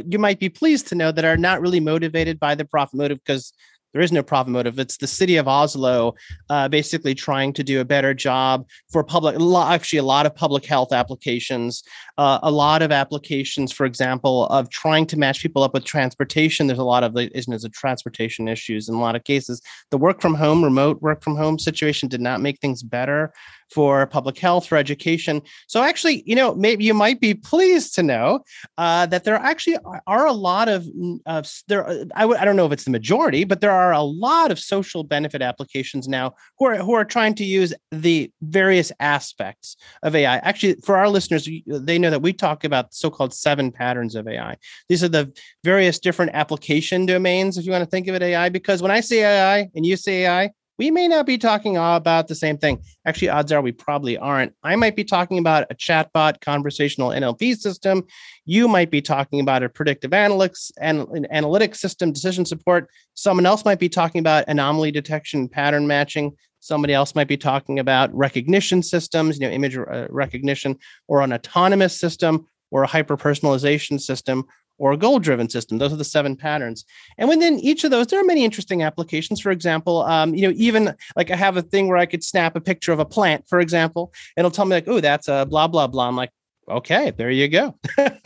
you 0.07 0.17
might 0.17 0.39
be 0.39 0.49
pleased 0.49 0.87
to 0.87 0.95
know 0.95 1.11
that 1.11 1.23
are 1.23 1.37
not 1.37 1.61
really 1.61 1.79
motivated 1.79 2.39
by 2.39 2.55
the 2.55 2.65
profit 2.65 2.97
motive 2.97 3.19
because 3.23 3.53
there 3.93 4.01
is 4.01 4.11
no 4.11 4.21
profit 4.21 4.51
motive. 4.51 4.77
It's 4.79 4.97
the 4.97 5.07
city 5.07 5.37
of 5.37 5.47
Oslo 5.47 6.15
uh, 6.49 6.67
basically 6.67 7.15
trying 7.15 7.53
to 7.53 7.63
do 7.63 7.81
a 7.81 7.85
better 7.85 8.13
job 8.13 8.67
for 8.91 9.03
public, 9.03 9.35
actually, 9.67 9.99
a 9.99 10.03
lot 10.03 10.25
of 10.25 10.35
public 10.35 10.65
health 10.65 10.93
applications, 10.93 11.83
uh, 12.17 12.39
a 12.43 12.51
lot 12.51 12.81
of 12.81 12.91
applications, 12.91 13.71
for 13.71 13.85
example, 13.85 14.47
of 14.47 14.69
trying 14.69 15.05
to 15.07 15.17
match 15.17 15.41
people 15.41 15.63
up 15.63 15.73
with 15.73 15.85
transportation. 15.85 16.67
There's 16.67 16.79
a 16.79 16.83
lot 16.83 17.03
of 17.03 17.13
the 17.13 17.35
isn't 17.37 17.49
of 17.49 17.71
transportation 17.71 18.47
issues 18.47 18.89
in 18.89 18.95
a 18.95 18.99
lot 18.99 19.15
of 19.15 19.23
cases. 19.23 19.61
The 19.89 19.97
work 19.97 20.21
from 20.21 20.35
home, 20.35 20.63
remote 20.63 21.01
work 21.01 21.23
from 21.23 21.35
home 21.35 21.57
situation 21.57 22.09
did 22.09 22.21
not 22.21 22.41
make 22.41 22.59
things 22.59 22.83
better 22.83 23.33
for 23.71 24.07
public 24.07 24.37
health, 24.37 24.67
for 24.67 24.77
education. 24.77 25.41
So 25.67 25.81
actually, 25.83 26.23
you 26.25 26.35
know, 26.35 26.55
maybe 26.55 26.83
you 26.83 26.93
might 26.93 27.19
be 27.19 27.33
pleased 27.33 27.95
to 27.95 28.03
know 28.03 28.43
uh, 28.77 29.05
that 29.07 29.23
there 29.23 29.35
actually 29.35 29.77
are 30.07 30.25
a 30.25 30.33
lot 30.33 30.69
of 30.69 30.87
uh, 31.25 31.43
there. 31.67 31.87
I 32.15 32.21
w- 32.21 32.39
I 32.39 32.45
don't 32.45 32.55
know 32.55 32.65
if 32.65 32.71
it's 32.71 32.85
the 32.85 32.91
majority, 32.91 33.43
but 33.43 33.61
there 33.61 33.71
are 33.71 33.93
a 33.93 34.01
lot 34.01 34.51
of 34.51 34.59
social 34.59 35.03
benefit 35.03 35.41
applications 35.41 36.07
now 36.07 36.33
who 36.57 36.65
are 36.65 36.77
who 36.77 36.93
are 36.93 37.05
trying 37.05 37.35
to 37.35 37.43
use 37.43 37.73
the 37.91 38.31
various 38.41 38.91
aspects 38.99 39.77
of 40.03 40.15
AI. 40.15 40.37
Actually, 40.37 40.75
for 40.83 40.97
our 40.97 41.09
listeners, 41.09 41.47
they 41.67 41.99
know 41.99 42.09
that 42.09 42.21
we 42.21 42.33
talk 42.33 42.63
about 42.63 42.93
so-called 42.93 43.33
seven 43.33 43.71
patterns 43.71 44.15
of 44.15 44.27
AI. 44.27 44.57
These 44.87 45.03
are 45.03 45.09
the 45.09 45.31
various 45.63 45.99
different 45.99 46.31
application 46.33 47.05
domains, 47.05 47.57
if 47.57 47.65
you 47.65 47.71
want 47.71 47.83
to 47.83 47.89
think 47.89 48.07
of 48.07 48.15
it 48.15 48.21
AI. 48.23 48.49
Because 48.49 48.81
when 48.81 48.91
I 48.91 49.01
say 49.01 49.23
AI 49.23 49.69
and 49.75 49.85
you 49.85 49.95
say 49.97 50.25
AI, 50.25 50.51
we 50.79 50.89
may 50.89 51.09
not 51.09 51.25
be 51.25 51.37
talking 51.37 51.77
all 51.77 51.97
about 51.97 52.29
the 52.29 52.35
same 52.35 52.57
thing. 52.57 52.81
Actually, 53.05 53.27
odds 53.29 53.51
are 53.51 53.61
we 53.61 53.73
probably 53.73 54.17
aren't. 54.17 54.53
I 54.63 54.77
might 54.77 54.95
be 54.95 55.03
talking 55.03 55.37
about 55.37 55.67
a 55.69 55.75
chatbot 55.75 56.39
conversational 56.39 57.09
NLP 57.09 57.57
system. 57.57 58.05
You 58.45 58.69
might 58.69 58.89
be 58.89 59.01
talking 59.01 59.41
about 59.41 59.61
a 59.61 59.67
predictive 59.67 60.11
analytics 60.11 60.71
and 60.79 61.01
an 61.09 61.27
analytics 61.33 61.75
system, 61.75 62.13
decision 62.13 62.45
support. 62.45 62.89
Someone 63.13 63.45
else 63.45 63.65
might 63.65 63.79
be 63.79 63.89
talking 63.89 64.19
about 64.19 64.45
anomaly 64.47 64.91
detection, 64.91 65.49
pattern 65.49 65.85
matching. 65.85 66.31
Somebody 66.61 66.93
else 66.93 67.13
might 67.13 67.27
be 67.27 67.37
talking 67.37 67.79
about 67.79 68.15
recognition 68.15 68.81
systems, 68.81 69.37
you 69.37 69.47
know, 69.47 69.53
image 69.53 69.77
uh, 69.77 70.07
recognition, 70.09 70.77
or 71.09 71.21
an 71.21 71.33
autonomous 71.33 71.99
system, 71.99 72.47
or 72.71 72.83
a 72.83 72.87
hyper 72.87 73.17
personalization 73.17 73.99
system, 73.99 74.45
or 74.79 74.93
a 74.93 74.97
goal 74.97 75.19
driven 75.19 75.49
system. 75.49 75.77
Those 75.77 75.93
are 75.93 75.97
the 75.97 76.03
seven 76.03 76.35
patterns. 76.35 76.85
And 77.17 77.29
within 77.29 77.59
each 77.59 77.83
of 77.83 77.91
those, 77.91 78.07
there 78.07 78.19
are 78.19 78.23
many 78.23 78.43
interesting 78.43 78.81
applications. 78.81 79.39
For 79.39 79.51
example, 79.51 80.01
um, 80.03 80.33
you 80.33 80.47
know, 80.47 80.53
even 80.55 80.95
like 81.15 81.29
I 81.29 81.35
have 81.35 81.57
a 81.57 81.61
thing 81.61 81.87
where 81.87 81.97
I 81.97 82.05
could 82.05 82.23
snap 82.23 82.55
a 82.55 82.61
picture 82.61 82.91
of 82.91 82.99
a 82.99 83.05
plant, 83.05 83.47
for 83.47 83.59
example, 83.59 84.11
and 84.35 84.45
it'll 84.45 84.55
tell 84.55 84.65
me 84.65 84.75
like, 84.75 84.87
oh, 84.87 85.01
that's 85.01 85.27
a 85.27 85.45
blah, 85.45 85.67
blah, 85.67 85.87
blah. 85.87 86.07
I'm 86.07 86.15
like, 86.15 86.31
okay, 86.67 87.11
there 87.11 87.29
you 87.29 87.47
go. 87.47 87.75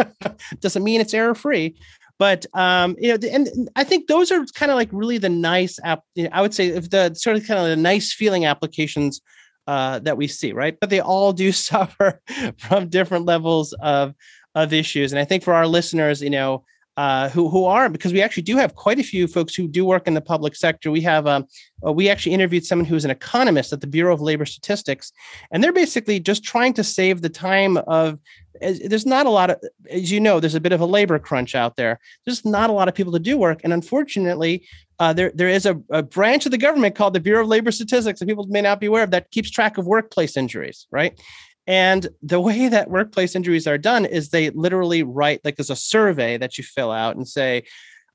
Doesn't 0.59 0.83
mean 0.83 1.01
it's 1.01 1.13
error 1.13 1.35
free. 1.35 1.75
But 2.19 2.45
um, 2.53 2.95
you 2.99 3.09
know, 3.09 3.27
and 3.29 3.69
I 3.75 3.83
think 3.83 4.07
those 4.07 4.31
are 4.31 4.45
kind 4.53 4.71
of 4.71 4.75
like 4.75 4.89
really 4.91 5.17
the 5.17 5.29
nice 5.29 5.79
app. 5.83 6.03
You 6.15 6.25
know, 6.25 6.29
I 6.31 6.41
would 6.41 6.53
say 6.53 6.67
if 6.67 6.89
the 6.89 7.13
sort 7.15 7.35
of 7.35 7.47
kind 7.47 7.59
of 7.59 7.65
the 7.67 7.75
nice 7.75 8.13
feeling 8.13 8.45
applications 8.45 9.19
uh, 9.67 9.99
that 9.99 10.17
we 10.17 10.27
see, 10.27 10.53
right? 10.53 10.77
But 10.79 10.89
they 10.89 10.99
all 10.99 11.33
do 11.33 11.51
suffer 11.69 12.21
from 12.57 12.89
different 12.89 13.25
levels 13.25 13.73
of 13.73 14.13
of 14.55 14.73
issues. 14.73 15.11
And 15.11 15.19
I 15.19 15.25
think 15.25 15.43
for 15.43 15.53
our 15.53 15.67
listeners, 15.67 16.21
you 16.21 16.29
know, 16.29 16.63
uh, 16.95 17.29
who 17.29 17.49
who 17.49 17.65
are 17.65 17.89
because 17.89 18.13
we 18.13 18.21
actually 18.21 18.43
do 18.43 18.55
have 18.55 18.75
quite 18.75 18.99
a 18.99 19.03
few 19.03 19.27
folks 19.27 19.55
who 19.55 19.67
do 19.67 19.83
work 19.83 20.07
in 20.07 20.13
the 20.13 20.21
public 20.21 20.55
sector. 20.55 20.91
We 20.91 21.01
have 21.01 21.25
um, 21.25 21.47
uh, 21.85 21.91
we 21.91 22.07
actually 22.09 22.33
interviewed 22.33 22.65
someone 22.65 22.85
who's 22.85 23.05
an 23.05 23.11
economist 23.11 23.73
at 23.73 23.81
the 23.81 23.87
Bureau 23.87 24.13
of 24.13 24.21
Labor 24.21 24.45
Statistics, 24.45 25.11
and 25.51 25.63
they're 25.63 25.73
basically 25.73 26.19
just 26.19 26.43
trying 26.43 26.73
to 26.73 26.83
save 26.83 27.21
the 27.21 27.29
time 27.29 27.77
of. 27.77 28.19
There's 28.61 29.07
not 29.07 29.25
a 29.25 29.31
lot 29.31 29.49
of, 29.49 29.59
as 29.89 30.11
you 30.11 30.19
know, 30.19 30.39
there's 30.39 30.55
a 30.55 30.61
bit 30.61 30.71
of 30.71 30.79
a 30.79 30.85
labor 30.85 31.17
crunch 31.17 31.55
out 31.55 31.75
there. 31.75 31.99
There's 32.25 32.45
not 32.45 32.69
a 32.69 32.73
lot 32.73 32.87
of 32.87 32.93
people 32.93 33.11
to 33.13 33.19
do 33.19 33.35
work, 33.35 33.61
and 33.63 33.73
unfortunately, 33.73 34.67
uh, 34.99 35.11
there 35.13 35.31
there 35.33 35.49
is 35.49 35.65
a, 35.65 35.81
a 35.89 36.03
branch 36.03 36.45
of 36.45 36.51
the 36.51 36.59
government 36.59 36.93
called 36.93 37.15
the 37.15 37.19
Bureau 37.19 37.41
of 37.41 37.47
Labor 37.47 37.71
Statistics 37.71 38.19
that 38.19 38.27
people 38.27 38.45
may 38.47 38.61
not 38.61 38.79
be 38.79 38.85
aware 38.85 39.03
of 39.03 39.09
that 39.11 39.31
keeps 39.31 39.49
track 39.49 39.79
of 39.79 39.87
workplace 39.87 40.37
injuries, 40.37 40.85
right? 40.91 41.19
And 41.65 42.07
the 42.21 42.41
way 42.41 42.67
that 42.67 42.89
workplace 42.89 43.35
injuries 43.35 43.67
are 43.67 43.77
done 43.77 44.05
is 44.05 44.29
they 44.29 44.49
literally 44.49 45.03
write 45.03 45.41
like 45.43 45.55
there's 45.55 45.69
a 45.69 45.75
survey 45.75 46.37
that 46.37 46.57
you 46.57 46.63
fill 46.63 46.91
out 46.91 47.15
and 47.15 47.27
say, 47.27 47.63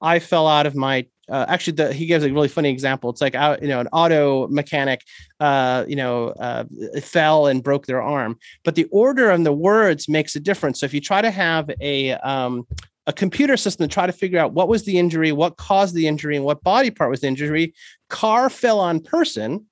I 0.01 0.19
fell 0.19 0.47
out 0.47 0.67
of 0.67 0.75
my. 0.75 1.07
Uh, 1.31 1.45
actually, 1.47 1.75
the, 1.75 1.93
he 1.93 2.07
gives 2.07 2.25
a 2.25 2.33
really 2.33 2.49
funny 2.49 2.71
example. 2.71 3.11
It's 3.11 3.21
like 3.21 3.35
out, 3.35 3.61
you 3.61 3.69
know, 3.69 3.81
an 3.81 3.89
auto 3.89 4.49
mechanic, 4.49 5.03
uh, 5.41 5.85
you 5.87 5.97
know, 5.97 6.29
uh, 6.29 6.65
fell 7.03 7.49
and 7.49 7.63
broke 7.63 7.85
their 7.85 8.01
arm. 8.01 8.39
But 8.65 8.77
the 8.77 8.85
order 8.85 9.31
and 9.31 9.45
the 9.45 9.53
words 9.53 10.09
makes 10.09 10.37
a 10.37 10.41
difference. 10.41 10.81
So 10.81 10.87
if 10.87 10.95
you 10.95 11.03
try 11.03 11.21
to 11.21 11.31
have 11.31 11.71
a 11.81 12.13
um, 12.15 12.67
a 13.07 13.13
computer 13.13 13.57
system 13.57 13.89
to 13.89 13.93
try 13.93 14.07
to 14.07 14.13
figure 14.13 14.39
out 14.39 14.53
what 14.53 14.69
was 14.69 14.85
the 14.85 14.99
injury, 14.99 15.33
what 15.33 15.57
caused 15.57 15.95
the 15.95 16.07
injury, 16.07 16.37
and 16.37 16.45
what 16.45 16.63
body 16.63 16.91
part 16.91 17.11
was 17.11 17.21
the 17.21 17.29
injury, 17.29 17.75
car 18.09 18.49
fell 18.49 18.81
on 18.81 19.01
person 19.01 19.67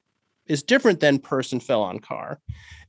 is 0.47 0.63
different 0.63 1.01
than 1.01 1.19
person 1.19 1.61
fell 1.61 1.83
on 1.83 1.99
car 1.99 2.41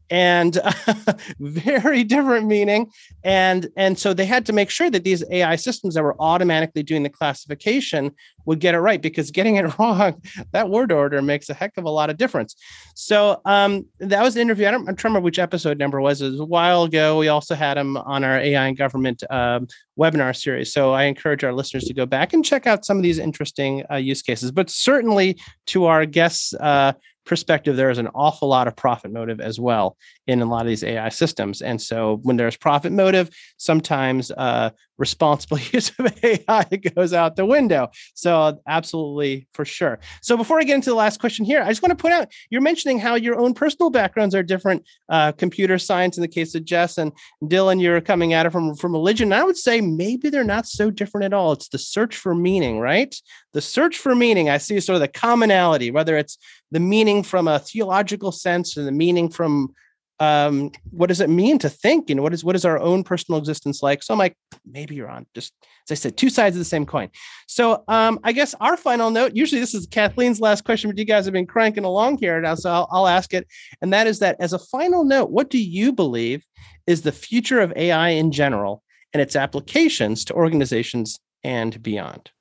and 0.10 0.60
very 1.39 2.03
different 2.03 2.47
meaning. 2.47 2.91
And, 3.24 3.70
and 3.76 3.97
so 3.97 4.14
they 4.14 4.26
had 4.26 4.45
to 4.45 4.53
make 4.53 4.70
sure 4.70 4.89
that 4.89 5.03
these 5.03 5.24
AI 5.32 5.55
systems 5.55 5.95
that 5.95 6.03
were 6.03 6.16
automatically 6.20 6.84
doing 6.84 7.03
the 7.03 7.10
classification 7.10 8.12
would 8.45 8.60
get 8.60 8.74
it 8.74 8.80
right 8.80 9.01
because 9.01 9.32
getting 9.32 9.58
it 9.58 9.78
wrong, 9.80 10.22
that 10.51 10.70
word 10.70 10.91
order 10.91 11.22
makes 11.22 11.49
a 11.49 11.53
heck 11.53 11.78
of 11.78 11.84
a 11.84 11.89
lot 11.89 12.10
of 12.10 12.18
difference. 12.18 12.55
So 12.95 13.41
um, 13.45 13.86
that 13.99 14.24
was 14.24 14.36
the 14.36 14.41
interview. 14.41 14.68
I 14.68 14.72
don't, 14.72 14.84
I 14.84 14.91
don't 14.91 15.03
remember 15.03 15.24
which 15.24 15.39
episode 15.39 15.78
number 15.78 16.01
was. 16.01 16.22
It 16.22 16.32
was 16.32 16.39
a 16.39 16.45
while 16.45 16.84
ago. 16.84 17.18
We 17.18 17.28
also 17.28 17.55
had 17.55 17.78
him 17.78 17.97
on 17.97 18.24
our 18.24 18.39
AI 18.39 18.68
and 18.68 18.78
government 18.78 19.24
um, 19.30 19.68
webinar 19.99 20.36
series. 20.36 20.72
So 20.72 20.93
I 20.93 21.03
encourage 21.03 21.43
our 21.43 21.53
listeners 21.53 21.84
to 21.86 21.93
go 21.93 22.05
back 22.05 22.34
and 22.34 22.45
check 22.45 22.68
out 22.68 22.86
some 22.86 22.97
of 22.97 23.03
these 23.03 23.20
interesting 23.20 23.84
uh, 23.91 23.95
use 23.95 24.22
cases. 24.22 24.51
But 24.51 24.70
certainly 24.70 25.39
to 25.68 25.86
our 25.86 26.05
guests, 26.05 26.53
uh, 26.53 26.93
perspective, 27.28 27.75
there 27.75 27.89
is 27.89 27.97
an 27.97 28.07
awful 28.15 28.47
lot 28.47 28.67
of 28.67 28.75
profit 28.75 29.11
motive 29.11 29.39
as 29.39 29.59
well 29.59 29.97
in 30.28 30.41
a 30.41 30.45
lot 30.45 30.61
of 30.61 30.67
these 30.67 30.84
AI 30.84 31.09
systems. 31.09 31.61
And 31.61 31.82
so 31.82 32.19
when 32.23 32.36
there's 32.36 32.57
profit 32.57 32.91
motive, 32.91 33.30
sometimes 33.57 34.30
uh, 34.32 34.71
responsible 34.97 35.57
use 35.71 35.91
of 35.97 36.13
AI 36.23 36.63
goes 36.95 37.13
out 37.13 37.36
the 37.36 37.45
window. 37.45 37.89
So 38.13 38.59
absolutely 38.67 39.47
for 39.53 39.65
sure. 39.65 39.99
So 40.21 40.36
before 40.38 40.59
I 40.59 40.63
get 40.63 40.75
into 40.75 40.89
the 40.89 40.95
last 40.95 41.19
question 41.19 41.45
here, 41.45 41.61
I 41.61 41.69
just 41.69 41.82
want 41.82 41.97
to 41.97 42.01
point 42.01 42.13
out 42.13 42.32
you're 42.49 42.61
mentioning 42.61 42.99
how 42.99 43.15
your 43.15 43.39
own 43.39 43.53
personal 43.53 43.89
backgrounds 43.89 44.36
are 44.36 44.43
different. 44.43 44.84
Uh, 45.09 45.32
computer 45.32 45.78
science 45.78 46.17
in 46.17 46.21
the 46.21 46.28
case 46.28 46.55
of 46.55 46.65
Jess 46.65 46.97
and 46.97 47.11
Dylan, 47.43 47.82
you're 47.82 48.01
coming 48.01 48.34
at 48.34 48.45
it 48.45 48.51
from 48.51 48.75
from 48.75 48.91
religion. 48.91 49.32
And 49.32 49.39
I 49.39 49.43
would 49.43 49.57
say 49.57 49.82
maybe 49.82 50.30
they're 50.30 50.43
not 50.43 50.67
so 50.67 50.91
different 50.91 51.25
at 51.25 51.34
all. 51.34 51.53
It's 51.53 51.69
the 51.69 51.78
search 51.78 52.17
for 52.17 52.36
meaning, 52.36 52.80
right? 52.80 53.15
The 53.53 53.61
search 53.61 53.97
for 53.97 54.15
meaning. 54.15 54.49
I 54.49 54.57
see 54.57 54.80
sort 54.80 54.95
of 54.95 55.01
the 55.01 55.07
commonality, 55.07 55.91
whether 55.91 56.17
it's 56.17 56.38
the 56.71 56.80
meaning 56.80 57.23
from 57.23 57.47
a 57.47 57.59
theological 57.59 58.32
sense 58.32 58.78
or 58.78 58.84
the 58.84 58.91
meaning 58.91 59.30
from 59.30 59.73
um, 60.20 60.72
what 60.89 61.07
does 61.07 61.22
it 61.22 61.30
mean 61.30 61.59
to 61.59 61.70
think? 61.70 62.09
You 62.09 62.15
know, 62.15 62.24
what 62.24 62.34
is 62.34 62.43
what 62.43 62.55
is 62.55 62.65
our 62.65 62.80
own 62.80 63.03
personal 63.03 63.38
existence 63.39 63.84
like? 63.84 64.01
So 64.01 64.13
I'm 64.13 64.18
like, 64.18 64.36
maybe 64.65 64.95
you're 64.95 65.09
on. 65.09 65.28
Just 65.34 65.53
as 65.88 65.91
I 65.91 65.95
said, 65.95 66.18
two 66.18 66.30
sides 66.30 66.55
of 66.55 66.59
the 66.59 66.65
same 66.65 66.86
coin. 66.86 67.09
So 67.47 67.84
um, 67.88 68.20
I 68.24 68.32
guess 68.32 68.55
our 68.59 68.78
final 68.78 69.11
note. 69.11 69.36
Usually, 69.36 69.61
this 69.61 69.76
is 69.76 69.86
Kathleen's 69.88 70.41
last 70.41 70.63
question, 70.63 70.89
but 70.89 70.97
you 70.97 71.05
guys 71.05 71.26
have 71.26 71.34
been 71.34 71.45
cranking 71.45 71.86
along 71.86 72.18
here 72.18 72.41
now, 72.41 72.55
so 72.55 72.72
I'll, 72.72 72.88
I'll 72.91 73.07
ask 73.07 73.34
it. 73.34 73.47
And 73.82 73.93
that 73.93 74.07
is 74.07 74.20
that 74.20 74.38
as 74.39 74.53
a 74.53 74.59
final 74.59 75.03
note, 75.03 75.30
what 75.30 75.49
do 75.49 75.59
you 75.59 75.93
believe 75.93 76.45
is 76.88 77.01
the 77.01 77.11
future 77.11 77.59
of 77.59 77.74
AI 77.76 78.09
in 78.09 78.32
general 78.32 78.84
and 79.13 79.22
its 79.22 79.36
applications 79.36 80.26
to 80.26 80.34
organizations 80.34 81.20
and 81.43 81.82
beyond? 81.84 82.32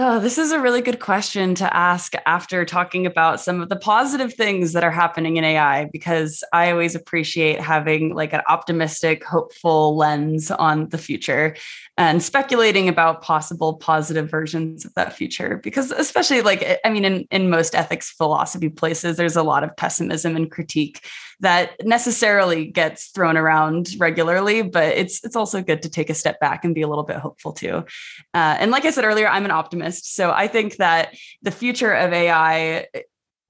Oh, 0.00 0.20
this 0.20 0.38
is 0.38 0.52
a 0.52 0.60
really 0.60 0.80
good 0.80 1.00
question 1.00 1.56
to 1.56 1.76
ask 1.76 2.12
after 2.24 2.64
talking 2.64 3.04
about 3.04 3.40
some 3.40 3.60
of 3.60 3.68
the 3.68 3.74
positive 3.74 4.32
things 4.32 4.72
that 4.74 4.84
are 4.84 4.92
happening 4.92 5.38
in 5.38 5.42
AI, 5.42 5.86
because 5.86 6.44
I 6.52 6.70
always 6.70 6.94
appreciate 6.94 7.60
having 7.60 8.14
like 8.14 8.32
an 8.32 8.42
optimistic, 8.46 9.24
hopeful 9.24 9.96
lens 9.96 10.52
on 10.52 10.90
the 10.90 10.98
future 10.98 11.56
and 11.96 12.22
speculating 12.22 12.88
about 12.88 13.22
possible 13.22 13.74
positive 13.74 14.30
versions 14.30 14.84
of 14.84 14.94
that 14.94 15.14
future. 15.14 15.56
Because 15.56 15.90
especially 15.90 16.42
like, 16.42 16.78
I 16.84 16.90
mean, 16.90 17.04
in, 17.04 17.26
in 17.32 17.50
most 17.50 17.74
ethics 17.74 18.08
philosophy 18.08 18.68
places, 18.68 19.16
there's 19.16 19.34
a 19.34 19.42
lot 19.42 19.64
of 19.64 19.76
pessimism 19.76 20.36
and 20.36 20.48
critique 20.48 21.04
that 21.40 21.72
necessarily 21.84 22.66
gets 22.66 23.08
thrown 23.08 23.36
around 23.36 23.90
regularly, 23.98 24.62
but 24.62 24.96
it's 24.96 25.24
it's 25.24 25.36
also 25.36 25.62
good 25.62 25.82
to 25.82 25.88
take 25.88 26.10
a 26.10 26.14
step 26.14 26.40
back 26.40 26.64
and 26.64 26.74
be 26.74 26.82
a 26.82 26.88
little 26.88 27.04
bit 27.04 27.16
hopeful 27.16 27.52
too. 27.52 27.84
Uh, 28.34 28.56
and 28.58 28.70
like 28.70 28.84
I 28.84 28.90
said 28.90 29.04
earlier, 29.04 29.28
I'm 29.28 29.44
an 29.44 29.50
optimist, 29.50 30.14
so 30.14 30.30
I 30.30 30.48
think 30.48 30.76
that 30.76 31.14
the 31.42 31.50
future 31.50 31.92
of 31.92 32.12
AI 32.12 32.86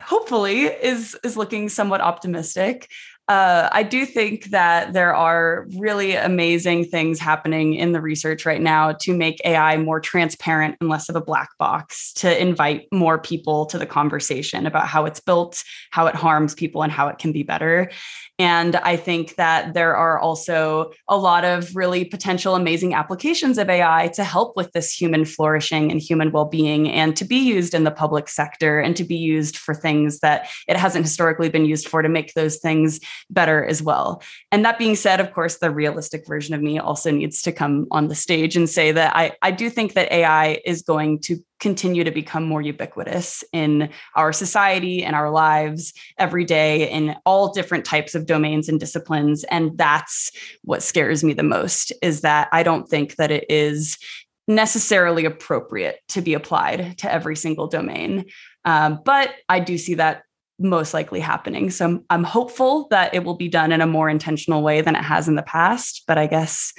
hopefully 0.03 0.62
is 0.64 1.16
is 1.24 1.36
looking 1.36 1.68
somewhat 1.68 2.01
optimistic 2.01 2.89
uh, 3.29 3.68
I 3.72 3.83
do 3.83 4.07
think 4.07 4.47
that 4.47 4.95
there 4.95 5.14
are 5.14 5.66
really 5.76 6.14
amazing 6.14 6.87
things 6.87 7.20
happening 7.20 7.74
in 7.74 7.93
the 7.93 8.01
research 8.01 8.47
right 8.47 8.61
now 8.61 8.93
to 8.93 9.14
make 9.14 9.39
AI 9.45 9.76
more 9.76 10.01
transparent 10.01 10.76
and 10.81 10.89
less 10.89 11.11
of 11.11 11.16
a 11.16 11.20
black 11.20 11.51
box, 11.59 12.12
to 12.14 12.41
invite 12.41 12.89
more 12.91 13.18
people 13.18 13.66
to 13.66 13.76
the 13.76 13.85
conversation 13.85 14.64
about 14.64 14.87
how 14.87 15.05
it's 15.05 15.20
built, 15.20 15.62
how 15.91 16.07
it 16.07 16.14
harms 16.14 16.55
people, 16.55 16.83
and 16.83 16.91
how 16.91 17.07
it 17.09 17.18
can 17.18 17.31
be 17.31 17.43
better. 17.43 17.91
And 18.39 18.76
I 18.76 18.97
think 18.97 19.34
that 19.34 19.74
there 19.74 19.97
are 19.97 20.18
also 20.18 20.93
a 21.09 21.16
lot 21.16 21.45
of 21.45 21.74
really 21.74 22.05
potential 22.05 22.55
amazing 22.55 22.95
applications 22.95 23.59
of 23.59 23.68
AI 23.68 24.09
to 24.14 24.22
help 24.22 24.57
with 24.57 24.70
this 24.72 24.93
human 24.93 25.24
flourishing 25.24 25.91
and 25.91 26.01
human 26.01 26.30
well 26.30 26.45
being, 26.45 26.89
and 26.89 27.16
to 27.16 27.24
be 27.24 27.36
used 27.36 27.74
in 27.74 27.82
the 27.82 27.91
public 27.91 28.28
sector 28.28 28.78
and 28.78 28.97
to 28.97 29.05
be 29.05 29.16
used 29.16 29.57
for 29.57 29.74
things 29.74 30.20
that 30.20 30.49
it 30.68 30.76
hasn't 30.76 31.05
historically 31.05 31.49
been 31.49 31.64
used 31.64 31.89
for 31.89 32.01
to 32.01 32.09
make 32.09 32.34
those 32.34 32.59
things 32.59 33.01
better 33.28 33.64
as 33.64 33.82
well. 33.82 34.22
And 34.53 34.64
that 34.64 34.78
being 34.78 34.95
said, 34.95 35.20
of 35.20 35.32
course, 35.32 35.59
the 35.59 35.70
realistic 35.70 36.26
version 36.26 36.55
of 36.55 36.62
me 36.62 36.78
also 36.78 37.11
needs 37.11 37.43
to 37.43 37.53
come 37.53 37.86
on 37.91 38.07
the 38.07 38.14
stage 38.14 38.57
and 38.57 38.68
say 38.68 38.93
that 38.93 39.16
I, 39.16 39.32
I 39.43 39.51
do 39.51 39.68
think 39.68 39.95
that 39.95 40.12
AI 40.12 40.61
is 40.64 40.82
going 40.82 41.20
to 41.22 41.43
continue 41.61 42.05
to 42.05 42.11
become 42.11 42.45
more 42.45 42.63
ubiquitous 42.63 43.43
in 43.53 43.91
our 44.15 44.33
society 44.33 45.03
and 45.03 45.17
our 45.17 45.31
lives 45.31 45.93
every 46.19 46.45
day 46.45 46.91
in 46.91 47.17
all 47.25 47.53
different 47.53 47.85
types 47.85 48.15
of 48.15 48.27
domains 48.27 48.69
and 48.69 48.81
disciplines 48.81 49.45
and 49.45 49.77
that's 49.77 50.31
what 50.63 50.83
scares 50.83 51.25
me 51.25 51.33
the 51.33 51.43
most 51.43 51.93
is 52.03 52.21
that 52.21 52.49
i 52.53 52.63
don't 52.63 52.89
think 52.89 53.17
that 53.17 53.31
it 53.31 53.45
is 53.49 53.99
necessarily 54.47 55.25
appropriate 55.25 56.01
to 56.09 56.23
be 56.23 56.35
applied 56.35 56.97
to 56.99 57.13
every 57.13 57.37
single 57.37 57.67
domain 57.67 58.25
um, 58.65 59.01
but 59.05 59.35
i 59.49 59.61
do 59.61 59.77
see 59.77 59.95
that 59.95 60.23
most 60.59 60.93
likely 60.93 61.21
happening. 61.21 61.71
So 61.71 61.85
I'm, 61.85 62.05
I'm 62.11 62.25
hopeful 62.25 62.89
that 62.91 63.15
it 63.15 63.25
will 63.25 63.37
be 63.37 63.49
done 63.49 63.73
in 63.73 63.81
a 63.81 63.87
more 63.87 64.09
intentional 64.09 64.63
way 64.63 64.81
than 64.81 64.97
it 64.97 65.05
has 65.05 65.29
in 65.29 65.37
the 65.37 65.43
past, 65.43 66.03
but 66.07 66.19
I 66.19 66.27
guess 66.27 66.73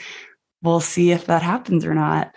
we'll 0.62 0.82
see 0.82 1.12
if 1.12 1.28
that 1.28 1.42
happens 1.42 1.86
or 1.86 1.96
not. 1.96 2.36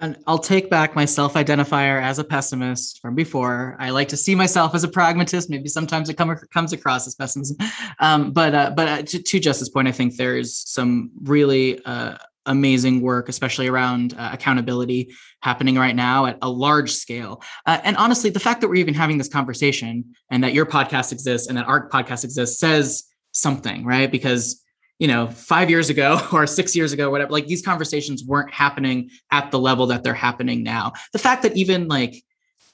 And 0.00 0.16
I'll 0.26 0.38
take 0.38 0.70
back 0.70 0.96
my 0.96 1.04
self 1.04 1.34
identifier 1.34 2.02
as 2.02 2.18
a 2.18 2.24
pessimist 2.24 3.00
from 3.00 3.14
before. 3.14 3.76
I 3.78 3.90
like 3.90 4.08
to 4.08 4.16
see 4.16 4.34
myself 4.34 4.74
as 4.74 4.84
a 4.84 4.88
pragmatist. 4.88 5.50
Maybe 5.50 5.68
sometimes 5.68 6.08
it 6.08 6.14
come, 6.14 6.34
comes 6.52 6.72
across 6.72 7.06
as 7.06 7.14
pessimism. 7.14 7.56
Um, 7.98 8.32
but 8.32 8.54
uh, 8.54 8.70
but 8.70 8.88
uh, 8.88 9.02
to, 9.02 9.22
to 9.22 9.70
point, 9.74 9.88
I 9.88 9.92
think 9.92 10.16
there's 10.16 10.56
some 10.56 11.10
really 11.22 11.84
uh, 11.84 12.16
amazing 12.46 13.00
work, 13.00 13.28
especially 13.28 13.68
around 13.68 14.14
uh, 14.14 14.30
accountability, 14.32 15.14
happening 15.42 15.76
right 15.76 15.94
now 15.94 16.26
at 16.26 16.38
a 16.40 16.48
large 16.48 16.92
scale. 16.92 17.42
Uh, 17.66 17.78
and 17.84 17.96
honestly, 17.96 18.30
the 18.30 18.40
fact 18.40 18.60
that 18.60 18.68
we're 18.68 18.76
even 18.76 18.94
having 18.94 19.18
this 19.18 19.28
conversation 19.28 20.04
and 20.30 20.42
that 20.42 20.54
your 20.54 20.66
podcast 20.66 21.12
exists 21.12 21.48
and 21.48 21.58
that 21.58 21.66
our 21.66 21.88
podcast 21.90 22.24
exists 22.24 22.58
says 22.58 23.04
something, 23.32 23.84
right? 23.84 24.10
Because 24.10 24.62
you 25.00 25.08
know, 25.08 25.26
five 25.28 25.68
years 25.68 25.90
ago 25.90 26.20
or 26.32 26.46
six 26.46 26.76
years 26.76 26.92
ago, 26.92 27.10
whatever, 27.10 27.32
like 27.32 27.46
these 27.46 27.62
conversations 27.62 28.22
weren't 28.22 28.52
happening 28.52 29.10
at 29.32 29.50
the 29.50 29.58
level 29.58 29.86
that 29.86 30.04
they're 30.04 30.14
happening 30.14 30.62
now. 30.62 30.92
The 31.12 31.18
fact 31.18 31.42
that 31.42 31.56
even 31.56 31.88
like 31.88 32.22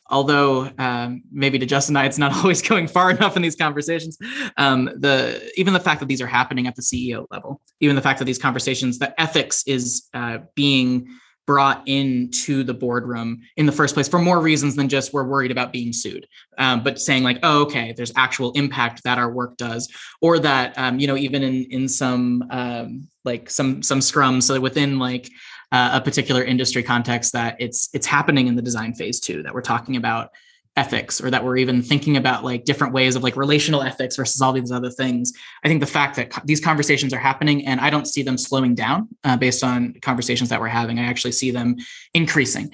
although 0.09 0.71
um, 0.79 1.23
maybe 1.33 1.59
to 1.59 1.67
Justin 1.67 1.97
and 1.97 2.03
I, 2.03 2.07
it's 2.07 2.19
not 2.19 2.33
always 2.37 2.63
going 2.63 2.89
far 2.89 3.11
enough 3.11 3.37
in 3.37 3.43
these 3.43 3.57
conversations. 3.57 4.19
Um, 4.57 4.87
the 4.97 5.51
even 5.57 5.73
the 5.73 5.81
fact 5.81 6.01
that 6.01 6.07
these 6.07 6.21
are 6.21 6.27
happening 6.27 6.67
at 6.67 6.77
the 6.77 6.83
CEO 6.83 7.27
level, 7.31 7.61
even 7.81 7.97
the 7.97 8.03
fact 8.03 8.19
that 8.19 8.25
these 8.27 8.39
conversations, 8.39 8.99
that 8.99 9.15
ethics 9.19 9.63
is 9.67 10.09
uh, 10.15 10.39
being 10.55 11.09
brought 11.47 11.83
into 11.87 12.65
the 12.65 12.75
boardroom 12.75 13.41
in 13.57 13.67
the 13.67 13.73
first 13.73 13.95
place 13.95 14.09
for 14.09 14.19
more 14.19 14.41
reasons 14.41 14.75
than 14.75 14.89
just 14.89 15.13
we're 15.13 15.25
worried 15.25 15.51
about 15.51 15.73
being 15.73 15.93
sued 15.93 16.27
um, 16.59 16.83
but 16.83 17.01
saying 17.01 17.23
like 17.23 17.39
oh 17.43 17.63
okay 17.63 17.95
there's 17.97 18.13
actual 18.17 18.53
impact 18.53 19.03
that 19.05 19.19
our 19.19 19.31
work 19.31 19.57
does 19.57 19.89
or 20.21 20.39
that 20.39 20.77
um, 20.77 20.99
you 20.99 21.07
know 21.07 21.17
even 21.17 21.43
in 21.43 21.65
in 21.71 21.89
some 21.89 22.45
um, 22.51 23.09
like 23.25 23.49
some 23.49 23.83
some 23.83 24.01
scrums 24.01 24.45
so 24.45 24.61
within 24.61 24.99
like 24.99 25.31
uh, 25.73 25.91
a 25.95 26.01
particular 26.01 26.45
industry 26.45 26.83
context 26.83 27.33
that 27.33 27.57
it's 27.59 27.89
it's 27.93 28.07
happening 28.07 28.47
in 28.47 28.57
the 28.57 28.63
design 28.63 28.95
phase 28.95 29.21
too 29.21 29.43
that 29.43 29.55
we're 29.55 29.61
talking 29.61 29.97
about 29.97 30.31
ethics 30.77 31.21
or 31.23 31.31
that 31.31 31.43
we're 31.43 31.57
even 31.57 31.83
thinking 31.83 32.17
about 32.17 32.45
like 32.45 32.65
different 32.65 32.93
ways 32.93 33.17
of 33.17 33.23
like 33.23 33.37
relational 33.37 33.83
ethics 33.83 34.17
versus 34.17 34.41
all 34.43 34.53
these 34.53 34.71
other 34.71 34.91
things. 34.91 35.33
I 35.65 35.69
think 35.69 35.81
the 35.81 35.87
fact 35.87 36.17
that 36.17 36.31
co- 36.31 36.43
these 36.45 36.61
conversations 36.61 37.15
are 37.15 37.19
happening 37.19 37.67
and 37.67 37.81
i 37.81 37.89
don't 37.89 38.07
see 38.07 38.23
them 38.23 38.37
slowing 38.37 38.75
down 38.75 39.09
uh, 39.25 39.37
based 39.37 39.65
on 39.65 39.95
conversations 40.03 40.51
that 40.51 40.61
we're 40.61 40.69
having. 40.69 40.99
I 40.99 41.05
actually 41.05 41.33
see 41.33 41.51
them 41.51 41.77
increasing. 42.13 42.71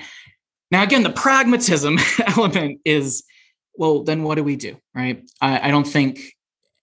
Now 0.71 0.83
again 0.83 1.03
the 1.03 1.11
pragmatism 1.11 1.99
element 2.27 2.81
is 2.85 3.23
well 3.77 4.03
then 4.03 4.25
what 4.25 4.35
do 4.35 4.45
we 4.45 4.57
do 4.57 4.77
right? 4.95 5.23
I, 5.41 5.69
I 5.69 5.71
don't 5.71 5.87
think 5.87 6.35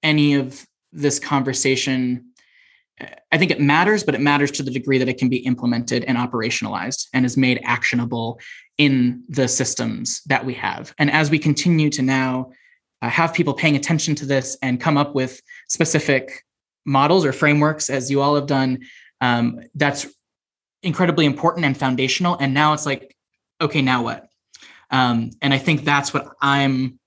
any 0.02 0.36
of 0.36 0.66
this 0.92 1.20
conversation 1.20 2.29
I 3.32 3.38
think 3.38 3.52
it 3.52 3.62
matters, 3.62 4.04
but 4.04 4.16
it 4.16 4.22
matters 4.22 4.52
to 4.52 4.64
the 4.64 4.72
degree 4.72 4.98
that 4.98 5.10
it 5.10 5.18
can 5.18 5.30
be 5.30 5.38
implemented 5.38 6.04
and 6.06 6.18
operationalized 6.18 7.08
and 7.14 7.26
is 7.26 7.38
made 7.38 7.62
actionable 7.64 8.40
in 8.78 9.24
the 9.30 9.48
systems 9.48 10.22
that 10.26 10.46
we 10.46 10.54
have. 10.56 10.94
And 10.98 11.12
as 11.12 11.30
we 11.30 11.40
continue 11.40 11.90
to 11.92 12.02
now 12.02 12.52
uh, 13.02 13.10
have 13.10 13.34
people 13.34 13.54
paying 13.54 13.76
attention 13.76 14.16
to 14.16 14.26
this 14.26 14.58
and 14.62 14.82
come 14.82 14.98
up 14.98 15.16
with 15.16 15.42
specific 15.68 16.44
models 16.86 17.26
or 17.26 17.32
frameworks, 17.32 17.90
as 17.90 18.10
you 18.10 18.22
all 18.22 18.36
have 18.36 18.48
done, 18.48 18.80
um, 19.22 19.62
that's 19.76 20.08
incredibly 20.82 21.26
important 21.26 21.66
and 21.66 21.78
foundational. 21.78 22.38
And 22.40 22.54
now 22.54 22.74
it's 22.74 22.86
like, 22.86 23.16
okay, 23.62 23.82
now 23.82 24.04
what? 24.04 24.28
Um, 24.92 25.32
and 25.42 25.54
I 25.54 25.58
think 25.58 25.84
that's 25.84 26.14
what 26.14 26.34
I'm 26.42 27.00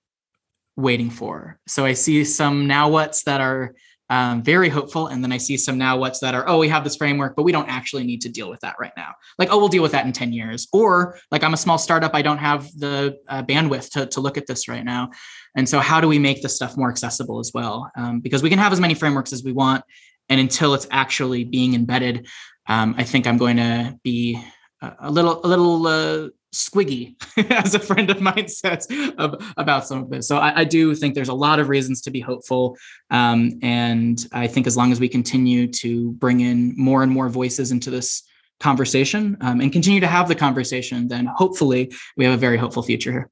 waiting 0.77 1.11
for. 1.11 1.59
So 1.67 1.85
I 1.85 1.95
see 1.95 2.25
some 2.25 2.67
now 2.67 2.89
what's 2.89 3.25
that 3.25 3.41
are 3.41 3.75
um, 4.13 4.43
very 4.43 4.69
hopeful. 4.69 5.07
And 5.07 5.25
then 5.25 5.33
I 5.33 5.39
see 5.39 5.57
some 5.57 5.79
now 5.79 5.97
what's 5.97 6.21
that 6.21 6.35
are, 6.35 6.47
oh, 6.47 6.59
we 6.59 6.69
have 6.69 6.85
this 6.85 6.97
framework, 6.97 7.35
but 7.35 7.45
we 7.45 7.51
don't 7.51 7.69
actually 7.71 8.05
need 8.05 8.21
to 8.21 8.29
deal 8.29 8.51
with 8.51 8.61
that 8.61 8.75
right 8.79 8.93
now. 8.95 9.15
Like, 9.39 9.49
oh, 9.51 9.57
we'll 9.57 9.69
deal 9.69 9.83
with 9.83 9.93
that 9.93 10.05
in 10.05 10.13
10 10.13 10.35
years. 10.35 10.69
Or 10.71 11.19
like, 11.31 11.43
I'm 11.43 11.55
a 11.55 11.57
small 11.57 11.79
startup, 11.79 12.15
I 12.15 12.21
don't 12.21 12.37
have 12.37 12.71
the 12.77 13.17
uh, 13.27 13.43
bandwidth 13.43 13.91
to, 13.93 14.05
to 14.05 14.21
look 14.21 14.37
at 14.37 14.47
this 14.47 14.69
right 14.69 14.85
now. 14.85 15.13
And 15.57 15.67
so, 15.67 15.81
how 15.81 15.99
do 15.99 16.09
we 16.09 16.19
make 16.19 16.43
this 16.43 16.55
stuff 16.55 16.77
more 16.77 16.91
accessible 16.91 17.39
as 17.41 17.53
well? 17.55 17.91
Um, 17.97 18.21
because 18.21 18.43
we 18.43 18.51
can 18.51 18.59
have 18.59 18.71
as 18.71 18.81
many 18.81 18.93
frameworks 18.93 19.33
as 19.33 19.43
we 19.43 19.53
want. 19.53 19.83
And 20.29 20.39
until 20.39 20.75
it's 20.75 20.87
actually 20.91 21.45
being 21.45 21.73
embedded, 21.73 22.29
um, 22.69 22.95
I 22.99 23.05
think 23.05 23.27
I'm 23.27 23.39
going 23.39 23.57
to 23.57 23.99
be 24.05 24.39
a 24.83 25.11
little, 25.11 25.41
a 25.43 25.49
little, 25.49 25.87
uh, 25.87 26.29
squiggy, 26.55 27.15
as 27.51 27.75
a 27.75 27.79
friend 27.79 28.11
of 28.11 28.21
mine 28.21 28.49
says 28.49 28.87
of, 29.19 29.43
about 29.57 29.87
some 29.87 30.03
of 30.03 30.11
this. 30.11 30.29
So 30.29 30.37
I, 30.37 30.61
I, 30.61 30.65
do 30.65 30.95
think 30.95 31.15
there's 31.15 31.29
a 31.29 31.35
lot 31.35 31.59
of 31.59 31.69
reasons 31.69 32.03
to 32.03 32.11
be 32.11 32.21
hopeful. 32.21 32.77
Um, 33.11 33.59
and 33.63 34.25
I 34.33 34.47
think 34.47 34.67
as 34.67 34.77
long 34.77 34.93
as 34.93 35.01
we 35.01 35.09
continue 35.09 35.67
to 35.69 36.13
bring 36.13 36.41
in 36.41 36.75
more 36.77 37.03
and 37.03 37.11
more 37.11 37.29
voices 37.29 37.73
into 37.73 37.91
this 37.91 38.23
conversation 38.61 39.37
um, 39.41 39.61
and 39.61 39.73
continue 39.73 40.01
to 40.01 40.07
have 40.07 40.29
the 40.29 40.35
conversation, 40.35 41.09
then 41.09 41.27
hopefully 41.27 41.93
we 42.17 42.25
have 42.25 42.35
a 42.35 42.39
very 42.39 42.59
hopeful 42.59 42.83
future 42.83 43.13
here. 43.13 43.31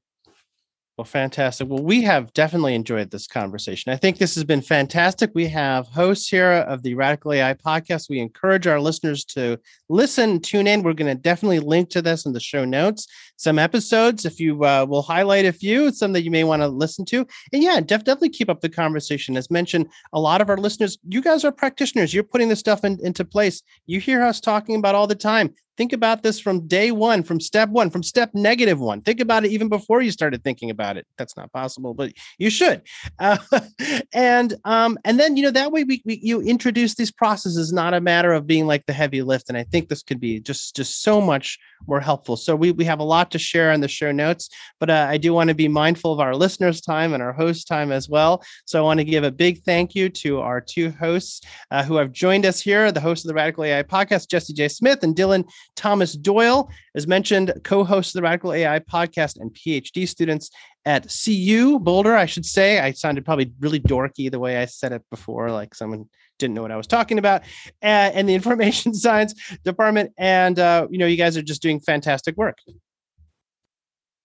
Well, 1.01 1.05
fantastic. 1.07 1.67
Well, 1.67 1.81
we 1.81 2.03
have 2.03 2.31
definitely 2.33 2.75
enjoyed 2.75 3.09
this 3.09 3.25
conversation. 3.25 3.91
I 3.91 3.95
think 3.95 4.19
this 4.19 4.35
has 4.35 4.43
been 4.43 4.61
fantastic. 4.61 5.31
We 5.33 5.47
have 5.47 5.87
hosts 5.87 6.29
here 6.29 6.51
of 6.51 6.83
the 6.83 6.93
Radical 6.93 7.33
AI 7.33 7.55
podcast. 7.55 8.07
We 8.07 8.19
encourage 8.19 8.67
our 8.67 8.79
listeners 8.79 9.25
to 9.29 9.57
listen, 9.89 10.39
tune 10.39 10.67
in. 10.67 10.83
We're 10.83 10.93
going 10.93 11.11
to 11.11 11.19
definitely 11.19 11.59
link 11.59 11.89
to 11.89 12.03
this 12.03 12.27
in 12.27 12.33
the 12.33 12.39
show 12.39 12.65
notes. 12.65 13.07
Some 13.35 13.57
episodes, 13.57 14.25
if 14.25 14.39
you 14.39 14.63
uh, 14.63 14.85
will 14.87 15.01
highlight 15.01 15.45
a 15.45 15.51
few, 15.51 15.91
some 15.91 16.13
that 16.13 16.21
you 16.21 16.29
may 16.29 16.43
want 16.43 16.61
to 16.61 16.67
listen 16.67 17.03
to. 17.05 17.25
And 17.51 17.63
yeah, 17.63 17.79
def- 17.79 18.03
definitely 18.03 18.29
keep 18.29 18.51
up 18.51 18.61
the 18.61 18.69
conversation. 18.69 19.35
As 19.37 19.49
mentioned, 19.49 19.87
a 20.13 20.19
lot 20.19 20.39
of 20.39 20.51
our 20.51 20.57
listeners, 20.57 20.99
you 21.09 21.23
guys 21.23 21.43
are 21.43 21.51
practitioners. 21.51 22.13
You're 22.13 22.21
putting 22.21 22.49
this 22.49 22.59
stuff 22.59 22.83
in, 22.83 22.99
into 23.03 23.25
place. 23.25 23.63
You 23.87 23.99
hear 23.99 24.21
us 24.21 24.39
talking 24.39 24.75
about 24.75 24.93
all 24.93 25.07
the 25.07 25.15
time. 25.15 25.55
Think 25.81 25.93
about 25.93 26.21
this 26.21 26.39
from 26.39 26.67
day 26.67 26.91
one, 26.91 27.23
from 27.23 27.39
step 27.39 27.69
one, 27.69 27.89
from 27.89 28.03
step 28.03 28.29
negative 28.35 28.79
one. 28.79 29.01
Think 29.01 29.19
about 29.19 29.45
it 29.45 29.51
even 29.51 29.67
before 29.67 30.03
you 30.03 30.11
started 30.11 30.43
thinking 30.43 30.69
about 30.69 30.95
it. 30.95 31.07
That's 31.17 31.35
not 31.35 31.51
possible, 31.51 31.95
but 31.95 32.13
you 32.37 32.51
should. 32.51 32.83
Uh, 33.17 33.39
and 34.13 34.53
um, 34.63 34.99
and 35.05 35.19
then 35.19 35.37
you 35.37 35.41
know 35.41 35.49
that 35.49 35.71
way 35.71 35.83
we, 35.83 36.03
we 36.05 36.19
you 36.21 36.39
introduce 36.39 36.93
these 36.93 37.09
processes, 37.09 37.73
not 37.73 37.95
a 37.95 37.99
matter 37.99 38.31
of 38.31 38.45
being 38.45 38.67
like 38.67 38.85
the 38.85 38.93
heavy 38.93 39.23
lift. 39.23 39.49
And 39.49 39.57
I 39.57 39.63
think 39.63 39.89
this 39.89 40.03
could 40.03 40.19
be 40.19 40.39
just 40.39 40.75
just 40.75 41.01
so 41.01 41.19
much 41.19 41.57
more 41.87 41.99
helpful. 41.99 42.37
So 42.37 42.55
we 42.55 42.71
we 42.71 42.85
have 42.85 42.99
a 42.99 43.03
lot 43.03 43.31
to 43.31 43.39
share 43.39 43.71
on 43.71 43.81
the 43.81 43.87
show 43.87 44.11
notes, 44.11 44.49
but 44.79 44.91
uh, 44.91 45.07
I 45.09 45.17
do 45.17 45.33
want 45.33 45.47
to 45.47 45.55
be 45.55 45.67
mindful 45.67 46.13
of 46.13 46.19
our 46.19 46.35
listeners' 46.35 46.81
time 46.81 47.11
and 47.15 47.23
our 47.23 47.33
host 47.33 47.67
time 47.67 47.91
as 47.91 48.07
well. 48.07 48.43
So 48.65 48.77
I 48.77 48.83
want 48.83 48.99
to 48.99 49.03
give 49.03 49.23
a 49.23 49.31
big 49.31 49.63
thank 49.63 49.95
you 49.95 50.09
to 50.09 50.41
our 50.41 50.61
two 50.61 50.91
hosts 50.91 51.41
uh, 51.71 51.81
who 51.83 51.95
have 51.95 52.11
joined 52.11 52.45
us 52.45 52.61
here, 52.61 52.91
the 52.91 53.01
host 53.01 53.25
of 53.25 53.29
the 53.29 53.33
Radical 53.33 53.63
AI 53.63 53.81
podcast, 53.81 54.29
Jessie 54.29 54.53
J. 54.53 54.67
Smith 54.67 55.01
and 55.01 55.15
Dylan 55.15 55.43
Thomas 55.75 56.13
Doyle, 56.13 56.69
as 56.95 57.07
mentioned, 57.07 57.53
co 57.63 57.83
hosts 57.83 58.13
the 58.13 58.21
Radical 58.21 58.53
AI 58.53 58.79
podcast 58.79 59.39
and 59.39 59.53
PhD 59.53 60.07
students 60.07 60.49
at 60.85 61.07
CU 61.23 61.79
Boulder. 61.79 62.15
I 62.15 62.25
should 62.25 62.45
say, 62.45 62.79
I 62.79 62.91
sounded 62.91 63.25
probably 63.25 63.51
really 63.59 63.79
dorky 63.79 64.31
the 64.31 64.39
way 64.39 64.57
I 64.57 64.65
said 64.65 64.91
it 64.91 65.03
before, 65.09 65.51
like 65.51 65.73
someone 65.75 66.09
didn't 66.39 66.55
know 66.55 66.61
what 66.61 66.71
I 66.71 66.77
was 66.77 66.87
talking 66.87 67.17
about, 67.17 67.43
uh, 67.81 68.11
and 68.13 68.27
the 68.27 68.35
information 68.35 68.93
science 68.93 69.33
department. 69.63 70.11
And, 70.17 70.59
uh, 70.59 70.87
you 70.89 70.97
know, 70.97 71.05
you 71.05 71.17
guys 71.17 71.37
are 71.37 71.41
just 71.41 71.61
doing 71.61 71.79
fantastic 71.79 72.35
work. 72.37 72.57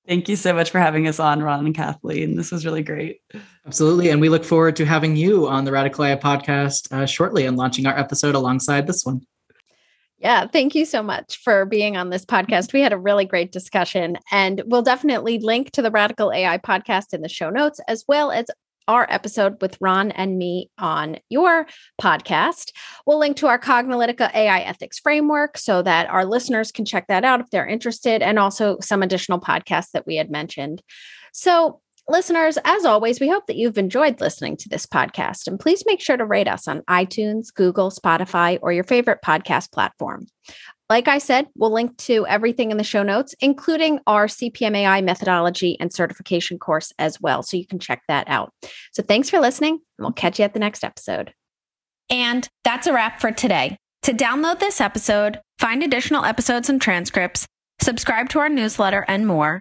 Thank 0.07 0.28
you 0.28 0.36
so 0.36 0.55
much 0.55 0.70
for 0.70 0.78
having 0.78 1.09
us 1.09 1.18
on, 1.18 1.42
Ron 1.42 1.66
and 1.66 1.74
Kathleen. 1.74 2.36
This 2.36 2.53
was 2.53 2.64
really 2.64 2.82
great. 2.82 3.20
Absolutely. 3.66 4.11
And 4.11 4.20
we 4.20 4.28
look 4.28 4.44
forward 4.44 4.76
to 4.76 4.84
having 4.84 5.16
you 5.16 5.49
on 5.49 5.64
the 5.64 5.72
Radical 5.72 6.05
AI 6.05 6.14
podcast 6.14 6.92
uh, 6.92 7.07
shortly 7.07 7.44
and 7.44 7.57
launching 7.57 7.86
our 7.86 7.99
episode 7.99 8.36
alongside 8.36 8.86
this 8.86 9.05
one. 9.05 9.26
Yeah, 10.26 10.48
thank 10.48 10.74
you 10.74 10.84
so 10.84 11.04
much 11.04 11.38
for 11.44 11.66
being 11.66 11.96
on 11.96 12.10
this 12.10 12.24
podcast. 12.24 12.72
We 12.72 12.80
had 12.80 12.92
a 12.92 12.98
really 12.98 13.24
great 13.24 13.52
discussion, 13.52 14.18
and 14.32 14.60
we'll 14.66 14.82
definitely 14.82 15.38
link 15.38 15.70
to 15.70 15.82
the 15.82 15.90
Radical 15.92 16.32
AI 16.32 16.58
podcast 16.58 17.14
in 17.14 17.22
the 17.22 17.28
show 17.28 17.48
notes, 17.48 17.78
as 17.86 18.04
well 18.08 18.32
as 18.32 18.46
our 18.88 19.06
episode 19.08 19.62
with 19.62 19.78
Ron 19.80 20.10
and 20.10 20.36
me 20.36 20.68
on 20.78 21.18
your 21.30 21.68
podcast. 22.02 22.72
We'll 23.06 23.20
link 23.20 23.36
to 23.36 23.46
our 23.46 23.56
Cognilytica 23.60 24.34
AI 24.34 24.62
ethics 24.62 24.98
framework 24.98 25.56
so 25.58 25.80
that 25.82 26.10
our 26.10 26.24
listeners 26.24 26.72
can 26.72 26.84
check 26.84 27.06
that 27.06 27.24
out 27.24 27.38
if 27.38 27.48
they're 27.50 27.64
interested, 27.64 28.20
and 28.20 28.36
also 28.36 28.78
some 28.80 29.04
additional 29.04 29.38
podcasts 29.38 29.92
that 29.92 30.08
we 30.08 30.16
had 30.16 30.28
mentioned. 30.28 30.82
So, 31.32 31.80
Listeners, 32.09 32.57
as 32.64 32.84
always, 32.84 33.18
we 33.18 33.28
hope 33.28 33.48
that 33.48 33.57
you've 33.57 33.78
enjoyed 33.78 34.20
listening 34.20 34.57
to 34.59 34.68
this 34.68 34.86
podcast. 34.86 35.48
And 35.48 35.59
please 35.59 35.82
make 35.86 36.00
sure 36.00 36.16
to 36.16 36.24
rate 36.24 36.46
us 36.46 36.68
on 36.68 36.82
iTunes, 36.82 37.52
Google, 37.52 37.90
Spotify, 37.90 38.61
or 38.62 38.72
your 38.72 38.84
favorite 38.84 39.18
podcast 39.24 39.72
platform. 39.72 40.26
Like 40.88 41.09
I 41.09 41.18
said, 41.18 41.48
we'll 41.57 41.72
link 41.72 41.96
to 41.98 42.24
everything 42.28 42.70
in 42.70 42.76
the 42.76 42.84
show 42.84 43.02
notes, 43.02 43.34
including 43.40 43.98
our 44.07 44.28
CPMAI 44.28 45.02
methodology 45.02 45.76
and 45.80 45.92
certification 45.92 46.61
course 46.61 46.92
as 47.00 47.20
well. 47.20 47.42
So 47.42 47.57
you 47.57 47.66
can 47.66 47.80
check 47.80 48.02
that 48.07 48.28
out. 48.28 48.52
So 48.92 49.02
thanks 49.02 49.28
for 49.28 49.40
listening, 49.40 49.72
and 49.72 50.04
we'll 50.04 50.12
catch 50.12 50.38
you 50.38 50.44
at 50.44 50.54
the 50.54 50.61
next 50.61 50.84
episode. 50.84 51.34
And 52.09 52.48
that's 52.62 52.86
a 52.86 52.92
wrap 52.92 53.20
for 53.20 53.32
today. 53.32 53.78
To 54.02 54.12
download 54.12 54.61
this 54.61 54.80
episode, 54.80 55.40
find 55.59 55.82
additional 55.82 56.24
episodes 56.24 56.70
and 56.70 56.80
transcripts, 56.80 57.46
subscribe 57.82 58.28
to 58.28 58.38
our 58.38 58.48
newsletter, 58.48 59.04
and 59.09 59.26
more 59.26 59.61